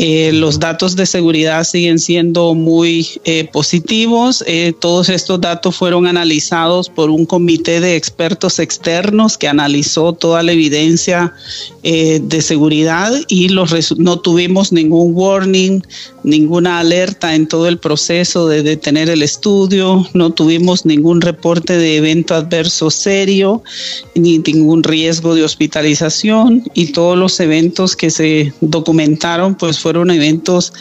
Eh, 0.03 0.33
los 0.33 0.59
datos 0.59 0.97
de 0.97 1.05
seguridad 1.05 1.63
siguen 1.63 1.99
siendo 1.99 2.55
muy 2.55 3.07
eh, 3.27 3.47
positivos. 3.53 4.43
Eh, 4.47 4.73
todos 4.81 5.11
estos 5.11 5.39
datos 5.43 5.77
fueron 5.77 6.07
analizados 6.07 6.89
por 6.89 7.11
un 7.11 7.27
comité 7.27 7.81
de 7.81 7.97
expertos 7.97 8.61
externos 8.61 9.37
que 9.37 9.47
analizó 9.47 10.15
toda 10.15 10.43
la 10.43 10.53
evidencia 10.53 11.35
de 11.83 12.43
seguridad 12.43 13.11
y 13.29 13.49
los 13.49 13.99
no 13.99 14.19
tuvimos 14.19 14.71
ningún 14.71 15.13
warning, 15.15 15.83
ninguna 16.25 16.79
alerta 16.79 17.35
en 17.35 17.47
todo 17.47 17.69
el 17.69 17.79
proceso 17.79 18.49
de 18.49 18.63
detener 18.63 19.09
el 19.09 19.23
estudio, 19.23 20.07
no 20.13 20.31
tuvimos 20.31 20.85
ningún 20.85 21.23
reporte 21.23 21.79
de 21.79 21.97
evento 21.97 22.35
adverso 22.35 22.91
serio, 22.91 23.63
ni 24.15 24.39
ningún 24.39 24.83
riesgo 24.83 25.35
de 25.35 25.43
hospitalización 25.43 26.65
y 26.75 26.93
todos 26.93 27.17
los 27.17 27.41
eventos 27.41 27.97
que 27.97 28.11
se 28.11 28.53
documentaron 28.61 29.55
pues 29.55 29.79
fueron 29.79 29.90
eventos 29.97 30.73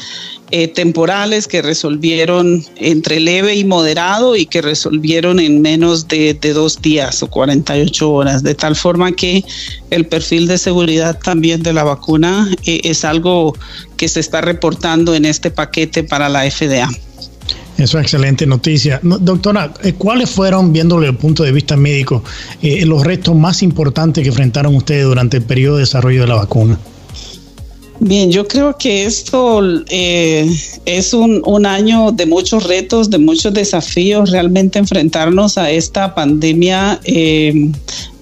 eh, 0.52 0.67
temporales 0.67 1.48
que 1.48 1.62
resolvieron 1.62 2.65
entre 2.78 3.19
leve 3.19 3.56
y 3.56 3.63
moderado 3.63 4.36
y 4.36 4.48
que 4.48 4.63
resolvieron 4.63 5.39
en 5.39 5.62
menos 5.62 6.08
de, 6.08 6.34
dos 6.34 6.82
días 6.82 7.22
o 7.22 7.28
48 7.28 8.12
horas, 8.12 8.41
de 8.41 8.56
tal 8.56 8.76
forma 8.76 9.12
que 9.12 9.43
el 9.91 10.08
perfil 10.08 10.48
de 10.48 10.58
seguridad 10.58 11.19
también 11.24 11.62
de 11.62 11.72
la 11.72 11.84
vacuna 11.84 12.52
eh, 12.65 12.82
es 12.84 13.06
algo 13.06 13.56
que 13.95 14.08
se 14.08 14.22
está 14.22 14.41
reportando 14.41 15.13
en 15.13 15.26
este 15.26 15.52
paquete 15.52 16.04
para 16.04 16.30
la 16.30 16.50
FDA. 16.50 16.89
Eso 17.78 18.00
es 18.00 18.04
excelente 18.04 18.48
noticia. 18.48 19.00
Doctora, 19.04 19.72
eh, 19.84 19.93
¿cuáles 19.93 20.32
fueron, 20.32 20.74
viéndolo 20.74 21.02
desde 21.02 21.12
el 21.12 21.17
punto 21.17 21.43
de 21.43 21.52
vista 21.52 21.78
médico, 21.78 22.24
los 22.62 23.04
retos 23.04 23.36
más 23.36 23.62
importantes 23.62 24.24
que 24.24 24.30
enfrentaron 24.30 24.76
ustedes 24.76 25.06
durante 25.06 25.38
el 25.38 25.43
periodo 25.43 25.76
de 25.76 25.82
desarrollo 25.82 26.22
de 26.22 26.28
la 26.28 26.36
vacuna? 26.36 26.80
Bien, 28.02 28.32
yo 28.32 28.48
creo 28.48 28.78
que 28.78 29.04
esto 29.04 29.62
eh, 29.90 30.50
es 30.86 31.14
un, 31.14 31.42
un, 31.46 31.66
año 31.66 32.14
de 32.14 32.26
muchos 32.26 32.64
retos, 32.64 33.10
de 33.10 33.18
muchos 33.18 33.54
desafíos. 33.54 34.32
Realmente 34.32 34.80
enfrentarnos 34.80 35.58
a 35.58 35.70
esta 35.70 36.16
pandemia 36.16 37.02
eh, 37.04 37.70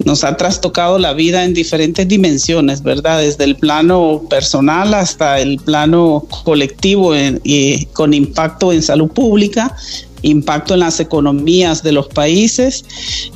nos 0.04 0.24
ha 0.24 0.36
trastocado 0.36 0.98
la 0.98 1.12
vida 1.12 1.44
en 1.44 1.54
diferentes 1.54 2.08
dimensiones, 2.08 2.82
¿verdad? 2.82 3.20
Desde 3.20 3.44
el 3.44 3.54
plano 3.54 4.24
personal 4.28 4.94
hasta 4.94 5.38
el 5.38 5.58
plano 5.58 6.26
colectivo 6.44 7.12
y 7.44 7.84
con 7.92 8.14
impacto 8.14 8.72
en 8.72 8.82
salud 8.82 9.08
pública 9.08 9.76
impacto 10.22 10.74
en 10.74 10.80
las 10.80 11.00
economías 11.00 11.82
de 11.82 11.92
los 11.92 12.08
países 12.08 12.84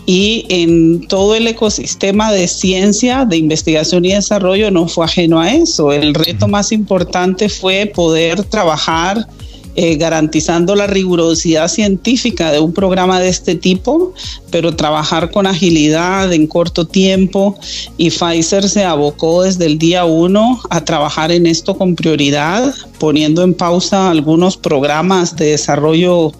y 0.06 0.46
en 0.48 1.06
todo 1.08 1.34
el 1.34 1.46
ecosistema 1.46 2.32
de 2.32 2.48
ciencia, 2.48 3.24
de 3.24 3.36
investigación 3.36 4.04
y 4.04 4.12
desarrollo 4.12 4.70
no 4.70 4.88
fue 4.88 5.04
ajeno 5.04 5.40
a 5.40 5.52
eso. 5.52 5.92
El 5.92 6.14
reto 6.14 6.48
más 6.48 6.72
importante 6.72 7.48
fue 7.48 7.90
poder 7.94 8.42
trabajar 8.44 9.26
eh, 9.74 9.96
garantizando 9.96 10.74
la 10.74 10.86
rigurosidad 10.86 11.68
científica 11.68 12.52
de 12.52 12.60
un 12.60 12.72
programa 12.72 13.20
de 13.20 13.28
este 13.28 13.54
tipo, 13.54 14.12
pero 14.50 14.76
trabajar 14.76 15.30
con 15.30 15.46
agilidad 15.46 16.32
en 16.32 16.46
corto 16.46 16.86
tiempo 16.86 17.56
y 17.96 18.10
Pfizer 18.10 18.68
se 18.68 18.84
abocó 18.84 19.42
desde 19.42 19.66
el 19.66 19.78
día 19.78 20.04
uno 20.04 20.60
a 20.68 20.84
trabajar 20.84 21.32
en 21.32 21.46
esto 21.46 21.76
con 21.76 21.94
prioridad, 21.94 22.74
poniendo 22.98 23.42
en 23.42 23.54
pausa 23.54 24.10
algunos 24.10 24.56
programas 24.56 25.36
de 25.36 25.46
desarrollo 25.46 26.32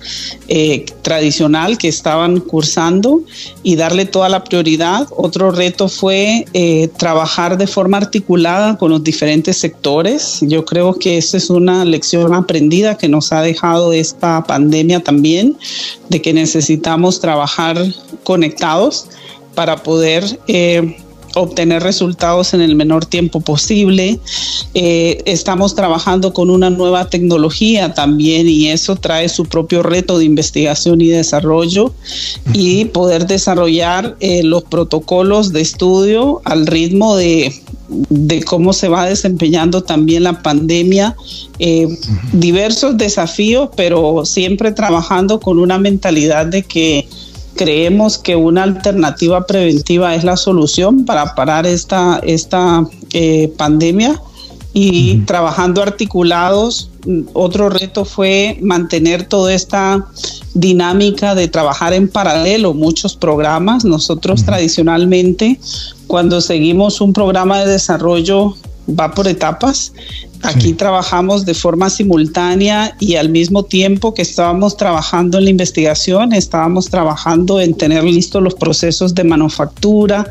eh, 0.49 0.85
tradicional 1.03 1.79
que 1.79 1.89
estaban 1.89 2.41
cursando 2.41 3.23
y 3.63 3.77
darle 3.77 4.05
toda 4.05 4.29
la 4.29 4.45
prioridad. 4.45 5.09
Otro 5.17 5.51
reto 5.51 5.89
fue 5.89 6.45
eh, 6.53 6.89
trabajar 6.97 7.57
de 7.57 7.67
forma 7.67 7.97
articulada 7.97 8.77
con 8.77 8.91
los 8.91 9.03
diferentes 9.03 9.57
sectores. 9.57 10.39
Yo 10.43 10.65
creo 10.65 10.95
que 10.95 11.19
esa 11.19 11.37
es 11.37 11.51
una 11.51 11.85
lección 11.85 12.35
aprendida 12.35 12.99
que 12.99 13.09
nos 13.09 13.22
ha 13.31 13.43
dejado 13.43 13.93
esta 13.93 14.43
pandemia 14.45 15.01
también, 15.01 15.57
de 16.09 16.21
que 16.21 16.33
necesitamos 16.33 17.21
trabajar 17.21 17.77
conectados 18.25 19.07
para 19.55 19.83
poder 19.83 20.25
eh, 20.49 20.97
obtener 21.35 21.83
resultados 21.83 22.55
en 22.55 22.61
el 22.61 22.75
menor 22.75 23.07
tiempo 23.07 23.41
posible. 23.41 24.19
Eh, 24.75 25.23
estamos 25.27 25.75
trabajando 25.75 26.33
con 26.33 26.51
una 26.51 26.71
nueva 26.71 27.09
tecnología 27.09 27.95
también 27.95 28.49
y 28.49 28.69
eso 28.69 28.97
trae 28.97 29.29
su 29.29 29.45
propio 29.47 29.83
reto 29.83 30.19
de 30.19 30.25
investigación 30.25 31.01
y 31.01 31.09
desarrollo 31.09 31.93
y 32.53 32.87
poder 32.87 33.27
desarrollar 33.27 34.17
eh, 34.21 34.43
los 34.43 34.65
protocolos 34.65 35.53
de 35.53 35.61
estudio 35.61 36.41
al 36.45 36.67
ritmo 36.67 37.17
de, 37.17 37.53
de 38.09 38.43
cómo 38.43 38.73
se 38.73 38.89
va 38.89 39.07
desempeñando 39.07 39.83
también 39.83 40.25
la 40.25 40.43
pandemia. 40.43 41.17
Eh, 41.59 41.89
diversos 42.33 42.97
desafíos, 42.97 43.71
pero 43.77 44.25
siempre 44.25 44.73
trabajando 44.73 45.41
con 45.41 45.59
una 45.59 45.79
mentalidad 45.79 46.47
de 46.47 46.63
que 46.63 47.09
creemos 47.55 48.19
que 48.19 48.35
una 48.35 48.63
alternativa 48.63 49.47
preventiva 49.47 50.15
es 50.15 50.25
la 50.25 50.37
solución 50.37 51.05
para 51.05 51.35
parar 51.35 51.67
esta, 51.67 52.21
esta 52.23 52.87
eh, 53.13 53.53
pandemia 53.57 54.21
y 54.73 55.19
trabajando 55.21 55.83
articulados. 55.83 56.91
Otro 57.33 57.69
reto 57.69 58.05
fue 58.05 58.59
mantener 58.63 59.25
toda 59.25 59.53
esta 59.53 60.07
dinámica 60.55 61.35
de 61.35 61.49
trabajar 61.49 61.93
en 61.93 62.09
paralelo 62.09 62.75
muchos 62.75 63.17
programas. 63.17 63.85
Nosotros 63.85 64.45
tradicionalmente, 64.45 65.59
cuando 66.07 66.41
seguimos 66.41 67.01
un 67.01 67.13
programa 67.13 67.61
de 67.61 67.73
desarrollo, 67.73 68.57
va 68.89 69.13
por 69.13 69.29
etapas 69.29 69.93
Aquí 70.43 70.73
trabajamos 70.73 71.47
de 71.47 71.55
forma 71.55 71.89
simultánea 71.89 72.97
y 72.99 73.15
al 73.15 73.29
mismo 73.29 73.65
tiempo 73.65 74.13
que 74.13 74.23
estábamos 74.23 74.77
trabajando 74.77 75.39
en 75.39 75.45
la 75.45 75.51
investigación, 75.51 76.33
estábamos 76.33 76.91
trabajando 76.91 77.61
en 77.61 77.75
tener 77.75 78.03
listos 78.03 78.43
los 78.43 78.55
procesos 78.55 79.15
de 79.15 79.23
manufactura, 79.23 80.27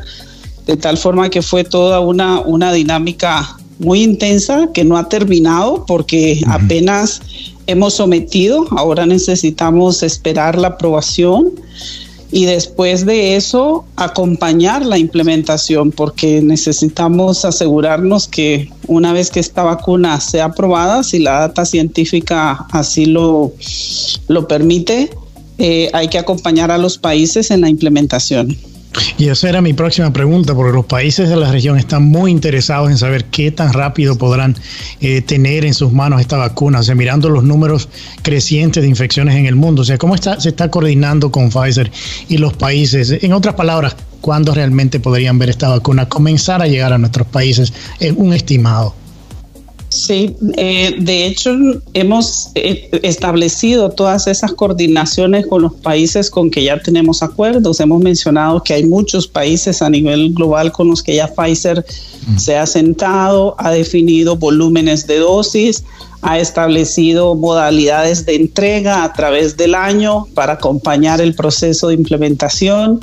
de 0.66 0.76
tal 0.76 0.98
forma 0.98 1.30
que 1.30 1.40
fue 1.40 1.64
toda 1.64 2.00
una, 2.00 2.40
una 2.40 2.74
dinámica 2.74 3.56
muy 3.82 4.02
intensa 4.02 4.68
que 4.72 4.84
no 4.84 4.96
ha 4.96 5.08
terminado 5.08 5.84
porque 5.86 6.40
apenas 6.46 7.20
hemos 7.66 7.94
sometido, 7.94 8.66
ahora 8.70 9.06
necesitamos 9.06 10.02
esperar 10.02 10.56
la 10.56 10.68
aprobación 10.68 11.52
y 12.30 12.46
después 12.46 13.04
de 13.04 13.36
eso 13.36 13.84
acompañar 13.96 14.86
la 14.86 14.96
implementación 14.96 15.90
porque 15.90 16.40
necesitamos 16.40 17.44
asegurarnos 17.44 18.26
que 18.26 18.70
una 18.86 19.12
vez 19.12 19.30
que 19.30 19.40
esta 19.40 19.64
vacuna 19.64 20.18
sea 20.20 20.46
aprobada, 20.46 21.02
si 21.02 21.18
la 21.18 21.40
data 21.40 21.66
científica 21.66 22.66
así 22.70 23.04
lo, 23.04 23.52
lo 24.28 24.48
permite, 24.48 25.10
eh, 25.58 25.90
hay 25.92 26.08
que 26.08 26.18
acompañar 26.18 26.70
a 26.70 26.78
los 26.78 26.96
países 26.96 27.50
en 27.50 27.60
la 27.60 27.68
implementación. 27.68 28.56
Y 29.18 29.28
esa 29.28 29.48
era 29.48 29.60
mi 29.60 29.72
próxima 29.72 30.12
pregunta, 30.12 30.54
porque 30.54 30.72
los 30.72 30.86
países 30.86 31.28
de 31.28 31.36
la 31.36 31.50
región 31.50 31.78
están 31.78 32.04
muy 32.04 32.30
interesados 32.30 32.90
en 32.90 32.98
saber 32.98 33.26
qué 33.26 33.50
tan 33.50 33.72
rápido 33.72 34.16
podrán 34.16 34.56
eh, 35.00 35.22
tener 35.22 35.64
en 35.64 35.74
sus 35.74 35.92
manos 35.92 36.20
esta 36.20 36.36
vacuna, 36.36 36.80
o 36.80 36.82
sea, 36.82 36.94
mirando 36.94 37.28
los 37.28 37.44
números 37.44 37.88
crecientes 38.22 38.82
de 38.82 38.88
infecciones 38.88 39.36
en 39.36 39.46
el 39.46 39.56
mundo, 39.56 39.82
o 39.82 39.84
sea, 39.84 39.98
cómo 39.98 40.14
está, 40.14 40.40
se 40.40 40.50
está 40.50 40.70
coordinando 40.70 41.30
con 41.30 41.50
Pfizer 41.50 41.90
y 42.28 42.38
los 42.38 42.52
países. 42.54 43.22
En 43.22 43.32
otras 43.32 43.54
palabras, 43.54 43.96
¿cuándo 44.20 44.54
realmente 44.54 45.00
podrían 45.00 45.38
ver 45.38 45.50
esta 45.50 45.68
vacuna 45.68 46.08
comenzar 46.08 46.62
a 46.62 46.66
llegar 46.66 46.92
a 46.92 46.98
nuestros 46.98 47.26
países? 47.26 47.72
en 48.00 48.14
un 48.18 48.32
estimado. 48.32 48.94
Sí, 49.92 50.34
eh, 50.56 50.94
de 50.98 51.26
hecho 51.26 51.50
hemos 51.92 52.50
eh, 52.54 52.88
establecido 53.02 53.90
todas 53.90 54.26
esas 54.26 54.54
coordinaciones 54.54 55.46
con 55.46 55.60
los 55.60 55.74
países 55.74 56.30
con 56.30 56.50
que 56.50 56.64
ya 56.64 56.80
tenemos 56.80 57.22
acuerdos. 57.22 57.78
Hemos 57.78 58.00
mencionado 58.00 58.62
que 58.62 58.72
hay 58.72 58.84
muchos 58.84 59.28
países 59.28 59.82
a 59.82 59.90
nivel 59.90 60.32
global 60.32 60.72
con 60.72 60.88
los 60.88 61.02
que 61.02 61.16
ya 61.16 61.28
Pfizer 61.28 61.84
mm. 62.26 62.38
se 62.38 62.56
ha 62.56 62.66
sentado, 62.66 63.54
ha 63.58 63.70
definido 63.70 64.36
volúmenes 64.36 65.06
de 65.06 65.18
dosis, 65.18 65.84
ha 66.22 66.38
establecido 66.38 67.34
modalidades 67.34 68.24
de 68.24 68.36
entrega 68.36 69.04
a 69.04 69.12
través 69.12 69.58
del 69.58 69.74
año 69.74 70.26
para 70.34 70.54
acompañar 70.54 71.20
el 71.20 71.34
proceso 71.34 71.88
de 71.88 71.94
implementación 71.94 73.00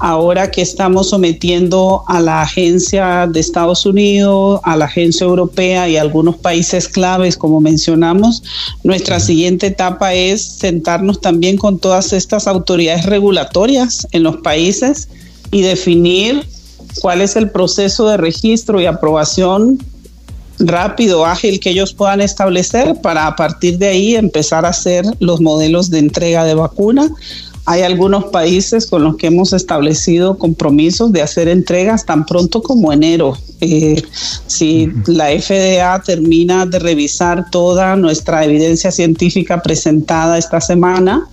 ahora 0.00 0.50
que 0.50 0.62
estamos 0.62 1.10
sometiendo 1.10 2.04
a 2.06 2.20
la 2.20 2.42
agencia 2.42 3.26
de 3.26 3.40
Estados 3.40 3.86
Unidos, 3.86 4.60
a 4.64 4.76
la 4.76 4.86
agencia 4.86 5.24
europea 5.24 5.88
y 5.88 5.96
a 5.96 6.02
algunos 6.02 6.36
países 6.36 6.88
claves, 6.88 7.36
como 7.36 7.60
mencionamos, 7.60 8.42
nuestra 8.84 9.20
siguiente 9.20 9.68
etapa 9.68 10.14
es 10.14 10.42
sentarnos 10.42 11.20
también 11.20 11.56
con 11.56 11.78
todas 11.78 12.12
estas 12.12 12.46
autoridades 12.46 13.06
regulatorias 13.06 14.06
en 14.12 14.22
los 14.22 14.38
países 14.38 15.08
y 15.50 15.62
definir 15.62 16.46
cuál 17.00 17.20
es 17.20 17.36
el 17.36 17.50
proceso 17.50 18.08
de 18.08 18.16
registro 18.16 18.80
y 18.80 18.86
aprobación 18.86 19.78
rápido, 20.58 21.24
ágil 21.24 21.60
que 21.60 21.70
ellos 21.70 21.94
puedan 21.94 22.20
establecer 22.20 23.00
para 23.00 23.26
a 23.26 23.36
partir 23.36 23.78
de 23.78 23.88
ahí 23.88 24.16
empezar 24.16 24.64
a 24.64 24.70
hacer 24.70 25.04
los 25.20 25.40
modelos 25.40 25.90
de 25.90 26.00
entrega 26.00 26.44
de 26.44 26.54
vacuna 26.54 27.08
hay 27.68 27.82
algunos 27.82 28.24
países 28.24 28.86
con 28.86 29.04
los 29.04 29.16
que 29.16 29.26
hemos 29.26 29.52
establecido 29.52 30.38
compromisos 30.38 31.12
de 31.12 31.20
hacer 31.20 31.48
entregas 31.48 32.06
tan 32.06 32.24
pronto 32.24 32.62
como 32.62 32.94
enero. 32.94 33.36
Eh, 33.60 34.02
si 34.46 34.90
la 35.06 35.26
FDA 35.38 36.00
termina 36.02 36.64
de 36.64 36.78
revisar 36.78 37.50
toda 37.50 37.94
nuestra 37.94 38.42
evidencia 38.42 38.90
científica 38.90 39.60
presentada 39.62 40.38
esta 40.38 40.62
semana 40.62 41.28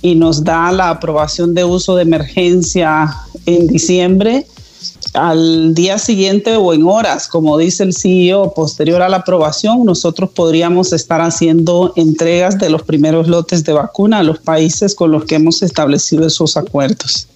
y 0.00 0.14
nos 0.14 0.42
da 0.42 0.72
la 0.72 0.88
aprobación 0.88 1.52
de 1.52 1.64
uso 1.64 1.96
de 1.96 2.02
emergencia 2.02 3.14
en 3.44 3.66
diciembre, 3.66 4.46
al 5.14 5.74
día 5.74 5.98
siguiente 5.98 6.56
o 6.56 6.72
en 6.74 6.84
horas, 6.84 7.28
como 7.28 7.56
dice 7.58 7.84
el 7.84 7.94
CEO, 7.94 8.52
posterior 8.54 9.02
a 9.02 9.08
la 9.08 9.18
aprobación, 9.18 9.84
nosotros 9.84 10.30
podríamos 10.30 10.92
estar 10.92 11.20
haciendo 11.20 11.92
entregas 11.96 12.58
de 12.58 12.70
los 12.70 12.82
primeros 12.82 13.28
lotes 13.28 13.64
de 13.64 13.72
vacuna 13.72 14.18
a 14.18 14.22
los 14.22 14.38
países 14.38 14.94
con 14.94 15.12
los 15.12 15.24
que 15.24 15.36
hemos 15.36 15.62
establecido 15.62 16.26
esos 16.26 16.56
acuerdos. 16.56 17.28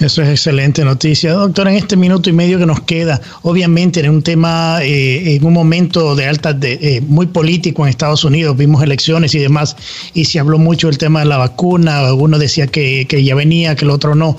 Eso 0.00 0.22
es 0.22 0.28
excelente 0.28 0.84
noticia. 0.84 1.32
Doctor, 1.32 1.68
en 1.68 1.74
este 1.74 1.96
minuto 1.96 2.30
y 2.30 2.32
medio 2.32 2.58
que 2.58 2.66
nos 2.66 2.80
queda, 2.82 3.20
obviamente 3.42 4.00
en 4.00 4.10
un 4.10 4.22
tema, 4.22 4.78
eh, 4.82 5.36
en 5.36 5.44
un 5.44 5.52
momento 5.52 6.14
de 6.14 6.26
alta, 6.26 6.52
de, 6.52 6.78
eh, 6.80 7.00
muy 7.00 7.26
político 7.26 7.84
en 7.84 7.90
Estados 7.90 8.24
Unidos, 8.24 8.56
vimos 8.56 8.82
elecciones 8.82 9.34
y 9.34 9.38
demás, 9.38 9.76
y 10.14 10.24
se 10.24 10.38
habló 10.38 10.58
mucho 10.58 10.88
del 10.88 10.98
tema 10.98 11.20
de 11.20 11.26
la 11.26 11.36
vacuna, 11.36 12.12
uno 12.14 12.38
decía 12.38 12.66
que, 12.66 13.06
que 13.08 13.22
ya 13.24 13.34
venía, 13.34 13.74
que 13.76 13.84
el 13.84 13.90
otro 13.90 14.14
no 14.14 14.36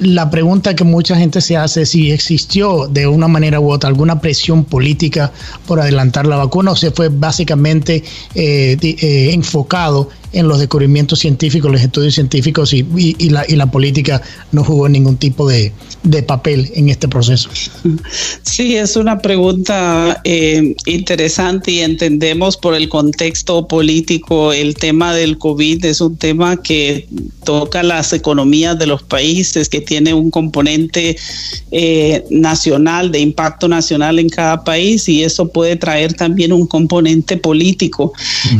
la 0.00 0.30
pregunta 0.30 0.74
que 0.74 0.84
mucha 0.84 1.14
gente 1.16 1.40
se 1.40 1.56
hace 1.56 1.82
es 1.82 1.90
si 1.90 2.10
existió 2.10 2.88
de 2.88 3.06
una 3.06 3.28
manera 3.28 3.60
u 3.60 3.70
otra 3.70 3.88
alguna 3.88 4.20
presión 4.20 4.64
política 4.64 5.30
por 5.66 5.78
adelantar 5.78 6.26
la 6.26 6.36
vacuna 6.36 6.72
o 6.72 6.76
se 6.76 6.90
fue 6.90 7.10
básicamente 7.10 8.02
eh, 8.34 8.76
eh, 8.80 9.30
enfocado 9.32 10.08
en 10.32 10.48
los 10.48 10.58
descubrimientos 10.58 11.20
científicos, 11.20 11.70
los 11.70 11.80
estudios 11.80 12.14
científicos 12.14 12.72
y, 12.72 12.84
la, 13.30 13.44
y 13.48 13.56
la, 13.56 13.70
política 13.70 14.22
no 14.52 14.64
jugó 14.64 14.88
ningún 14.88 15.16
tipo 15.16 15.48
de, 15.48 15.72
papel 16.26 16.70
en 16.74 16.88
este 16.88 17.08
proceso? 17.08 17.50
Sí, 18.42 18.76
es 18.76 18.96
una 18.96 19.18
pregunta 19.18 20.20
eh, 20.24 20.74
interesante 20.86 21.70
y 21.70 21.80
entendemos 21.80 22.56
por 22.56 22.74
el 22.74 22.88
contexto 22.88 23.66
político 23.66 24.52
el 24.52 24.74
tema 24.74 25.14
del 25.14 25.38
COVID 25.38 25.84
es 25.84 26.00
un 26.00 26.16
tema 26.16 26.56
que 26.56 27.06
toca 27.44 27.82
las 27.82 28.12
economías 28.12 28.78
de 28.78 28.86
los 28.86 29.02
países, 29.02 29.68
que 29.68 29.80
tiene 29.80 30.14
un 30.14 30.30
componente 30.30 31.16
eh, 31.70 32.24
nacional, 32.30 33.10
de 33.10 33.20
impacto 33.20 33.68
nacional 33.68 34.18
en 34.18 34.28
cada 34.28 34.64
país 34.64 35.08
y 35.08 35.24
eso 35.24 35.48
puede 35.48 35.76
traer 35.76 36.14
también 36.14 36.52
un 36.52 36.66
componente 36.66 37.36
político. 37.36 38.12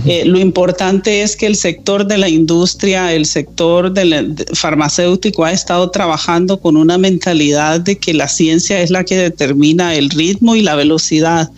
Eh, 0.07 0.25
lo 0.25 0.39
importante 0.39 1.23
es 1.23 1.37
que 1.37 1.47
el 1.47 1.57
sector 1.61 2.07
de 2.07 2.17
la 2.17 2.29
industria, 2.29 3.13
el 3.13 3.27
sector 3.27 3.93
del 3.93 4.35
farmacéutico 4.55 5.45
ha 5.45 5.53
estado 5.53 5.91
trabajando 5.91 6.59
con 6.59 6.77
una 6.77 6.97
mentalidad 6.97 7.81
de 7.81 7.99
que 7.99 8.15
la 8.15 8.29
ciencia 8.29 8.81
es 8.81 8.91
la 8.91 9.05
que 9.05 9.19
determina 9.19 9.95
el 9.95 10.09
ritmo 10.09 10.57
y 10.57 10.63
la 10.63 10.75
velocidad. 10.75 11.51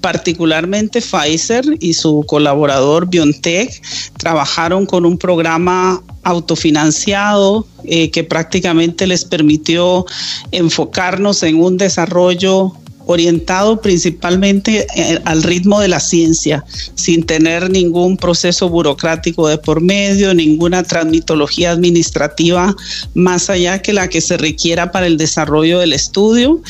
Particularmente 0.00 1.02
Pfizer 1.02 1.64
y 1.78 1.92
su 1.92 2.24
colaborador 2.26 3.08
BioNTech 3.10 3.82
trabajaron 4.16 4.86
con 4.86 5.04
un 5.04 5.18
programa 5.18 6.02
autofinanciado 6.22 7.66
eh, 7.84 8.10
que 8.10 8.24
prácticamente 8.24 9.06
les 9.06 9.24
permitió 9.24 10.06
enfocarnos 10.52 11.42
en 11.42 11.56
un 11.56 11.76
desarrollo 11.76 12.72
orientado 13.06 13.80
principalmente 13.80 14.86
eh, 14.94 15.18
al 15.24 15.42
ritmo 15.42 15.80
de 15.80 15.88
la 15.88 16.00
ciencia, 16.00 16.64
sin 16.94 17.24
tener 17.24 17.70
ningún 17.70 18.16
proceso 18.16 18.68
burocrático 18.68 19.48
de 19.48 19.58
por 19.58 19.80
medio, 19.80 20.34
ninguna 20.34 20.82
transmitología 20.82 21.72
administrativa 21.72 22.74
más 23.14 23.50
allá 23.50 23.82
que 23.82 23.92
la 23.92 24.08
que 24.08 24.20
se 24.20 24.36
requiera 24.36 24.92
para 24.92 25.06
el 25.06 25.16
desarrollo 25.16 25.78
del 25.78 25.92
estudio. 25.92 26.60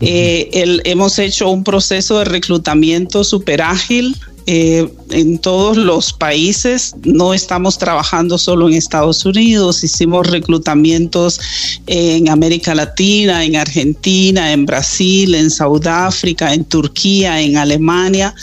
Eh, 0.00 0.80
hemos 0.84 1.18
hecho 1.18 1.50
un 1.50 1.64
proceso 1.64 2.18
de 2.18 2.24
reclutamiento 2.26 3.24
súper 3.24 3.62
ágil, 3.62 4.16
eh, 4.50 4.88
en 5.10 5.36
todos 5.36 5.76
los 5.76 6.14
países. 6.14 6.94
No 7.04 7.34
estamos 7.34 7.76
trabajando 7.76 8.38
solo 8.38 8.66
en 8.66 8.76
Estados 8.76 9.26
Unidos, 9.26 9.84
hicimos 9.84 10.26
reclutamientos 10.26 11.38
en 11.86 12.30
América 12.30 12.74
Latina, 12.74 13.44
en 13.44 13.56
Argentina, 13.56 14.54
en 14.54 14.64
Brasil, 14.64 15.34
en 15.34 15.50
Sudáfrica, 15.50 16.54
en 16.54 16.64
Turquía, 16.64 17.42
en 17.42 17.58
Alemania. 17.58 18.34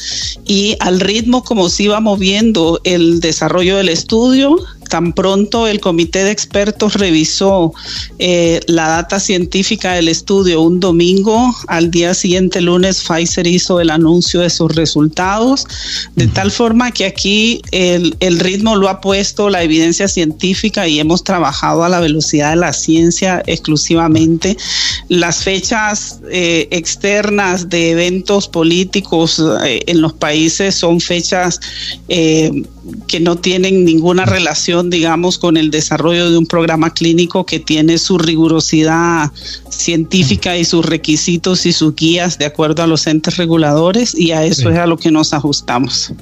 Y 0.45 0.76
al 0.80 0.99
ritmo 0.99 1.43
como 1.43 1.70
se 1.70 1.86
iba 1.86 1.99
moviendo 1.99 2.80
el 2.84 3.20
desarrollo 3.20 3.78
del 3.78 3.89
estudio, 3.89 4.58
tan 4.95 5.11
pronto 5.11 5.67
el 5.67 5.81
comité 5.81 6.23
de 6.23 6.31
expertos 6.31 6.93
revisó 6.93 7.73
eh, 8.17 8.61
la 8.67 8.87
data 8.87 9.19
científica 9.19 9.91
del 9.91 10.07
estudio 10.07 10.61
un 10.61 10.79
domingo, 10.79 11.53
al 11.67 11.91
día 11.91 12.13
siguiente, 12.13 12.61
lunes, 12.61 13.03
Pfizer 13.03 13.45
hizo 13.45 13.81
el 13.81 13.89
anuncio 13.89 14.39
de 14.39 14.49
sus 14.49 14.73
resultados, 14.73 15.67
de 16.15 16.27
tal 16.27 16.49
forma 16.49 16.91
que 16.91 17.03
aquí 17.03 17.61
el, 17.71 18.39
ritmo 18.39 18.77
lo 18.77 18.87
ha 18.87 19.01
puesto 19.01 19.49
la 19.49 19.63
evidencia 19.63 20.07
científica 20.07 20.87
y 20.87 21.01
hemos 21.01 21.25
trabajado 21.25 21.83
a 21.83 21.89
la 21.89 21.99
velocidad 21.99 22.51
de 22.51 22.55
la 22.55 22.71
ciencia 22.71 23.43
exclusivamente. 23.47 24.55
Las 25.09 25.43
fechas 25.43 26.21
eh, 26.31 26.69
externas 26.71 27.67
de 27.67 27.91
eventos 27.91 28.47
políticos 28.47 29.43
eh, 29.65 29.81
en 29.87 29.99
los 29.99 30.13
países 30.13 30.73
son 30.73 31.01
fechas 31.01 31.59
que 33.07 33.19
no 33.19 33.36
tienen 33.38 33.86
ninguna 33.86 34.25
relación, 34.25 34.89
digamos, 34.89 35.38
con 35.38 35.57
el 35.57 35.71
desarrollo 35.71 36.29
de 36.29 36.38
un 36.38 36.45
programa 36.45 36.93
clínico 36.93 37.45
que 37.45 37.59
tiene 37.59 37.97
su 37.97 38.17
rigurosidad 38.17 39.31
científica 39.69 40.57
y 40.57 40.65
sus 40.65 40.86
requisitos 40.86 41.65
y 41.65 41.73
sus 41.73 41.95
guías 41.95 42.38
de 42.38 42.45
acuerdo 42.45 42.83
a 42.83 42.88
los 42.88 43.07
entes 43.07 43.38
reguladores 43.38 44.15
y 44.15 44.31
a 44.31 44.43
eso 44.43 44.69
es 44.69 44.77
a 44.77 44.86
lo 44.86 44.97
que 44.97 45.11
nos 45.11 45.33
ajustamos. 45.33 46.13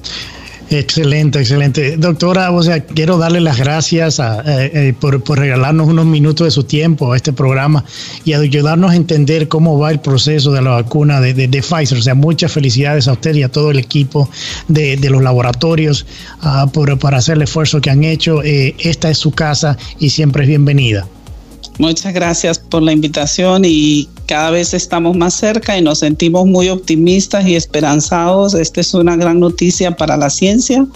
Excelente, 0.70 1.40
excelente. 1.40 1.96
Doctora, 1.96 2.50
o 2.50 2.62
sea, 2.62 2.84
quiero 2.84 3.18
darle 3.18 3.40
las 3.40 3.58
gracias 3.58 4.18
eh, 4.18 4.22
eh, 4.46 4.94
por, 4.98 5.38
regalarnos 5.38 5.88
unos 5.88 6.06
minutos 6.06 6.46
de 6.46 6.50
su 6.50 6.64
tiempo 6.64 7.12
a 7.12 7.16
este 7.16 7.32
programa 7.32 7.84
y 8.24 8.32
ayudarnos 8.32 8.92
a 8.92 8.96
entender 8.96 9.48
cómo 9.48 9.78
va 9.78 9.90
el 9.90 10.00
proceso 10.00 10.52
de 10.52 10.62
la 10.62 10.70
vacuna 10.70 11.20
de, 11.20 11.48
Pfizer. 11.62 11.98
O 11.98 12.02
sea, 12.02 12.14
muchas 12.14 12.50
felicidades 12.50 13.08
a 13.08 13.12
usted 13.12 13.34
y 13.34 13.42
a 13.42 13.50
todo 13.50 13.70
el 13.70 13.78
equipo 13.78 14.28
de, 14.68 14.96
los 15.04 15.22
laboratorios 15.22 16.06
uh, 16.42 16.68
por, 16.70 17.14
hacer 17.14 17.36
el 17.36 17.42
esfuerzo 17.42 17.80
que 17.80 17.90
han 17.90 18.02
hecho. 18.02 18.42
Eh, 18.42 18.74
esta 18.78 19.10
es 19.10 19.18
su 19.18 19.32
casa 19.32 19.76
y 19.98 20.10
siempre 20.10 20.44
es 20.44 20.48
bienvenida. 20.48 21.06
Muchas 21.78 22.14
gracias 22.14 22.58
por 22.58 22.82
la 22.82 22.92
invitación 22.92 23.62
y 23.64 24.08
cada 24.26 24.50
vez 24.50 24.74
estamos 24.74 25.16
más 25.16 25.34
cerca 25.34 25.76
y 25.76 25.82
nos 25.82 25.98
sentimos 25.98 26.46
muy 26.46 26.68
optimistas 26.68 27.46
y 27.46 27.56
esperanzados. 27.56 28.54
Esta 28.54 28.80
es 28.80 28.94
una 28.94 29.16
gran 29.16 29.40
noticia 29.40 29.96
para 29.96 30.16
la 30.16 30.30
ciencia, 30.30 30.86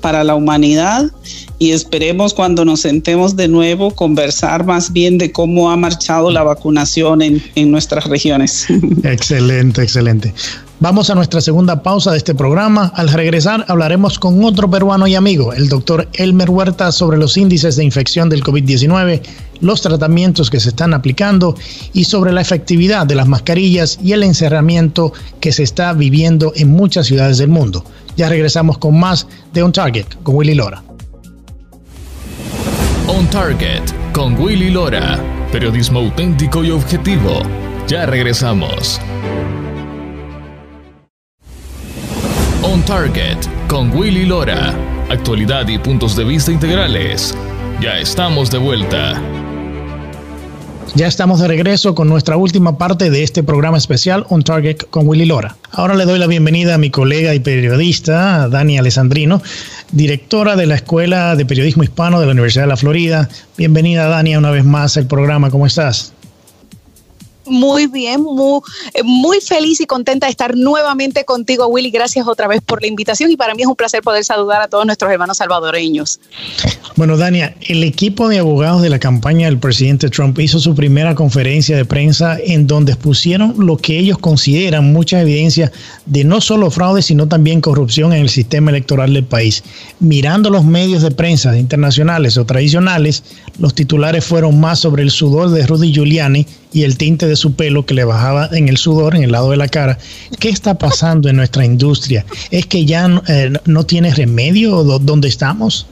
para 0.00 0.24
la 0.24 0.34
humanidad 0.34 1.10
y 1.58 1.70
esperemos 1.70 2.34
cuando 2.34 2.64
nos 2.64 2.80
sentemos 2.80 3.36
de 3.36 3.48
nuevo 3.48 3.92
conversar 3.92 4.66
más 4.66 4.92
bien 4.92 5.18
de 5.18 5.30
cómo 5.30 5.70
ha 5.70 5.76
marchado 5.76 6.30
la 6.30 6.42
vacunación 6.42 7.22
en, 7.22 7.42
en 7.54 7.70
nuestras 7.70 8.04
regiones. 8.04 8.66
Excelente, 9.04 9.82
excelente. 9.82 10.34
Vamos 10.80 11.08
a 11.08 11.14
nuestra 11.14 11.40
segunda 11.40 11.82
pausa 11.82 12.10
de 12.10 12.18
este 12.18 12.34
programa. 12.34 12.92
Al 12.96 13.08
regresar 13.08 13.64
hablaremos 13.68 14.18
con 14.18 14.44
otro 14.44 14.68
peruano 14.68 15.06
y 15.06 15.14
amigo, 15.14 15.52
el 15.52 15.68
doctor 15.68 16.08
Elmer 16.14 16.50
Huerta, 16.50 16.90
sobre 16.90 17.16
los 17.16 17.36
índices 17.36 17.76
de 17.76 17.84
infección 17.84 18.28
del 18.28 18.42
COVID-19, 18.42 19.22
los 19.60 19.82
tratamientos 19.82 20.50
que 20.50 20.58
se 20.58 20.70
están 20.70 20.92
aplicando 20.92 21.54
y 21.92 22.04
sobre 22.04 22.32
la 22.32 22.40
efectividad 22.40 23.06
de 23.06 23.14
las 23.14 23.28
mascarillas 23.28 23.98
y 24.02 24.12
el 24.12 24.24
encerramiento 24.24 25.12
que 25.40 25.52
se 25.52 25.62
está 25.62 25.92
viviendo 25.92 26.52
en 26.56 26.68
muchas 26.70 27.06
ciudades 27.06 27.38
del 27.38 27.48
mundo. 27.48 27.84
Ya 28.16 28.28
regresamos 28.28 28.76
con 28.78 28.98
más 28.98 29.28
de 29.52 29.62
On 29.62 29.72
Target 29.72 30.06
con 30.24 30.34
Willy 30.34 30.54
Lora. 30.54 30.82
On 33.06 33.26
Target 33.30 33.82
con 34.12 34.38
Willy 34.40 34.70
Lora. 34.70 35.20
Periodismo 35.52 36.00
auténtico 36.00 36.64
y 36.64 36.72
objetivo. 36.72 37.42
Ya 37.86 38.06
regresamos. 38.06 39.00
Target 42.86 43.38
con 43.66 43.96
Willy 43.96 44.26
Lora. 44.26 44.74
Actualidad 45.08 45.66
y 45.68 45.78
puntos 45.78 46.14
de 46.16 46.24
vista 46.24 46.52
integrales. 46.52 47.34
Ya 47.80 47.98
estamos 47.98 48.50
de 48.50 48.58
vuelta. 48.58 49.20
Ya 50.94 51.06
estamos 51.06 51.40
de 51.40 51.48
regreso 51.48 51.94
con 51.94 52.08
nuestra 52.08 52.36
última 52.36 52.76
parte 52.76 53.08
de 53.08 53.22
este 53.22 53.42
programa 53.42 53.78
especial 53.78 54.26
On 54.28 54.42
Target 54.42 54.84
con 54.90 55.08
Willy 55.08 55.24
Lora. 55.24 55.56
Ahora 55.72 55.94
le 55.94 56.04
doy 56.04 56.18
la 56.18 56.26
bienvenida 56.26 56.74
a 56.74 56.78
mi 56.78 56.90
colega 56.90 57.34
y 57.34 57.40
periodista, 57.40 58.48
Dani 58.48 58.78
Alessandrino, 58.78 59.42
directora 59.90 60.54
de 60.54 60.66
la 60.66 60.74
Escuela 60.74 61.36
de 61.36 61.46
Periodismo 61.46 61.84
Hispano 61.84 62.20
de 62.20 62.26
la 62.26 62.32
Universidad 62.32 62.64
de 62.64 62.68
la 62.68 62.76
Florida. 62.76 63.30
Bienvenida, 63.56 64.08
Dani, 64.08 64.36
una 64.36 64.50
vez 64.50 64.64
más 64.64 64.98
al 64.98 65.06
programa. 65.06 65.50
¿Cómo 65.50 65.66
estás? 65.66 66.13
Muy 67.46 67.86
bien, 67.86 68.22
muy, 68.22 68.60
muy 69.04 69.40
feliz 69.40 69.80
y 69.80 69.86
contenta 69.86 70.26
de 70.26 70.30
estar 70.30 70.56
nuevamente 70.56 71.24
contigo, 71.24 71.66
Willy. 71.66 71.90
Gracias 71.90 72.26
otra 72.26 72.48
vez 72.48 72.62
por 72.62 72.80
la 72.80 72.88
invitación 72.88 73.30
y 73.30 73.36
para 73.36 73.54
mí 73.54 73.62
es 73.62 73.68
un 73.68 73.76
placer 73.76 74.02
poder 74.02 74.24
saludar 74.24 74.62
a 74.62 74.68
todos 74.68 74.86
nuestros 74.86 75.10
hermanos 75.10 75.38
salvadoreños. 75.38 76.20
Bueno, 76.96 77.16
Dania, 77.16 77.56
el 77.60 77.82
equipo 77.82 78.28
de 78.28 78.38
abogados 78.38 78.80
de 78.82 78.88
la 78.88 78.98
campaña 78.98 79.46
del 79.46 79.58
presidente 79.58 80.08
Trump 80.08 80.38
hizo 80.38 80.58
su 80.60 80.74
primera 80.74 81.14
conferencia 81.14 81.76
de 81.76 81.84
prensa 81.84 82.38
en 82.42 82.66
donde 82.66 82.92
expusieron 82.92 83.54
lo 83.58 83.76
que 83.76 83.98
ellos 83.98 84.18
consideran 84.18 84.92
mucha 84.92 85.20
evidencia 85.20 85.72
de 86.06 86.24
no 86.24 86.40
solo 86.40 86.70
fraude, 86.70 87.02
sino 87.02 87.28
también 87.28 87.60
corrupción 87.60 88.12
en 88.12 88.22
el 88.22 88.28
sistema 88.28 88.70
electoral 88.70 89.12
del 89.12 89.24
país. 89.24 89.64
Mirando 90.00 90.50
los 90.50 90.64
medios 90.64 91.02
de 91.02 91.10
prensa 91.10 91.56
internacionales 91.58 92.36
o 92.38 92.46
tradicionales, 92.46 93.24
los 93.58 93.74
titulares 93.74 94.24
fueron 94.24 94.60
más 94.60 94.78
sobre 94.78 95.02
el 95.02 95.10
sudor 95.10 95.50
de 95.50 95.66
Rudy 95.66 95.92
Giuliani 95.92 96.46
y 96.74 96.82
el 96.82 96.98
tinte 96.98 97.26
de 97.26 97.36
su 97.36 97.54
pelo 97.54 97.86
que 97.86 97.94
le 97.94 98.04
bajaba 98.04 98.50
en 98.52 98.68
el 98.68 98.76
sudor, 98.76 99.14
en 99.14 99.22
el 99.22 99.32
lado 99.32 99.50
de 99.50 99.56
la 99.56 99.68
cara. 99.68 99.96
¿Qué 100.40 100.50
está 100.50 100.76
pasando 100.76 101.30
en 101.30 101.36
nuestra 101.36 101.64
industria? 101.64 102.26
¿Es 102.50 102.66
que 102.66 102.84
ya 102.84 103.22
eh, 103.28 103.52
no 103.64 103.86
tiene 103.86 104.12
remedio 104.12 104.82
donde 104.82 105.28
estamos? 105.28 105.86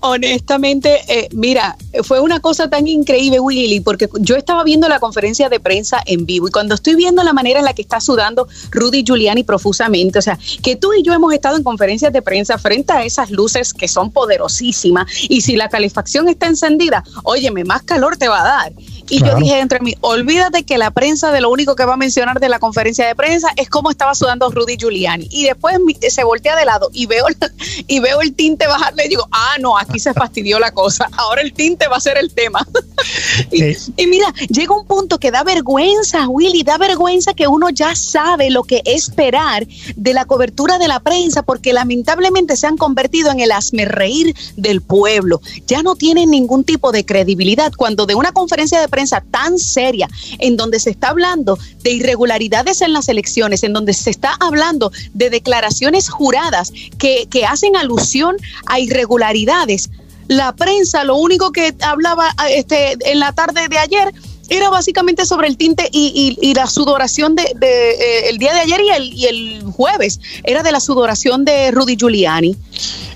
Honestamente, 0.00 1.00
eh, 1.08 1.28
mira, 1.32 1.76
fue 2.04 2.20
una 2.20 2.40
cosa 2.40 2.68
tan 2.68 2.86
increíble, 2.86 3.40
Willy, 3.40 3.80
porque 3.80 4.08
yo 4.20 4.36
estaba 4.36 4.62
viendo 4.62 4.88
la 4.88 5.00
conferencia 5.00 5.48
de 5.48 5.58
prensa 5.58 6.00
en 6.06 6.26
vivo 6.26 6.48
y 6.48 6.50
cuando 6.50 6.74
estoy 6.74 6.94
viendo 6.94 7.22
la 7.24 7.32
manera 7.32 7.58
en 7.58 7.64
la 7.64 7.72
que 7.72 7.82
está 7.82 8.00
sudando 8.00 8.46
Rudy 8.70 9.02
Giuliani 9.04 9.42
profusamente, 9.42 10.18
o 10.18 10.22
sea, 10.22 10.38
que 10.62 10.76
tú 10.76 10.92
y 10.92 11.02
yo 11.02 11.12
hemos 11.12 11.32
estado 11.32 11.56
en 11.56 11.62
conferencias 11.62 12.12
de 12.12 12.22
prensa 12.22 12.58
frente 12.58 12.92
a 12.92 13.04
esas 13.04 13.30
luces 13.30 13.72
que 13.72 13.88
son 13.88 14.12
poderosísimas 14.12 15.06
y 15.28 15.40
si 15.40 15.56
la 15.56 15.68
calefacción 15.68 16.28
está 16.28 16.46
encendida, 16.46 17.02
óyeme, 17.24 17.64
más 17.64 17.82
calor 17.82 18.16
te 18.16 18.28
va 18.28 18.42
a 18.42 18.44
dar. 18.44 18.72
Y 19.08 19.24
yo 19.24 19.36
dije 19.36 19.58
entre 19.58 19.80
mí, 19.80 19.94
olvídate 20.00 20.64
que 20.64 20.78
la 20.78 20.90
prensa 20.90 21.32
de 21.32 21.40
lo 21.40 21.50
único 21.50 21.76
que 21.76 21.84
va 21.84 21.94
a 21.94 21.96
mencionar 21.96 22.40
de 22.40 22.48
la 22.48 22.58
conferencia 22.58 23.06
de 23.06 23.14
prensa 23.14 23.48
es 23.56 23.68
cómo 23.68 23.90
estaba 23.90 24.14
sudando 24.14 24.50
Rudy 24.50 24.76
Giuliani. 24.76 25.28
Y 25.30 25.44
después 25.44 25.76
se 26.08 26.24
voltea 26.24 26.56
de 26.56 26.64
lado 26.64 26.90
y 26.92 27.06
veo, 27.06 27.26
y 27.86 28.00
veo 28.00 28.20
el 28.20 28.34
tinte 28.34 28.66
bajarle 28.66 29.06
y 29.06 29.08
digo, 29.08 29.26
ah, 29.30 29.56
no, 29.60 29.78
aquí 29.78 29.98
se 29.98 30.14
fastidió 30.14 30.58
la 30.58 30.72
cosa. 30.72 31.08
Ahora 31.12 31.42
el 31.42 31.52
tinte 31.52 31.88
va 31.88 31.96
a 31.96 32.00
ser 32.00 32.18
el 32.18 32.32
tema. 32.32 32.66
y, 33.52 34.06
mira, 34.06 34.32
llega 34.48 34.76
un 34.76 34.86
punto 34.86 35.18
que 35.18 35.30
da 35.30 35.44
vergüenza, 35.44 36.28
Willy, 36.28 36.62
da 36.62 36.78
vergüenza 36.78 37.34
que 37.34 37.46
uno 37.46 37.70
ya 37.70 37.94
sabe 37.94 38.50
lo 38.50 38.64
que 38.64 38.82
esperar 38.84 39.66
de 39.94 40.14
la 40.14 40.24
cobertura 40.24 40.78
de 40.78 40.88
la 40.88 41.00
prensa, 41.00 41.42
porque 41.42 41.72
lamentablemente 41.72 42.56
se 42.56 42.66
han 42.66 42.76
convertido 42.76 43.30
en 43.30 43.40
el 43.40 43.52
reír 43.86 44.34
del 44.56 44.80
pueblo. 44.80 45.40
Ya 45.66 45.82
no 45.82 45.96
tienen 45.96 46.30
ningún 46.30 46.64
tipo 46.64 46.92
de 46.92 47.04
credibilidad 47.04 47.72
cuando 47.76 48.06
de 48.06 48.14
una 48.14 48.32
conferencia 48.32 48.80
de 48.80 48.88
prensa 48.88 48.95
tan 49.30 49.58
seria, 49.58 50.08
en 50.38 50.56
donde 50.56 50.80
se 50.80 50.90
está 50.90 51.08
hablando 51.08 51.58
de 51.82 51.92
irregularidades 51.92 52.80
en 52.80 52.92
las 52.92 53.08
elecciones, 53.08 53.62
en 53.62 53.72
donde 53.72 53.92
se 53.92 54.10
está 54.10 54.36
hablando 54.40 54.90
de 55.12 55.30
declaraciones 55.30 56.08
juradas 56.08 56.72
que, 56.98 57.26
que 57.30 57.44
hacen 57.44 57.76
alusión 57.76 58.36
a 58.66 58.80
irregularidades, 58.80 59.90
la 60.28 60.54
prensa 60.54 61.04
lo 61.04 61.16
único 61.16 61.52
que 61.52 61.74
hablaba 61.80 62.34
este, 62.50 62.96
en 63.04 63.20
la 63.20 63.32
tarde 63.32 63.68
de 63.68 63.78
ayer 63.78 64.12
era 64.48 64.70
básicamente 64.70 65.26
sobre 65.26 65.48
el 65.48 65.56
tinte 65.56 65.88
y, 65.90 66.54
la 66.54 66.66
sudoración 66.66 67.34
de, 67.34 67.42
eh, 67.42 68.30
el 68.30 68.38
día 68.38 68.54
de 68.54 68.60
ayer 68.60 68.80
y 68.80 68.90
el, 68.90 69.12
y 69.12 69.26
el 69.26 69.62
jueves 69.64 70.20
era 70.44 70.62
de 70.62 70.72
la 70.72 70.80
sudoración 70.80 71.44
de 71.44 71.70
Rudy 71.70 71.96
Giuliani. 71.96 72.56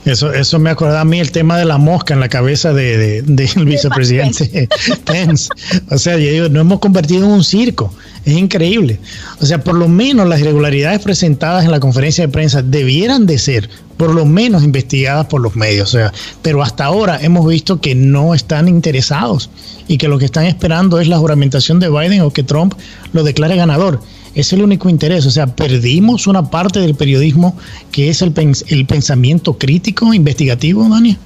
Eso, 0.04 0.32
eso 0.32 0.58
me 0.58 0.70
acordaba 0.70 1.00
a 1.00 1.04
mí 1.04 1.20
el 1.20 1.30
tema 1.30 1.58
de 1.58 1.66
la 1.66 1.76
mosca 1.76 2.14
en 2.14 2.20
la 2.20 2.28
cabeza 2.28 2.72
del 2.72 3.24
de, 3.26 3.50
vicepresidente 3.64 4.68
Pence. 5.04 5.50
O 5.90 5.98
sea, 5.98 6.16
yo 6.16 6.30
digo, 6.30 6.48
nos 6.48 6.62
hemos 6.62 6.80
convertido 6.80 7.24
en 7.24 7.32
un 7.32 7.44
circo. 7.44 7.92
Es 8.24 8.36
increíble. 8.36 9.00
O 9.40 9.46
sea, 9.46 9.64
por 9.64 9.74
lo 9.74 9.88
menos 9.88 10.28
las 10.28 10.40
irregularidades 10.40 11.00
presentadas 11.00 11.64
en 11.64 11.70
la 11.70 11.80
conferencia 11.80 12.26
de 12.26 12.32
prensa 12.32 12.62
debieran 12.62 13.26
de 13.26 13.38
ser 13.38 13.70
por 13.96 14.14
lo 14.14 14.24
menos 14.24 14.62
investigadas 14.62 15.26
por 15.26 15.40
los 15.40 15.56
medios. 15.56 15.94
O 15.94 15.98
sea, 15.98 16.12
pero 16.42 16.62
hasta 16.62 16.84
ahora 16.84 17.18
hemos 17.20 17.46
visto 17.46 17.80
que 17.80 17.94
no 17.94 18.34
están 18.34 18.68
interesados 18.68 19.50
y 19.88 19.98
que 19.98 20.08
lo 20.08 20.18
que 20.18 20.24
están 20.26 20.46
esperando 20.46 21.00
es 21.00 21.08
la 21.08 21.18
juramentación 21.18 21.80
de 21.80 21.88
Biden 21.88 22.20
o 22.22 22.32
que 22.32 22.42
Trump 22.42 22.74
lo 23.12 23.24
declare 23.24 23.56
ganador. 23.56 24.00
Es 24.34 24.52
el 24.52 24.62
único 24.62 24.88
interés. 24.88 25.26
O 25.26 25.30
sea, 25.30 25.48
perdimos 25.48 26.26
una 26.26 26.50
parte 26.50 26.80
del 26.80 26.94
periodismo 26.94 27.56
que 27.90 28.10
es 28.10 28.22
el, 28.22 28.32
el 28.68 28.86
pensamiento 28.86 29.58
crítico, 29.58 30.14
investigativo, 30.14 30.88
Dani. 30.88 31.16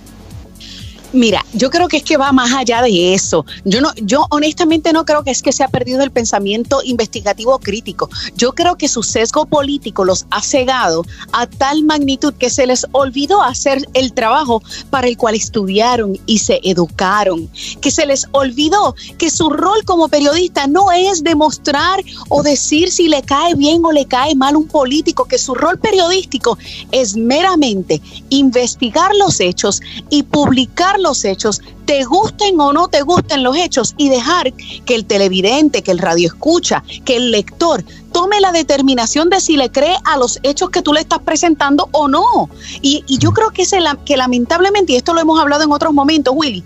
Mira, 1.15 1.47
yo 1.53 1.71
creo 1.71 1.87
que 1.87 1.99
es 1.99 2.03
que 2.03 2.17
va 2.17 2.33
más 2.33 2.53
allá 2.53 2.83
de 2.83 3.15
eso. 3.15 3.47
Yo 3.65 3.81
no, 3.81 3.95
yo 3.95 4.27
honestamente 4.31 4.93
no 4.93 5.05
creo 5.05 5.23
que 5.23 5.31
es 5.31 5.43
que 5.43 5.53
se 5.53 5.63
ha 5.63 5.69
perdido 5.69 6.03
el 6.03 6.11
pensamiento 6.11 6.81
investigativo 6.83 7.61
crítico. 7.61 8.11
Yo 8.37 8.53
creo 8.53 8.75
que 8.75 8.89
su 8.89 9.05
sesgo 9.05 9.47
político 9.47 10.05
los 10.05 10.27
ha 10.33 10.43
cegado 10.43 11.05
a 11.31 11.47
tal 11.47 11.85
magnitud 11.85 12.35
que 12.35 12.51
se 12.51 12.67
les 12.67 12.85
olvidó 12.91 13.43
hacer 13.43 13.87
el 13.95 14.13
trabajo 14.13 14.61
para 14.91 15.07
el 15.07 15.17
cual 15.17 15.37
estudiaron 15.37 16.19
y 16.27 16.39
se 16.39 16.59
educaron. 16.65 17.49
Que 17.81 17.93
se 17.93 18.07
les 18.07 18.27
olvidó 18.33 18.97
que 19.17 19.31
su 19.31 19.51
rol 19.51 19.85
como 19.85 20.09
periodista 20.09 20.67
no 20.67 20.91
es 20.91 21.23
demostrar 21.23 22.03
o 22.29 22.43
decir 22.43 22.91
si 22.91 23.07
le 23.07 23.23
cae 23.23 23.55
bien 23.55 23.85
o 23.85 23.93
le 23.93 24.07
cae 24.07 24.35
mal 24.35 24.57
un 24.57 24.67
político, 24.67 25.27
que 25.27 25.39
su 25.39 25.55
rol 25.55 25.79
periodístico 25.79 26.59
es 26.91 27.15
meramente 27.15 28.03
investigar 28.31 29.15
los 29.15 29.39
hechos 29.39 29.81
y 30.11 30.25
publicar 30.25 30.99
los 31.05 31.25
hechos, 31.25 31.63
te 31.85 32.03
gusten 32.03 32.59
o 32.59 32.73
no 32.73 32.89
te 32.89 33.03
gusten 33.03 33.45
los 33.45 33.57
hechos, 33.57 33.95
y 33.97 34.09
dejar 34.09 34.53
que 34.53 34.97
el 34.97 35.05
televidente, 35.05 35.83
que 35.83 35.93
el 35.93 35.99
radio 35.99 36.27
escucha, 36.27 36.83
que 37.05 37.17
el 37.17 37.31
lector 37.31 37.85
tome 38.13 38.41
la 38.41 38.51
determinación 38.51 39.31
de 39.31 39.41
si 39.41 39.57
le 39.57 39.71
cree 39.71 39.97
a 40.05 40.17
los 40.17 40.41
hechos 40.43 40.71
que 40.71 40.83
tú 40.83 40.93
le 40.93 41.01
estás 41.01 41.21
presentando 41.21 41.89
o 41.93 42.09
no. 42.09 42.49
Y, 42.83 43.05
yo 43.19 43.33
creo 43.33 43.51
que, 43.51 43.63
es 43.63 43.75
que 44.05 44.17
lamentablemente, 44.17 44.93
y 44.93 44.97
esto 44.97 45.15
lo 45.15 45.21
hemos 45.21 45.39
hablado 45.41 45.63
en 45.63 45.73
otros 45.73 45.93
momentos, 45.93 46.35
Willy, 46.37 46.65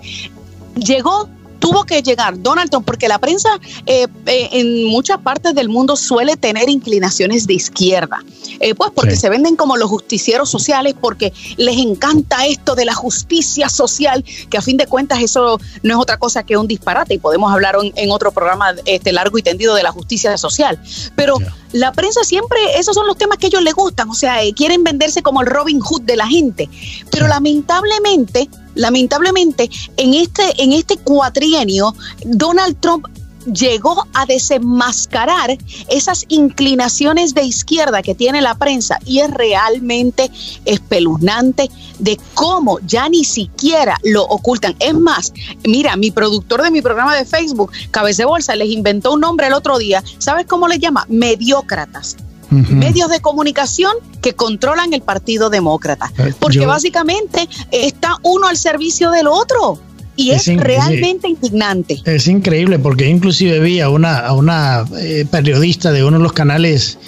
llegó 0.76 1.28
tuvo 1.59 1.85
que 1.85 2.03
llegar 2.03 2.41
Donald 2.41 2.71
Trump, 2.71 2.87
porque 2.87 3.09
la 3.09 3.19
prensa 3.19 3.49
eh, 3.87 4.07
eh, 4.27 4.49
en 4.53 4.87
muchas 4.87 5.19
partes 5.19 5.55
del 5.55 5.69
mundo 5.69 5.97
suele 5.97 6.37
tener 6.37 6.69
inclinaciones 6.69 7.47
de 7.47 7.55
izquierda, 7.55 8.23
eh, 8.61 8.75
pues 8.75 8.91
porque 8.95 9.17
se 9.17 9.29
venden 9.29 9.57
como 9.57 9.77
los 9.77 9.89
justicieros 9.89 10.51
sociales, 10.51 10.95
porque 11.01 11.33
les 11.57 11.77
encanta 11.79 12.47
esto 12.47 12.75
de 12.75 12.85
la 12.85 12.95
justicia 12.95 13.69
social, 13.69 14.25
que 14.51 14.59
a 14.59 14.63
fin 14.63 14.77
de 14.77 14.87
cuentas 14.87 15.21
eso 15.21 15.61
no 15.83 15.95
es 15.95 16.01
otra 16.01 16.17
cosa 16.17 16.45
que 16.45 16.57
un 16.57 16.69
disparate, 16.69 17.15
y 17.15 17.19
podemos 17.19 17.53
hablar 17.53 17.77
en, 17.95 18.11
otro 18.11 18.33
programa 18.33 18.75
este, 18.87 19.13
largo 19.13 19.37
y 19.37 19.43
tendido 19.43 19.75
de 19.75 19.83
la 19.83 19.93
justicia 19.93 20.37
social. 20.39 20.81
Pero 21.15 21.37
la 21.73 21.93
prensa 21.93 22.25
siempre, 22.25 22.59
esos 22.77 22.95
son 22.95 23.07
los 23.07 23.19
temas 23.19 23.39
que 23.39 23.47
a 23.47 23.49
ellos 23.49 23.63
les 23.63 23.75
gustan, 23.75 24.09
o 24.09 24.15
sea, 24.15 24.39
quieren 24.57 24.83
venderse 24.83 25.23
como 25.23 25.43
el 25.43 25.47
Robin 25.47 25.81
Hood 25.81 26.03
de 26.03 26.17
la 26.17 26.27
gente, 26.27 26.69
pero 27.11 27.29
lamentablemente 27.29 28.49
lamentablemente 28.79 29.68
en 29.97 30.14
este, 30.14 30.62
en 30.62 30.72
este 30.72 30.97
cuatrienio, 30.97 31.95
Donald 32.24 32.81
Trump 32.81 33.07
llegó 33.53 34.07
a 34.14 34.26
desenmascarar 34.26 35.57
esas 35.89 36.24
inclinaciones 36.29 37.35
de 37.35 37.45
izquierda 37.45 38.03
que 38.03 38.14
tiene 38.14 38.41
la 38.43 38.55
prensa 38.57 38.99
y 39.05 39.20
es 39.20 39.31
realmente 39.31 40.31
espeluznante 40.64 41.70
de 41.99 42.18
cómo 42.35 42.79
ya 42.81 43.09
ni 43.09 43.24
siquiera 43.24 43.99
lo 44.05 44.22
ocultan. 44.24 44.76
Es 44.79 44.95
más, 44.95 45.33
mira, 45.64 45.97
mi 45.97 46.11
productor 46.11 46.62
de 46.62 46.70
mi 46.70 46.83
programa 46.83 47.16
de 47.16 47.24
Facebook, 47.24 47.72
Cabeza 47.91 48.22
de 48.22 48.26
Bolsa, 48.26 48.57
les 48.57 48.68
inventó 48.68 49.12
un 49.12 49.20
nombre 49.20 49.47
el 49.47 49.55
otro 49.55 49.79
día. 49.79 50.03
¿Sabes 50.18 50.47
cómo 50.47 50.68
le 50.68 50.79
llama? 50.79 51.07
Mediócratas 51.09 52.16
medios 52.51 53.11
de 53.11 53.21
comunicación 53.21 53.93
que 54.23 54.35
controlan 54.35 54.93
el 54.93 55.03
Partido 55.03 55.51
Demócrata. 55.51 56.13
Eh, 56.19 56.33
Porque 56.39 56.67
básicamente 56.67 57.49
está 57.71 58.17
uno 58.23 58.49
al 58.49 58.57
servicio 58.57 59.11
del 59.11 59.27
otro. 59.27 59.79
Y 60.17 60.33
es, 60.33 60.47
realmente 60.47 61.29
indignante. 61.29 62.03
Es 62.05 62.27
increíble 62.27 62.81
porque 62.81 63.07
inclusive 63.07 63.61
vi 63.61 63.79
a 63.79 63.89
una, 63.89 64.19
a 64.19 64.33
una 64.33 64.85
eh, 64.99 65.25
periodista 65.31 65.93
de 65.93 66.03
uno 66.03 66.17
de 66.17 66.25
los 66.25 66.33
canales 66.33 66.99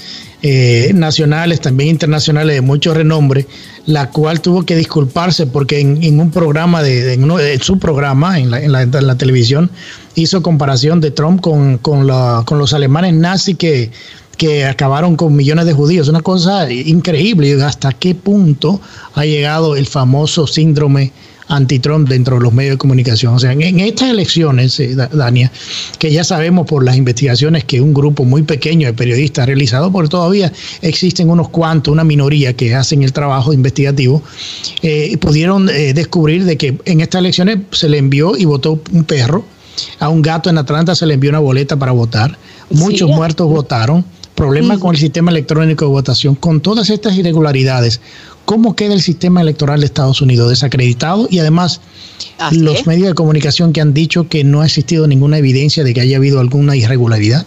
eh, 0.43 0.93
nacionales, 0.95 1.61
también 1.61 1.91
internacionales 1.91 2.55
de 2.55 2.62
mucho 2.62 2.95
renombre, 2.95 3.47
la 3.84 4.09
cual 4.09 4.41
tuvo 4.41 4.62
que 4.64 4.74
disculparse 4.74 5.47
porque 5.47 5.80
en, 5.80 6.18
un 6.18 6.30
programa, 6.30 6.82
de, 6.82 7.12
en, 7.12 7.61
su 7.61 7.78
programa, 7.78 8.38
en 8.38 8.51
la, 8.51 8.62
en, 8.62 8.72
la, 8.72 9.16
televisión, 9.16 9.70
hizo 10.14 10.43
comparación 10.43 11.03
de 11.03 11.11
Trump 11.11 11.43
con, 11.43 11.76
con, 11.76 12.09
con 12.47 12.59
los 12.59 12.72
alemanes 12.72 13.12
nazis 13.12 13.59
que 13.59 13.91
que 14.41 14.64
acabaron 14.64 15.16
con 15.16 15.36
millones 15.36 15.66
de 15.66 15.74
judíos. 15.74 16.09
Una 16.09 16.22
cosa 16.22 16.72
increíble. 16.72 17.62
¿Hasta 17.62 17.93
qué 17.93 18.14
punto 18.14 18.80
ha 19.12 19.26
llegado 19.26 19.76
el 19.76 19.84
famoso 19.84 20.47
síndrome 20.47 21.12
anti-Trump 21.49 22.09
dentro 22.09 22.36
de 22.36 22.45
los 22.45 22.51
medios 22.55 22.76
de 22.76 22.78
comunicación? 22.78 23.34
O 23.34 23.38
sea, 23.38 23.53
en, 23.53 23.80
estas 23.80 24.09
elecciones, 24.09 24.80
eh, 24.80 24.97
Dania, 24.97 25.53
que 25.99 26.11
ya 26.11 26.24
sabemos 26.24 26.66
por 26.66 26.82
las 26.82 26.97
investigaciones 26.97 27.64
que 27.64 27.82
un 27.82 27.93
grupo 27.93 28.24
muy 28.24 28.43
pequeño 28.43 28.86
de 28.86 28.95
periodistas 28.95 29.43
ha 29.43 29.47
realizado, 29.47 29.93
porque 29.93 30.09
todavía 30.09 30.51
existen 30.80 31.28
unos 31.28 31.51
cuantos, 31.51 31.93
una 31.93 32.05
minoría 32.05 32.55
que 32.55 32.74
hacen 32.74 33.03
el 33.03 33.12
trabajo 33.12 33.53
investigativo, 33.53 34.22
eh, 34.80 35.18
pudieron 35.18 35.68
eh, 35.68 35.93
descubrir 35.93 36.47
de 36.47 36.57
que 36.57 36.78
en 36.86 37.03
estas 37.03 37.18
elecciones 37.18 37.59
se 37.72 37.91
le 37.91 37.99
envió 37.99 38.38
y 38.38 38.47
votó 38.47 38.80
un 38.91 39.05
perro. 39.05 39.45
A 39.99 40.09
un 40.09 40.22
gato 40.22 40.49
en 40.49 40.57
Atlanta 40.57 40.95
se 40.95 41.05
le 41.05 41.12
envió 41.12 41.28
una 41.28 41.41
boleta 41.41 41.76
para 41.76 41.93
votar. 41.93 42.38
Muchos 42.70 43.11
muertos 43.11 43.47
votaron 43.47 44.03
problemas 44.41 44.78
con 44.78 44.95
el 44.95 44.99
sistema 44.99 45.30
electrónico 45.30 45.84
de 45.84 45.91
votación, 45.91 46.34
con 46.34 46.62
todas 46.62 46.88
estas 46.88 47.14
irregularidades, 47.14 48.01
¿cómo 48.47 48.74
queda 48.74 48.95
el 48.95 49.03
sistema 49.03 49.43
electoral 49.43 49.80
de 49.80 49.86
Estados 49.86 50.22
Unidos? 50.22 50.49
Desacreditado 50.49 51.28
y 51.30 51.41
además 51.41 51.82
los 52.51 52.86
medios 52.86 53.09
de 53.09 53.14
comunicación 53.14 53.74
que 53.74 53.82
han 53.82 53.93
dicho 53.93 54.28
que 54.28 54.43
no 54.43 54.62
ha 54.62 54.64
existido 54.64 55.07
ninguna 55.07 55.36
evidencia 55.36 55.84
de 55.84 55.93
que 55.93 56.01
haya 56.01 56.16
habido 56.16 56.41
alguna 56.41 56.74
irregularidad. 56.74 57.45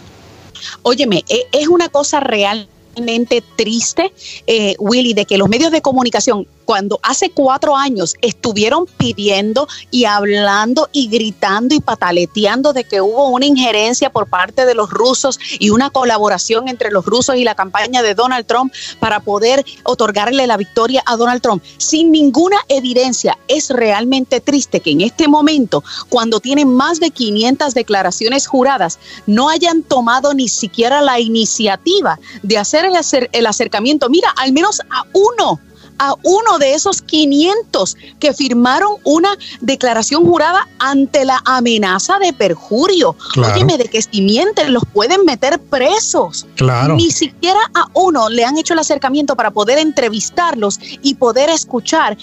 Óyeme, 0.82 1.24
e, 1.28 1.46
es 1.50 1.66
una 1.66 1.88
cosa 1.88 2.20
realmente 2.20 3.42
triste, 3.56 4.12
eh, 4.46 4.76
Willy, 4.78 5.14
de 5.14 5.24
que 5.24 5.36
los 5.36 5.48
medios 5.48 5.72
de 5.72 5.82
comunicación 5.82 6.46
cuando 6.64 6.98
hace 7.02 7.30
cuatro 7.30 7.76
años 7.76 8.14
estuvieron 8.20 8.86
pidiendo 8.86 9.68
y 9.90 10.04
hablando 10.04 10.88
y 10.92 11.08
gritando 11.08 11.74
y 11.74 11.80
pataleteando 11.80 12.72
de 12.72 12.84
que 12.84 13.00
hubo 13.00 13.28
una 13.28 13.46
injerencia 13.46 14.10
por 14.10 14.28
parte 14.28 14.66
de 14.66 14.74
los 14.74 14.90
rusos 14.90 15.38
y 15.58 15.70
una 15.70 15.90
colaboración 15.90 16.68
entre 16.68 16.90
los 16.90 17.04
rusos 17.04 17.36
y 17.36 17.44
la 17.44 17.54
campaña 17.54 18.02
de 18.02 18.14
Donald 18.14 18.46
Trump 18.46 18.72
para 19.00 19.20
poder 19.20 19.64
otorgarle 19.84 20.46
la 20.46 20.56
victoria 20.56 21.02
a 21.06 21.16
Donald 21.16 21.42
Trump, 21.42 21.62
sin 21.78 22.10
ninguna 22.12 22.56
evidencia, 22.68 23.38
es 23.48 23.70
realmente 23.70 24.40
triste 24.40 24.80
que 24.80 24.90
en 24.90 25.00
este 25.00 25.28
momento, 25.28 25.82
cuando 26.08 26.40
tienen 26.40 26.72
más 26.74 27.00
de 27.00 27.10
500 27.10 27.74
declaraciones 27.74 28.46
juradas, 28.46 28.98
no 29.26 29.48
hayan 29.48 29.82
tomado 29.82 30.34
ni 30.34 30.48
siquiera 30.48 31.00
la 31.00 31.20
iniciativa 31.20 32.18
de 32.42 32.58
hacer 32.58 32.84
el, 32.84 32.94
el 33.32 33.46
acercamiento. 33.46 34.08
Mira, 34.08 34.32
al 34.36 34.52
menos 34.52 34.80
a 34.90 35.04
uno 35.12 35.60
a 35.98 36.14
uno 36.22 36.58
de 36.58 36.74
esos 36.74 37.02
500 37.02 37.96
que 38.18 38.32
firmaron 38.32 38.96
una 39.04 39.36
declaración 39.60 40.24
jurada 40.24 40.68
ante 40.78 41.24
la 41.24 41.40
amenaza 41.44 42.18
de 42.18 42.32
perjurio. 42.32 43.16
Óyeme, 43.36 43.78
de 43.78 43.84
que 43.84 44.02
si 44.02 44.22
mienten 44.22 44.72
los 44.72 44.84
pueden 44.92 45.24
meter 45.24 45.58
presos. 45.58 46.46
Claro. 46.56 46.96
Ni 46.96 47.10
siquiera 47.10 47.60
a 47.74 47.88
uno 47.94 48.28
le 48.28 48.44
han 48.44 48.58
hecho 48.58 48.74
el 48.74 48.80
acercamiento 48.80 49.36
para 49.36 49.50
poder 49.50 49.78
entrevistarlos 49.78 50.78
y 51.02 51.14
poder 51.14 51.50
escuchar 51.50 52.16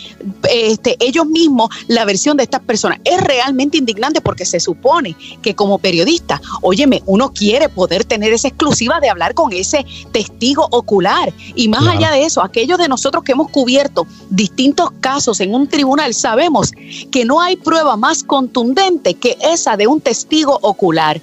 este, 0.50 0.98
ellos 1.00 1.26
mismos 1.26 1.70
la 1.88 2.06
versión 2.06 2.38
de 2.38 2.44
estas 2.44 2.62
personas. 2.62 3.00
Es 3.04 3.22
realmente 3.22 3.78
indignante 3.78 4.22
porque 4.22 4.46
se 4.46 4.60
supone 4.60 5.16
que 5.42 5.56
como 5.56 5.78
periodista, 5.78 6.42
óyeme, 6.62 7.02
uno 7.06 7.34
quiere 7.34 7.70
poder 7.70 8.06
tener 8.06 8.34
esa 8.34 8.48
exclusiva 8.48 9.00
de 9.00 9.10
hablar 9.10 9.34
con 9.34 9.52
ese 9.54 9.86
testigo 10.12 10.68
ocular. 10.72 11.34
Y 11.56 11.68
más 11.68 11.88
allá 11.88 12.12
de 12.12 12.26
eso, 12.26 12.42
aquellos 12.42 12.78
de 12.78 12.88
nosotros 12.88 13.24
que 13.24 13.34
hemos 13.34 13.50
cubierto 13.62 14.08
distintos 14.32 14.90
casos 15.02 15.40
en 15.40 15.54
un 15.54 15.68
tribunal, 15.68 16.16
sabemos 16.16 16.72
que 17.12 17.26
no 17.26 17.42
hay 17.42 17.58
prueba 17.58 17.96
más 17.96 18.24
contundente 18.24 19.14
que 19.14 19.38
esa 19.40 19.78
de 19.78 19.86
un 19.86 20.02
testigo 20.02 20.58
ocular. 20.64 21.22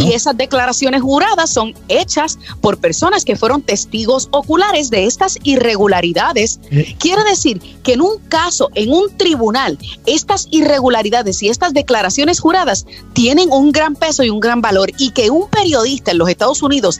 Y 0.00 0.12
esas 0.12 0.36
declaraciones 0.36 1.00
juradas 1.00 1.50
son 1.50 1.74
hechas 1.88 2.38
por 2.60 2.78
personas 2.78 3.24
que 3.24 3.36
fueron 3.36 3.62
testigos 3.62 4.28
oculares 4.32 4.90
de 4.90 5.06
estas 5.06 5.38
irregularidades. 5.44 6.58
Eh. 6.70 6.96
Quiere 6.98 7.22
decir 7.24 7.60
que 7.84 7.92
en 7.92 8.00
un 8.00 8.18
caso, 8.28 8.68
en 8.74 8.92
un 8.92 9.16
tribunal, 9.16 9.78
estas 10.06 10.48
irregularidades 10.50 11.40
y 11.42 11.48
estas 11.48 11.72
declaraciones 11.72 12.40
juradas 12.40 12.84
tienen 13.12 13.52
un 13.52 13.70
gran 13.70 13.94
peso 13.94 14.24
y 14.24 14.30
un 14.30 14.40
gran 14.40 14.60
valor 14.60 14.90
y 14.98 15.10
que 15.10 15.30
un 15.30 15.48
periodista 15.48 16.10
en 16.10 16.18
los 16.18 16.28
Estados 16.28 16.62
Unidos 16.62 16.98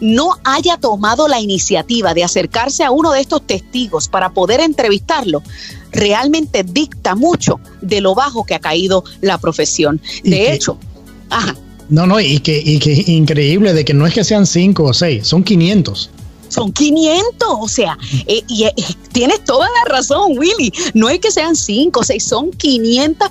no 0.00 0.36
haya 0.44 0.76
tomado 0.76 1.28
la 1.28 1.40
iniciativa 1.40 2.14
de 2.14 2.24
acercarse 2.24 2.84
a 2.84 2.90
uno 2.90 3.12
de 3.12 3.20
estos 3.20 3.46
testigos 3.46 4.08
para 4.08 4.30
poder 4.30 4.60
entrevistarlo, 4.60 5.42
realmente 5.92 6.64
dicta 6.64 7.14
mucho 7.14 7.60
de 7.80 8.00
lo 8.00 8.14
bajo 8.14 8.44
que 8.44 8.54
ha 8.54 8.60
caído 8.60 9.04
la 9.20 9.38
profesión. 9.38 10.00
De 10.22 10.52
hecho, 10.52 10.78
ajá. 11.30 11.56
No, 11.88 12.06
no, 12.06 12.20
y 12.20 12.40
que, 12.40 12.62
y 12.62 12.78
que 12.78 13.04
increíble 13.06 13.72
de 13.72 13.84
que 13.84 13.94
no 13.94 14.06
es 14.06 14.12
que 14.12 14.22
sean 14.22 14.46
cinco 14.46 14.84
o 14.84 14.92
seis, 14.92 15.26
son 15.26 15.42
500 15.42 16.10
son 16.48 16.72
500, 16.72 17.48
o 17.60 17.68
sea, 17.68 17.96
eh, 18.26 18.42
y 18.46 18.64
eh, 18.64 18.74
tienes 19.12 19.44
toda 19.44 19.68
la 19.68 19.94
razón, 19.94 20.36
Willy, 20.36 20.72
no 20.94 21.08
es 21.08 21.18
que 21.20 21.30
sean 21.30 21.56
5 21.56 22.00
o 22.00 22.04
6, 22.04 22.24
son 22.24 22.50
500, 22.52 23.28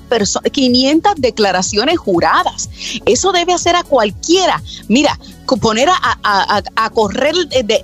500 0.52 1.14
declaraciones 1.18 1.98
juradas. 1.98 2.70
Eso 3.06 3.32
debe 3.32 3.54
hacer 3.54 3.76
a 3.76 3.84
cualquiera. 3.84 4.62
Mira, 4.88 5.18
poner 5.56 5.88
a, 5.90 6.90
correr, 6.94 7.34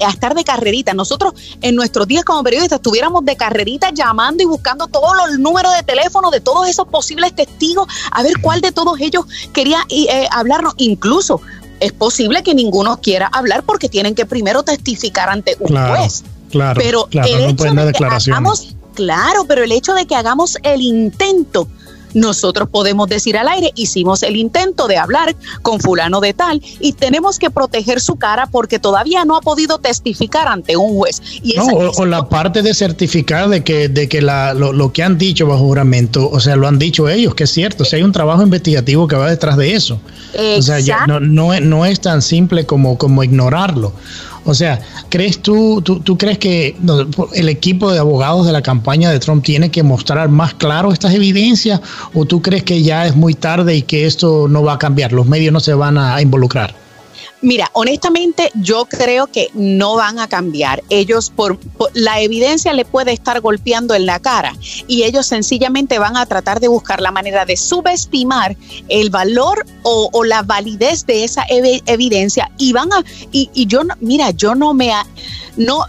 a 0.05 0.09
estar 0.09 0.35
de 0.35 0.43
carrerita. 0.43 0.93
Nosotros 0.93 1.33
en 1.61 1.75
nuestros 1.75 2.07
días 2.07 2.25
como 2.25 2.43
periodistas 2.43 2.77
estuviéramos 2.77 3.23
de 3.23 3.37
carrerita 3.37 3.91
llamando 3.91 4.43
y 4.43 4.45
buscando 4.45 4.87
todos 4.87 5.15
los 5.15 5.39
números 5.39 5.73
de 5.75 5.83
teléfono 5.83 6.29
de 6.29 6.41
todos 6.41 6.67
esos 6.67 6.87
posibles 6.87 7.33
testigos, 7.33 7.87
a 8.11 8.21
ver 8.21 8.33
cuál 8.41 8.59
de 8.59 8.73
todos 8.73 8.99
ellos 8.99 9.25
quería 9.53 9.79
eh, 9.89 10.27
hablarnos. 10.31 10.73
Incluso 10.77 11.39
es 11.79 11.91
posible 11.91 12.43
que 12.43 12.55
ninguno 12.55 12.99
quiera 13.01 13.27
hablar 13.27 13.63
porque 13.63 13.89
tienen 13.89 14.15
que 14.15 14.25
primero 14.25 14.63
testificar 14.63 15.29
ante 15.29 15.55
un 15.59 15.75
juez. 15.75 16.23
Claro, 16.49 16.79
pero 16.81 17.07
claro, 17.07 17.27
el 17.27 17.49
hecho 17.49 17.73
de 17.73 17.91
que 17.93 18.05
hagamos, 18.05 18.75
claro, 18.93 19.45
pero 19.47 19.63
el 19.63 19.71
hecho 19.71 19.93
de 19.93 20.05
que 20.05 20.15
hagamos 20.15 20.57
el 20.63 20.81
intento 20.81 21.67
nosotros 22.13 22.69
podemos 22.69 23.09
decir 23.09 23.37
al 23.37 23.47
aire, 23.47 23.71
hicimos 23.75 24.23
el 24.23 24.35
intento 24.35 24.87
de 24.87 24.97
hablar 24.97 25.35
con 25.61 25.79
fulano 25.79 26.21
de 26.21 26.33
tal 26.33 26.61
y 26.79 26.93
tenemos 26.93 27.39
que 27.39 27.49
proteger 27.49 27.99
su 27.99 28.15
cara 28.15 28.47
porque 28.47 28.79
todavía 28.79 29.25
no 29.25 29.35
ha 29.35 29.41
podido 29.41 29.79
testificar 29.79 30.47
ante 30.47 30.77
un 30.77 30.95
juez. 30.95 31.21
Y 31.41 31.53
no, 31.55 31.65
o, 31.65 32.05
la 32.05 32.29
parte 32.29 32.61
de 32.61 32.73
certificar 32.73 33.49
de 33.49 33.63
que, 33.63 33.89
de 33.89 34.07
que 34.07 34.21
la, 34.21 34.53
lo, 34.53 34.93
que 34.93 35.03
han 35.03 35.17
dicho 35.17 35.47
bajo 35.47 35.63
juramento, 35.65 36.29
o 36.29 36.39
sea, 36.39 36.55
lo 36.55 36.67
han 36.67 36.79
dicho 36.79 37.09
ellos, 37.09 37.35
que 37.35 37.45
es 37.45 37.51
cierto, 37.51 37.83
o 37.83 37.85
sea, 37.85 37.97
hay 37.97 38.03
un 38.03 38.11
trabajo 38.11 38.43
investigativo 38.43 39.07
que 39.07 39.15
va 39.15 39.29
detrás 39.29 39.57
de 39.57 39.73
eso. 39.73 39.99
O 40.57 40.61
sea, 40.61 40.79
ya 40.79 41.05
no, 41.05 41.19
no, 41.19 41.59
no 41.59 41.85
es 41.85 41.99
tan 41.99 42.21
simple 42.21 42.65
como, 42.65 42.97
como 42.97 43.23
ignorarlo. 43.23 43.93
O 44.45 44.53
sea, 44.53 44.81
¿crees 45.09 45.41
tú, 45.41 45.81
tú, 45.81 46.17
crees 46.17 46.37
que 46.37 46.75
el 47.33 47.49
equipo 47.49 47.91
de 47.91 47.99
abogados 47.99 48.45
de 48.45 48.51
la 48.51 48.61
campaña 48.61 49.09
de 49.09 49.19
Trump 49.19 49.43
tiene 49.43 49.71
que 49.71 49.83
mostrar 49.83 50.29
más 50.29 50.53
claro 50.53 50.91
estas 50.91 51.13
evidencias 51.13 51.81
o 52.13 52.25
tú 52.25 52.41
crees 52.41 52.63
que 52.63 52.83
ya 52.83 53.05
es 53.05 53.15
muy 53.15 53.33
tarde 53.33 53.75
y 53.75 53.81
que 53.83 54.05
esto 54.05 54.47
no 54.47 54.63
va 54.63 54.73
a 54.73 54.79
cambiar? 54.79 55.13
Los 55.13 55.27
medios 55.27 55.53
no 55.53 55.59
se 55.59 55.73
van 55.73 55.97
a 55.97 56.21
involucrar. 56.21 56.82
Mira, 57.43 57.69
honestamente 57.73 58.51
yo 58.55 58.85
creo 58.85 59.27
que 59.27 59.49
no 59.53 59.97
van 59.97 60.17
a 60.17 60.29
cambiar. 60.29 60.81
Ellos 60.89 61.29
por, 61.29 61.59
la 61.93 62.21
evidencia 62.21 62.71
le 62.71 62.85
puede 62.85 63.11
estar 63.11 63.41
golpeando 63.41 63.93
en 63.93 64.05
la 64.05 64.19
cara 64.19 64.55
y 64.87 65.03
ellos 65.03 65.27
sencillamente 65.27 65.99
van 65.99 66.15
a 66.15 66.25
tratar 66.25 66.61
de 66.61 66.69
buscar 66.69 67.01
la 67.01 67.11
manera 67.11 67.43
de 67.43 67.57
subestimar 67.57 68.55
el 68.87 69.09
valor 69.09 69.65
o, 69.83 70.23
la 70.23 70.41
validez 70.41 71.05
de 71.05 71.25
esa 71.25 71.43
evidencia 71.49 72.49
y 72.57 72.71
van 72.71 72.93
a 72.93 73.03
y, 73.33 73.49
y 73.53 73.65
yo 73.65 73.81
mira, 73.99 74.31
yo 74.31 74.55
no 74.55 74.73
me 74.73 74.93
no 75.57 75.85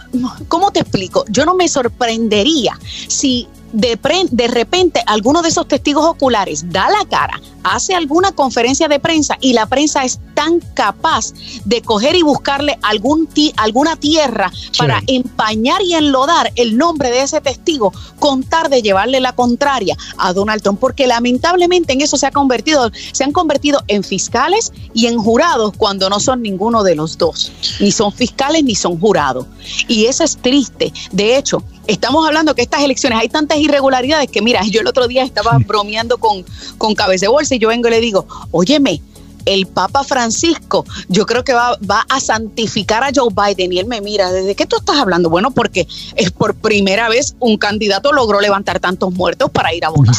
¿cómo 0.49 0.71
te 0.71 0.81
explico? 0.81 1.23
Yo 1.29 1.45
no 1.45 1.55
me 1.55 1.69
sorprendería 1.69 2.77
si 3.07 3.47
de, 3.71 3.97
de 4.31 4.47
repente 4.47 5.01
alguno 5.05 5.41
de 5.41 5.49
esos 5.49 5.67
testigos 5.67 6.05
oculares 6.05 6.69
da 6.69 6.89
la 6.89 7.05
cara, 7.09 7.39
hace 7.65 7.95
alguna 7.95 8.31
conferencia 8.31 8.87
de 8.87 8.99
prensa 8.99 9.37
y 9.41 9.53
la 9.53 9.65
prensa 9.65 10.05
es 10.05 10.19
tan 10.35 10.59
capaz 10.75 11.33
de 11.65 11.81
coger 11.81 12.15
y 12.15 12.21
buscarle 12.21 12.77
algún 12.83 13.27
alguna 13.57 13.95
tierra 13.95 14.51
para 14.77 15.01
empañar 15.07 15.81
y 15.81 15.93
enlodar 15.93 16.51
el 16.55 16.77
nombre 16.77 17.09
de 17.09 17.23
ese 17.23 17.41
testigo, 17.41 17.91
contar 18.19 18.69
de 18.69 18.81
llevarle 18.81 19.19
la 19.19 19.33
contraria 19.33 19.97
a 20.17 20.33
Donald 20.33 20.61
Trump, 20.61 20.79
porque 20.79 21.07
lamentablemente 21.07 21.93
en 21.93 22.01
eso 22.01 22.17
se 22.17 22.27
ha 22.27 22.31
convertido, 22.31 22.91
se 23.11 23.23
han 23.23 23.31
convertido 23.31 23.83
en 23.87 24.03
fiscales 24.03 24.71
y 24.93 25.07
en 25.07 25.17
jurados 25.17 25.73
cuando 25.75 26.09
no 26.09 26.19
son 26.19 26.41
ninguno 26.41 26.83
de 26.83 26.95
los 26.95 27.17
dos, 27.17 27.51
ni 27.79 27.91
son 27.91 28.11
fiscales 28.11 28.63
ni 28.63 28.75
son 28.75 28.99
jurados. 28.99 29.47
Y 29.87 30.05
eso 30.05 30.23
es 30.23 30.37
triste. 30.37 30.93
De 31.11 31.37
hecho, 31.37 31.63
estamos 31.87 32.25
hablando 32.27 32.53
que 32.53 32.61
estas 32.61 32.81
elecciones 32.81 33.19
hay 33.19 33.29
tantas 33.29 33.57
irregularidades 33.57 34.29
que, 34.29 34.41
mira, 34.41 34.61
yo 34.69 34.81
el 34.81 34.87
otro 34.87 35.07
día 35.07 35.23
estaba 35.23 35.57
bromeando 35.65 36.17
con, 36.17 36.45
con 36.77 36.93
cabeza 36.93 37.25
de 37.25 37.29
bolsa 37.29 37.54
yo 37.59 37.69
vengo 37.69 37.87
y 37.87 37.91
le 37.91 38.01
digo, 38.01 38.27
óyeme, 38.51 39.01
el 39.45 39.67
Papa 39.67 40.03
Francisco, 40.03 40.85
yo 41.07 41.25
creo 41.25 41.43
que 41.43 41.53
va, 41.53 41.77
va, 41.89 42.05
a 42.09 42.19
santificar 42.19 43.03
a 43.03 43.11
Joe 43.13 43.29
Biden 43.31 43.71
y 43.73 43.79
él 43.79 43.85
me 43.85 44.01
mira, 44.01 44.31
¿desde 44.31 44.55
qué 44.55 44.65
tú 44.65 44.77
estás 44.77 44.97
hablando? 44.97 45.29
Bueno, 45.29 45.51
porque 45.51 45.87
es 46.15 46.31
por 46.31 46.55
primera 46.55 47.09
vez 47.09 47.35
un 47.39 47.57
candidato 47.57 48.11
logró 48.11 48.41
levantar 48.41 48.79
tantos 48.79 49.13
muertos 49.13 49.51
para 49.51 49.73
ir 49.73 49.85
a 49.85 49.89
votar. 49.89 50.15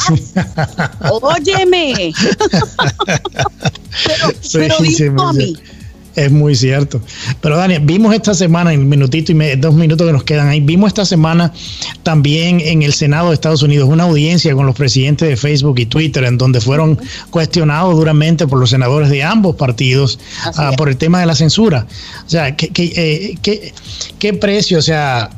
Óyeme. 1.11 2.13
pero, 4.03 4.29
pero 4.53 4.75
a 5.21 5.33
mí, 5.33 5.57
es 6.17 6.31
muy 6.31 6.55
cierto. 6.55 6.99
Pero 7.41 7.57
Daniel, 7.57 7.83
vimos 7.85 8.13
esta 8.13 8.33
semana, 8.33 8.73
en 8.73 8.89
minutito 8.89 9.31
y 9.31 9.55
dos 9.55 9.75
minutos 9.75 10.07
que 10.07 10.13
nos 10.13 10.23
quedan 10.23 10.47
ahí, 10.47 10.59
vimos 10.59 10.87
esta 10.87 11.05
semana 11.05 11.53
también 12.01 12.59
en 12.59 12.81
el 12.81 12.91
Senado 12.91 13.29
de 13.29 13.35
Estados 13.35 13.61
Unidos 13.61 13.87
una 13.87 14.05
audiencia 14.05 14.53
con 14.55 14.65
los 14.65 14.75
presidentes 14.75 15.29
de 15.29 15.37
Facebook 15.37 15.79
y 15.79 15.85
Twitter, 15.85 16.23
en 16.23 16.37
donde 16.37 16.59
fueron 16.59 16.99
cuestionados 17.29 17.95
duramente 17.95 18.47
por 18.47 18.59
los 18.59 18.71
senadores 18.71 19.09
de 19.09 19.23
ambos 19.23 19.55
partidos 19.55 20.19
ah, 20.43 20.71
por 20.75 20.89
el 20.89 20.97
tema 20.97 21.19
de 21.19 21.27
la 21.27 21.35
censura. 21.35 21.85
O 22.25 22.29
sea, 22.29 22.55
¿qué, 22.55 22.69
qué, 22.69 22.93
eh, 22.95 23.37
qué, 23.41 23.73
qué 24.17 24.33
precio? 24.33 24.79
O 24.79 24.81
sea, 24.81 25.29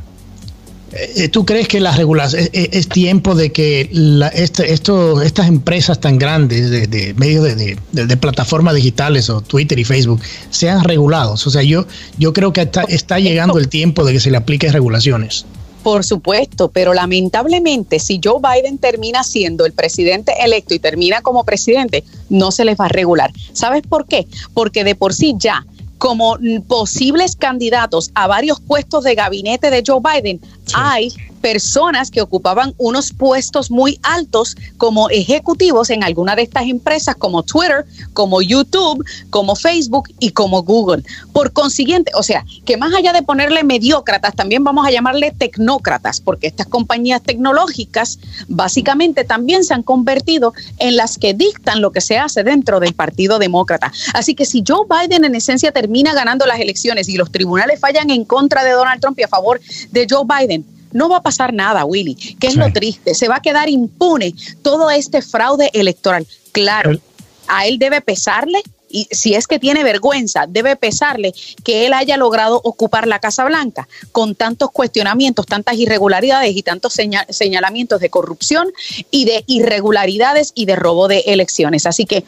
¿Tú 1.31 1.45
crees 1.45 1.67
que 1.67 1.79
las 1.79 1.97
regulaciones 1.97 2.49
es, 2.53 2.87
tiempo 2.89 3.35
de 3.35 3.51
que 3.51 3.89
este, 4.33 4.73
esto, 4.73 5.21
estas 5.21 5.47
empresas 5.47 5.99
tan 5.99 6.17
grandes 6.17 6.69
de, 6.69 7.13
medios 7.15 7.43
de, 7.43 8.17
plataformas 8.17 8.75
digitales 8.75 9.29
o 9.29 9.41
Twitter 9.41 9.77
y 9.77 9.83
Facebook 9.83 10.21
sean 10.49 10.83
regulados? 10.83 11.45
O 11.45 11.49
sea, 11.49 11.63
yo, 11.63 11.85
yo 12.17 12.33
creo 12.33 12.53
que 12.53 12.61
está, 12.61 12.83
está 12.83 13.19
llegando 13.19 13.57
el 13.59 13.67
tiempo 13.69 14.03
de 14.03 14.13
que 14.13 14.19
se 14.19 14.31
le 14.31 14.37
apliquen 14.37 14.73
regulaciones. 14.73 15.45
Por 15.83 16.03
supuesto, 16.03 16.69
pero 16.69 16.93
lamentablemente 16.93 17.99
si 17.99 18.19
Joe 18.21 18.41
Biden 18.41 18.77
termina 18.77 19.23
siendo 19.23 19.65
el 19.65 19.71
presidente 19.71 20.33
electo 20.43 20.73
y 20.73 20.79
termina 20.79 21.21
como 21.21 21.45
presidente, 21.45 22.03
no 22.29 22.51
se 22.51 22.65
les 22.65 22.77
va 22.77 22.85
a 22.85 22.89
regular. 22.89 23.31
¿Sabes 23.53 23.83
por 23.87 24.05
qué? 24.05 24.27
Porque 24.53 24.83
de 24.83 24.95
por 24.95 25.13
sí 25.13 25.35
ya 25.37 25.65
como 25.99 26.37
posibles 26.67 27.35
candidatos 27.35 28.09
a 28.15 28.25
varios 28.25 28.61
puestos 28.61 29.03
de 29.03 29.15
gabinete 29.15 29.69
de 29.69 29.83
Joe 29.85 29.99
Biden, 30.01 30.39
hay 30.73 31.13
personas 31.39 32.11
que 32.11 32.21
ocupaban 32.21 32.73
unos 32.77 33.11
puestos 33.13 33.71
muy 33.71 33.99
altos 34.03 34.55
como 34.77 35.09
ejecutivos 35.09 35.89
en 35.89 36.03
alguna 36.03 36.35
de 36.35 36.43
estas 36.43 36.63
empresas 36.63 37.15
como 37.15 37.43
Twitter, 37.43 37.85
como 38.13 38.41
YouTube, 38.41 39.03
como 39.29 39.55
Facebook 39.55 40.09
y 40.19 40.31
como 40.31 40.63
Google. 40.63 41.03
Por 41.33 41.53
consiguiente, 41.53 42.11
o 42.15 42.23
sea, 42.23 42.45
que 42.65 42.77
más 42.77 42.93
allá 42.93 43.13
de 43.13 43.23
ponerle 43.23 43.63
mediócratas, 43.63 44.35
también 44.35 44.63
vamos 44.63 44.85
a 44.85 44.91
llamarle 44.91 45.31
tecnócratas, 45.31 46.21
porque 46.21 46.47
estas 46.47 46.67
compañías 46.67 47.21
tecnológicas 47.23 48.19
básicamente 48.47 49.23
también 49.23 49.63
se 49.63 49.73
han 49.73 49.83
convertido 49.83 50.53
en 50.77 50.95
las 50.97 51.17
que 51.17 51.33
dictan 51.33 51.81
lo 51.81 51.91
que 51.91 52.01
se 52.01 52.17
hace 52.17 52.43
dentro 52.43 52.79
del 52.79 52.93
Partido 52.93 53.39
Demócrata. 53.39 53.91
Así 54.13 54.35
que 54.35 54.45
si 54.45 54.63
Joe 54.67 54.85
Biden 54.89 55.25
en 55.25 55.35
esencia 55.35 55.71
termina 55.71 56.13
ganando 56.13 56.45
las 56.45 56.59
elecciones 56.59 57.09
y 57.09 57.17
los 57.17 57.31
tribunales 57.31 57.79
fallan 57.79 58.09
en 58.09 58.25
contra 58.25 58.63
de 58.63 58.71
Donald 58.71 59.01
Trump 59.01 59.19
y 59.19 59.23
a 59.23 59.27
favor 59.27 59.59
de 59.91 60.07
Joe 60.09 60.23
Biden, 60.25 60.58
no 60.91 61.09
va 61.09 61.17
a 61.17 61.23
pasar 61.23 61.53
nada, 61.53 61.85
Willy, 61.85 62.15
que 62.15 62.47
es 62.47 62.55
lo 62.55 62.71
triste. 62.71 63.15
Se 63.15 63.27
va 63.27 63.37
a 63.37 63.41
quedar 63.41 63.69
impune 63.69 64.33
todo 64.61 64.89
este 64.89 65.21
fraude 65.21 65.69
electoral. 65.73 66.27
Claro, 66.51 66.99
a 67.47 67.67
él 67.67 67.79
debe 67.79 68.01
pesarle 68.01 68.61
y 68.89 69.07
si 69.11 69.35
es 69.35 69.47
que 69.47 69.59
tiene 69.59 69.83
vergüenza, 69.83 70.45
debe 70.47 70.75
pesarle 70.75 71.33
que 71.63 71.85
él 71.85 71.93
haya 71.93 72.17
logrado 72.17 72.59
ocupar 72.63 73.07
la 73.07 73.19
Casa 73.19 73.45
Blanca 73.45 73.87
con 74.11 74.35
tantos 74.35 74.71
cuestionamientos, 74.71 75.45
tantas 75.45 75.75
irregularidades 75.75 76.55
y 76.55 76.63
tantos 76.63 76.97
señalamientos 77.29 78.01
de 78.01 78.09
corrupción 78.09 78.71
y 79.11 79.25
de 79.25 79.43
irregularidades 79.47 80.51
y 80.55 80.65
de 80.65 80.75
robo 80.75 81.07
de 81.07 81.19
elecciones. 81.27 81.85
Así 81.85 82.05
que 82.05 82.25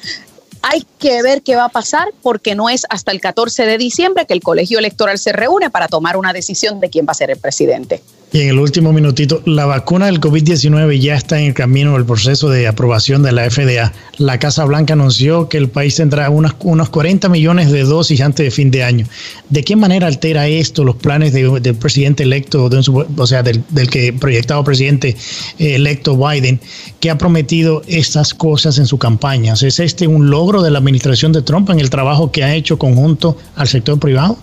hay 0.62 0.86
que 0.99 1.24
ver 1.24 1.41
qué 1.41 1.55
va 1.55 1.66
a 1.66 1.70
pasar 1.70 2.09
porque 2.22 2.53
no 2.53 2.70
es 2.70 2.86
hasta 2.89 3.12
el 3.12 3.20
14 3.20 3.66
de 3.66 3.78
diciembre 3.80 4.28
que 4.28 4.34
el 4.34 4.43
colegio 4.43 4.78
electoral 4.78 5.18
se 5.18 5.32
reúne 5.32 5.72
para 5.72 5.88
tomar 5.88 6.18
una 6.18 6.34
decisión 6.34 6.80
de 6.80 6.89
quién 6.89 7.07
va 7.07 7.12
a 7.12 7.16
ser 7.16 7.32
el 7.32 7.38
presidente. 7.38 8.03
Y 8.34 8.39
en 8.39 8.47
el 8.47 8.59
último 8.59 8.93
minutito, 8.93 9.41
la 9.45 9.65
vacuna 9.65 10.05
del 10.05 10.21
COVID-19 10.21 10.97
ya 11.01 11.15
está 11.15 11.41
en 11.41 11.47
el 11.47 11.53
camino 11.53 11.93
del 11.93 12.05
proceso 12.05 12.49
de 12.49 12.65
aprobación 12.65 13.23
de 13.23 13.34
la 13.34 13.49
FDA. 13.49 13.91
La 14.19 14.39
Casa 14.39 14.63
Blanca 14.63 14.93
anunció 14.93 15.49
que 15.49 15.57
el 15.57 15.67
país 15.67 15.95
tendrá 15.95 16.29
unos, 16.29 16.55
unos 16.61 16.89
40 16.89 17.27
millones 17.27 17.71
de 17.71 17.84
dosis 17.84 18.21
antes 18.21 18.45
de 18.45 18.51
fin 18.51 18.71
de 18.71 18.86
año. 18.86 19.05
¿De 19.49 19.65
qué 19.65 19.75
manera 19.75 20.07
altera 20.07 20.47
esto 20.47 20.86
los 20.86 20.95
planes 20.95 21.34
del 21.34 21.75
presidente 21.75 22.23
electo, 22.23 22.69
o 23.17 23.27
sea, 23.27 23.43
del, 23.43 23.63
que 23.89 24.13
proyectado 24.13 24.63
presidente 24.63 25.17
electo 25.59 26.15
Biden, 26.15 26.61
que 27.01 27.09
ha 27.09 27.17
prometido 27.17 27.82
estas 27.88 28.34
cosas 28.34 28.77
en 28.77 28.88
su 28.88 28.97
campaña? 28.97 29.55
¿Es 29.55 29.79
este 29.79 30.07
un 30.07 30.29
logro 30.29 30.61
de 30.61 30.71
la 30.71 30.79
administración 30.79 31.34
de 31.34 31.41
Trump 31.41 31.69
en 31.69 31.82
el 31.82 31.89
trabajo 31.89 32.32
que 32.32 32.45
ha 32.45 32.55
hecho 32.55 32.79
conjunto 32.79 33.36
al 33.57 33.67
sector 33.67 33.99
privado? 33.99 34.38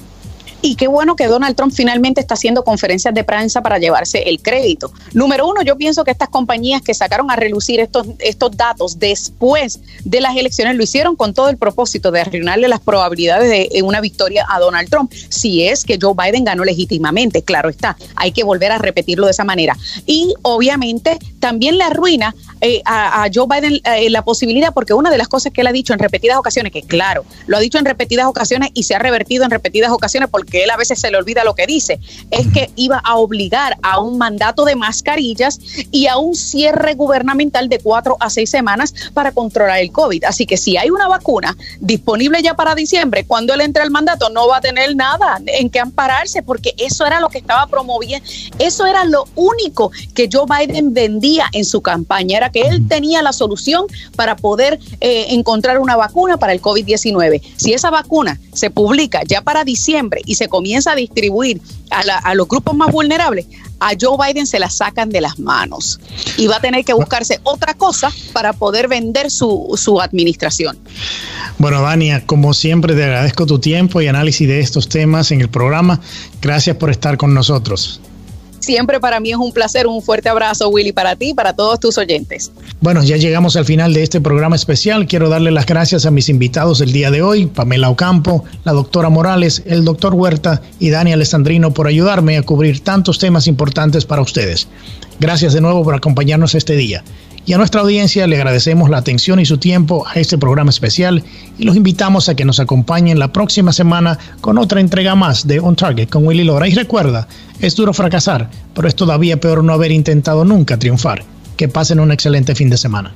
Y 0.61 0.75
qué 0.75 0.89
bueno 0.89 1.15
que 1.15 1.27
Donald 1.27 1.55
Trump 1.55 1.73
finalmente 1.73 2.21
está 2.21 2.35
haciendo 2.35 2.65
conferencias 2.65 3.15
de 3.15 3.23
prensa 3.23 3.63
para 3.63 3.79
llevarse 3.79 4.29
el 4.29 4.43
crédito. 4.43 4.93
Número 5.13 5.47
uno, 5.47 5.63
yo 5.63 5.77
pienso 5.77 6.05
que 6.05 6.11
estas 6.11 6.29
compañías 6.29 6.83
que 6.83 6.95
sacaron 6.95 7.31
a 7.31 7.37
relucir 7.37 7.79
estos, 7.79 8.07
estos 8.19 8.57
datos 8.57 8.99
después 8.99 9.81
de 10.05 10.21
las 10.21 10.37
elecciones 10.37 10.77
lo 10.77 10.83
hicieron 10.83 11.15
con 11.15 11.33
todo 11.33 11.49
el 11.49 11.59
propósito 11.59 12.11
de 12.11 12.21
arruinarle 12.21 12.69
las 12.69 12.81
probabilidades 12.81 13.71
de 13.71 13.83
una 13.83 14.01
victoria 14.01 14.47
a 14.49 14.59
Donald 14.59 14.89
Trump. 14.91 15.13
Si 15.13 15.65
es 15.67 15.85
que 15.85 15.99
Joe 16.01 16.15
Biden 16.17 16.45
ganó 16.45 16.65
legítimamente, 16.65 17.43
claro 17.43 17.69
está, 17.69 17.97
hay 18.17 18.33
que 18.33 18.43
volver 18.43 18.73
a 18.73 18.79
repetirlo 18.79 19.27
de 19.27 19.33
esa 19.33 19.45
manera. 19.45 19.77
Y 20.07 20.35
obviamente 20.43 21.19
también 21.39 21.79
le 21.79 21.85
arruina 21.85 22.35
eh, 22.61 22.83
a, 22.85 23.29
Joe 23.33 23.47
Biden 23.49 23.81
eh, 23.85 24.11
la 24.11 24.23
posibilidad, 24.23 24.75
porque 24.75 24.93
una 24.93 25.11
de 25.11 25.19
las 25.19 25.29
cosas 25.29 25.53
que 25.53 25.61
él 25.61 25.67
ha 25.69 25.73
dicho 25.73 25.93
en 25.93 26.01
repetidas 26.01 26.37
ocasiones, 26.37 26.73
que 26.73 26.83
claro, 26.83 27.25
lo 27.47 27.57
ha 27.57 27.61
dicho 27.61 27.79
en 27.79 27.85
repetidas 27.85 28.27
ocasiones 28.27 28.71
y 28.75 28.83
se 28.83 28.95
ha 28.95 28.99
revertido 28.99 29.45
en 29.45 29.51
repetidas 29.51 29.93
ocasiones 29.93 30.29
porque 30.31 30.48
que 30.49 30.65
él 30.65 30.71
a 30.71 30.77
veces 30.77 31.01
se 31.01 31.11
le 31.11 31.17
olvida 31.17 31.45
lo 31.45 31.55
que 31.55 31.67
dice, 31.67 32.01
es 32.31 32.47
que 32.53 32.71
iba 32.77 32.99
a 32.99 33.17
obligar 33.17 33.77
a 33.83 34.01
un 34.01 34.19
mandato 34.19 34.65
de 34.65 34.77
mascarillas 34.77 35.59
y 35.91 36.07
a 36.07 36.17
un 36.19 36.35
cierre 36.35 36.95
gubernamental 36.95 37.69
de 37.69 37.79
cuatro 37.79 38.17
a 38.21 38.31
seis 38.31 38.51
semanas 38.51 38.95
para 39.15 39.33
controlar 39.33 39.79
el 39.79 39.93
COVID. 39.93 40.25
Así 40.25 40.47
que 40.47 40.57
si 40.57 40.77
hay 40.77 40.91
una 40.91 41.09
vacuna 41.09 41.57
disponible 41.81 42.43
ya 42.43 42.55
para 42.55 42.75
diciembre, 42.75 43.25
cuando 43.25 43.55
él 43.55 43.61
entre 43.61 43.83
al 43.83 43.91
mandato 43.91 44.31
no 44.31 44.49
va 44.49 44.59
a 44.59 44.61
tener 44.61 44.95
nada 44.97 45.41
en 45.47 45.71
que 45.71 45.81
ampararse, 45.81 46.43
porque 46.43 46.75
eso 46.79 47.07
era 47.07 47.21
lo 47.21 47.29
que 47.29 47.39
estaba 47.39 47.67
promoviendo, 47.67 48.27
eso 48.59 48.87
era 48.87 49.05
lo 49.05 49.27
único 49.35 49.91
que 50.15 50.29
Joe 50.33 50.47
Biden 50.47 50.95
vendía 50.95 51.47
en 51.53 51.65
su 51.65 51.81
campaña, 51.81 52.39
era 52.39 52.51
que 52.51 52.63
él 52.63 52.87
tenía 52.89 53.23
la 53.23 53.33
solución 53.33 53.87
para 54.17 54.37
poder 54.37 54.79
eh, 55.01 55.27
encontrar 55.31 55.79
una 55.79 55.97
vacuna 55.97 56.37
para 56.37 56.53
el 56.53 56.61
COVID-19. 56.61 57.43
Si 57.57 57.73
esa 57.73 57.91
vacuna 57.91 58.39
se 58.53 58.71
publica 58.71 59.23
ya 59.27 59.43
para 59.43 59.65
diciembre 59.65 60.23
y 60.25 60.35
se 60.39 60.49
comienza 60.49 60.93
a 60.93 60.95
distribuir 60.95 61.61
a, 61.91 62.35
los 62.35 62.49
grupos 62.49 62.75
más 62.77 62.93
vulnerables, 62.93 63.47
a 63.81 63.91
Joe 64.01 64.17
Biden 64.19 64.47
se 64.47 64.59
la 64.59 64.71
sacan 64.71 65.11
de 65.11 65.21
las 65.21 65.39
manos 65.39 66.01
y 66.37 66.47
va 66.47 66.57
a 66.57 66.61
tener 66.61 66.85
que 66.85 66.93
buscarse 66.93 67.41
otra 67.43 67.75
cosa 67.75 68.11
para 68.33 68.53
poder 68.53 68.89
vender 68.89 69.31
su, 69.31 69.75
su 69.77 70.01
administración. 70.01 70.79
Bueno, 71.59 71.83
Dania, 71.83 72.25
como 72.27 72.55
siempre 72.55 72.95
te 72.95 73.05
agradezco 73.05 73.47
tu 73.47 73.59
tiempo 73.59 74.01
y 74.01 74.07
análisis 74.07 74.47
de 74.47 74.61
estos 74.61 74.89
temas 74.89 75.33
en 75.33 75.41
el 75.41 75.49
programa. 75.49 76.01
Gracias 76.41 76.77
por 76.77 76.91
estar 76.91 77.17
con 77.17 77.35
nosotros. 77.35 78.01
Siempre 78.69 79.01
para 79.01 79.19
mí 79.19 79.31
es 79.31 79.39
un 79.39 79.51
placer, 79.51 79.87
un 79.87 80.03
fuerte 80.03 80.29
abrazo, 80.29 80.69
Willy, 80.69 80.93
para 80.93 81.17
ti 81.17 81.31
y 81.31 81.35
para 81.35 81.55
todos 81.55 81.81
tus 81.81 81.97
oyentes. 81.97 82.53
Bueno, 82.83 83.03
ya 83.03 83.17
llegamos 83.17 83.57
al 83.57 83.65
final 83.65 83.95
de 83.95 84.03
este 84.03 84.21
programa 84.21 84.57
especial. 84.57 85.07
Quiero 85.07 85.31
darle 85.31 85.51
las 85.53 85.65
gracias 85.65 86.05
a 86.05 86.11
mis 86.11 86.29
invitados 86.29 86.81
del 86.81 86.93
día 86.93 87.11
de 87.11 87.23
hoy, 87.23 87.47
Pamela 87.47 87.89
Ocampo, 87.89 88.45
la 88.65 88.73
doctora 88.73 89.09
Morales, 89.09 89.63
el 89.65 89.87
doctor 89.87 90.13
Huerta 90.13 90.61
y 90.79 90.91
Dani 90.91 91.15
Alessandrino 91.15 91.73
por 91.73 91.87
ayudarme 91.87 92.37
a 92.37 92.43
cubrir 92.43 92.81
tantos 92.81 93.19
temas 93.19 93.47
importantes 93.47 94.05
para 94.05 94.21
ustedes. 94.21 94.69
Gracias 95.19 95.55
de 95.55 95.63
nuevo 95.63 95.83
por 95.83 95.95
acompañarnos 95.95 96.55
este 96.55 96.77
día. 96.77 97.03
Y 97.49 97.55
a 97.55 97.57
nuestra 97.57 97.81
audiencia 97.81 98.27
le 98.27 98.37
agradecemos 98.37 98.91
la 98.91 98.99
atención 98.99 99.41
y 99.41 99.47
su 99.47 99.57
tiempo 99.57 100.07
a 100.07 100.21
este 100.21 100.37
programa 100.37 100.69
especial 100.69 101.25
y 101.59 101.65
los 101.65 101.77
invitamos 101.77 102.29
a 102.29 102.35
que 102.35 102.45
nos 102.45 102.61
acompañen 102.61 103.19
la 103.19 103.33
próxima 103.33 103.73
semana 103.73 104.19
con 104.43 104.59
otra 104.59 104.81
entrega 104.81 105.15
más 105.15 105.47
de 105.47 105.59
On 105.59 105.75
Target 105.75 106.11
con 106.11 106.27
Willy 106.27 106.45
Lora. 106.45 106.69
Y 106.69 106.75
recuerda, 106.75 107.27
es 107.59 107.75
duro 107.75 107.95
fracasar, 107.95 108.51
pero 108.75 108.87
es 108.87 108.95
todavía 108.95 109.41
peor 109.41 109.65
no 109.65 109.73
haber 109.73 109.93
intentado 109.93 110.45
nunca 110.45 110.79
triunfar. 110.79 111.25
Que 111.57 111.69
pasen 111.69 112.01
un 112.01 112.13
excelente 112.13 112.55
fin 112.55 112.69
de 112.69 112.77
semana. 112.77 113.15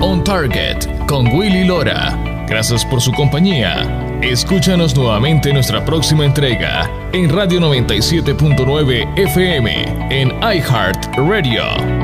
On 0.00 0.24
Target 0.24 1.06
con 1.06 1.26
Willy 1.26 1.64
Lora. 1.66 2.46
Gracias 2.48 2.86
por 2.86 3.02
su 3.02 3.12
compañía. 3.12 4.18
Escúchanos 4.22 4.96
nuevamente 4.96 5.50
en 5.50 5.56
nuestra 5.56 5.84
próxima 5.84 6.24
entrega 6.24 6.90
en 7.12 7.28
Radio 7.28 7.60
97.9 7.60 9.18
FM 9.18 9.84
en 10.08 10.28
iHeart 10.40 11.16
Radio. 11.16 12.03